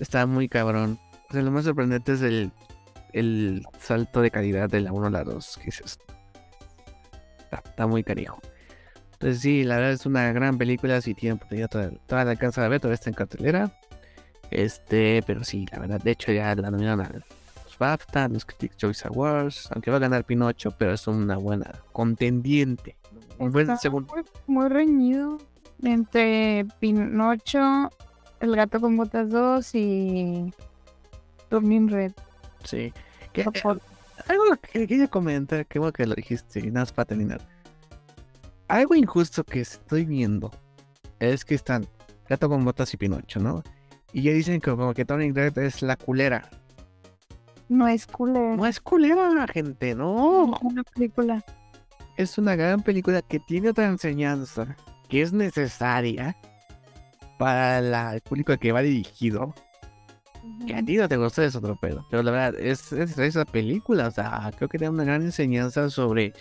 [0.01, 0.99] está muy cabrón.
[1.31, 2.51] O sea, lo más sorprendente es el,
[3.13, 5.61] el salto de calidad de la 1 a la 2.
[5.63, 5.97] Que está,
[7.87, 8.41] muy carijo.
[9.13, 11.01] Entonces, sí, la verdad es una gran película.
[11.01, 13.71] Si tienen oportunidad, toda, toda la alcanza a ver, todavía está en cartelera.
[14.51, 18.77] Este, pero sí, la verdad, de hecho, ya la nominaron a los BAFTA, los Critics
[18.77, 19.69] Choice Awards.
[19.71, 22.97] Aunque va a ganar Pinocho, pero es una buena contendiente
[23.39, 25.39] muy, reñido
[25.83, 27.91] entre Pinocho,
[28.41, 30.55] El gato con botas 2 y
[31.49, 32.13] Turning Red.
[32.65, 32.93] Sí.
[34.29, 37.41] algo que quería comentar, que bueno que lo dijiste, y nada más para terminar.
[38.69, 40.51] Algo injusto que estoy viendo
[41.21, 41.87] es que están
[42.29, 43.63] Gato con botas y Pinocho, ¿no?
[44.13, 46.51] Y ya dicen que como que Turning Red es la culera.
[47.69, 48.57] No es culera.
[48.57, 50.55] No es culera, gente, no.
[50.55, 51.45] Es una película
[52.17, 54.77] es una gran película que tiene otra enseñanza
[55.09, 56.37] que es necesaria
[57.39, 59.55] para la, el público que va dirigido.
[60.67, 62.07] Que a ti no te gusta es otro pedo.
[62.11, 64.09] Pero la verdad, es, es esa película.
[64.09, 66.33] O sea, creo que tiene una gran enseñanza sobre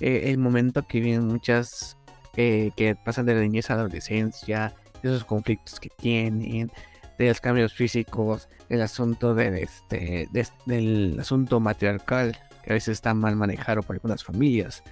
[0.00, 1.96] eh, el momento que vienen muchas
[2.36, 6.70] eh, que pasan de la niñez a la adolescencia, de esos conflictos que tienen,
[7.18, 10.28] de los cambios físicos, del asunto de, este,
[10.66, 14.84] del asunto matriarcal que a veces está mal manejado por algunas familias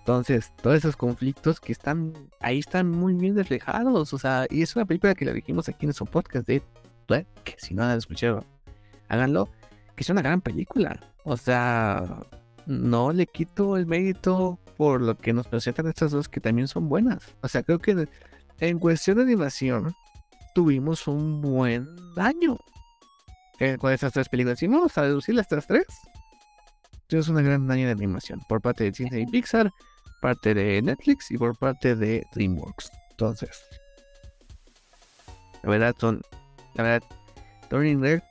[0.00, 4.12] Entonces, todos esos conflictos que están ahí están muy bien reflejados.
[4.12, 6.62] O sea, y es una película que la dijimos aquí en su podcast de
[7.44, 8.44] que si no la han escuchado,
[9.08, 9.48] háganlo.
[9.96, 10.98] Que es una gran película.
[11.24, 12.24] O sea,
[12.66, 16.88] no le quito el mérito por lo que nos presentan estas dos que también son
[16.88, 17.34] buenas.
[17.42, 18.08] O sea, creo que
[18.60, 19.94] en cuestión de animación
[20.54, 21.86] tuvimos un buen
[22.16, 22.56] año
[23.58, 24.62] eh, con estas tres películas.
[24.62, 25.66] Y vamos a deducir las tres,
[27.18, 29.72] es una gran año de animación por parte de Disney y Pixar,
[30.20, 32.90] parte de Netflix y por parte de DreamWorks.
[33.10, 33.62] Entonces,
[35.62, 36.22] la verdad son,
[36.74, 37.02] la verdad,
[37.68, 38.22] Turning Red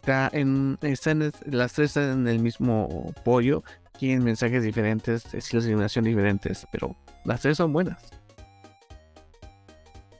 [0.00, 3.62] está en, están, las tres están en el mismo pollo,
[3.98, 8.02] tienen mensajes diferentes, estilos de animación diferentes, pero las tres son buenas.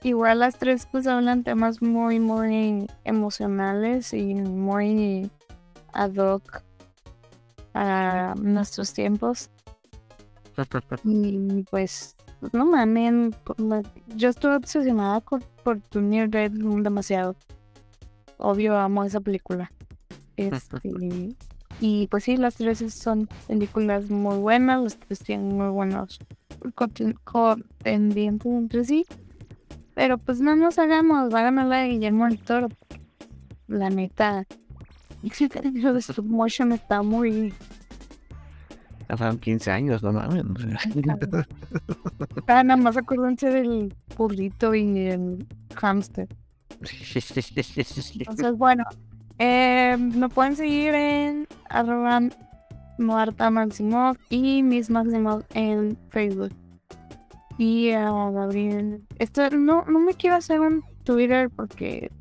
[0.03, 5.29] Igual las tres pues hablan temas muy, muy emocionales y muy
[5.91, 6.63] ad hoc
[7.73, 9.49] a nuestros tiempos.
[11.03, 12.15] y pues,
[12.53, 13.35] no mames,
[14.15, 17.35] yo estuve obsesionada por, por Near Red demasiado.
[18.37, 19.71] Obvio, amo esa película.
[20.37, 20.77] Este,
[21.81, 26.19] y pues sí, las tres son películas muy buenas, las tres tienen muy buenos
[26.75, 29.05] contendientes entre sí.
[29.95, 32.69] Pero pues no nos hagamos, háganme la de Guillermo del Toro.
[33.67, 34.45] La neta,
[35.23, 37.53] el de stop motion está muy.
[39.09, 40.45] Pasaron 15 años, no mames.
[42.47, 46.27] ah, nada más acuérdense del burrito y el hamster.
[46.79, 48.83] Entonces, bueno,
[49.39, 52.21] eh, me pueden seguir en arroba
[52.99, 56.53] Marta Maximov y Miss Maximov en Facebook.
[57.57, 59.01] Y a Gabriel.
[59.17, 62.11] Esto no, no me quiero hacer un Twitter porque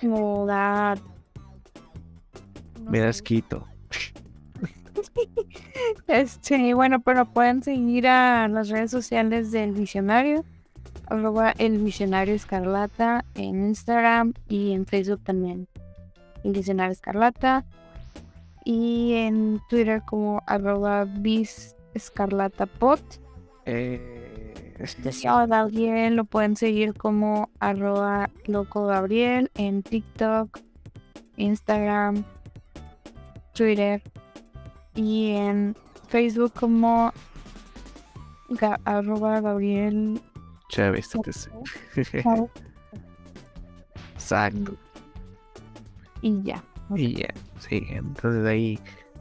[0.00, 0.46] como.
[2.90, 3.66] Me das quito.
[6.06, 10.44] Este, bueno, pero pueden seguir a las redes sociales del visionario,
[11.06, 15.68] arroba el visionario escarlata en Instagram y en Facebook también.
[16.44, 17.64] El visionario escarlata.
[18.64, 23.02] Y en Twitter como arroba bis escarlata pot.
[23.66, 30.60] Eh, este, Gabriel lo pueden seguir como arroba loco Gabriel en TikTok,
[31.36, 32.24] Instagram,
[33.52, 34.02] Twitter
[34.94, 35.76] y en
[36.08, 37.12] Facebook como
[38.84, 40.20] arroba Gabriel
[40.68, 41.10] Chávez.
[44.14, 44.76] Exacto.
[46.22, 46.62] Y ya.
[46.94, 48.78] Y ya, sí, entonces ahí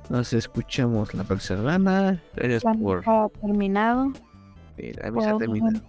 [0.09, 2.21] nos escuchamos la próxima semana.
[2.35, 3.03] Gracias por...
[3.41, 4.11] terminado.
[4.77, 5.81] Mira, ya terminado.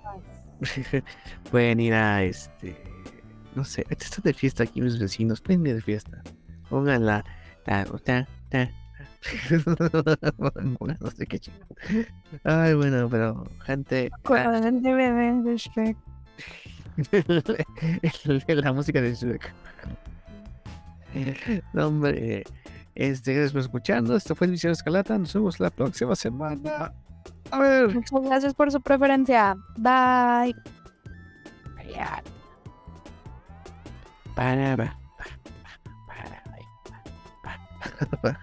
[1.51, 2.77] Pueden ir a este.
[3.55, 5.41] No sé, está de fiesta aquí mis vecinos.
[5.41, 6.23] Pueden ir de fiesta.
[6.71, 7.25] Pongan la.
[7.67, 8.71] la, ta, ta,
[11.01, 11.57] no sé qué chido.
[12.45, 14.11] Ay, bueno, pero gente.
[14.25, 15.97] Ah, de Shrek.
[18.49, 19.53] la música de Shrek.
[21.73, 22.45] No, hombre.
[22.95, 24.17] Este, gracias por escuchando.
[24.17, 25.19] Esto fue Misión Escalata.
[25.19, 26.93] Nos vemos la próxima semana.
[27.51, 27.95] A ver.
[27.95, 29.57] Muchas gracias por su preferencia.
[29.77, 30.55] Bye.
[34.35, 35.05] Para, para, para.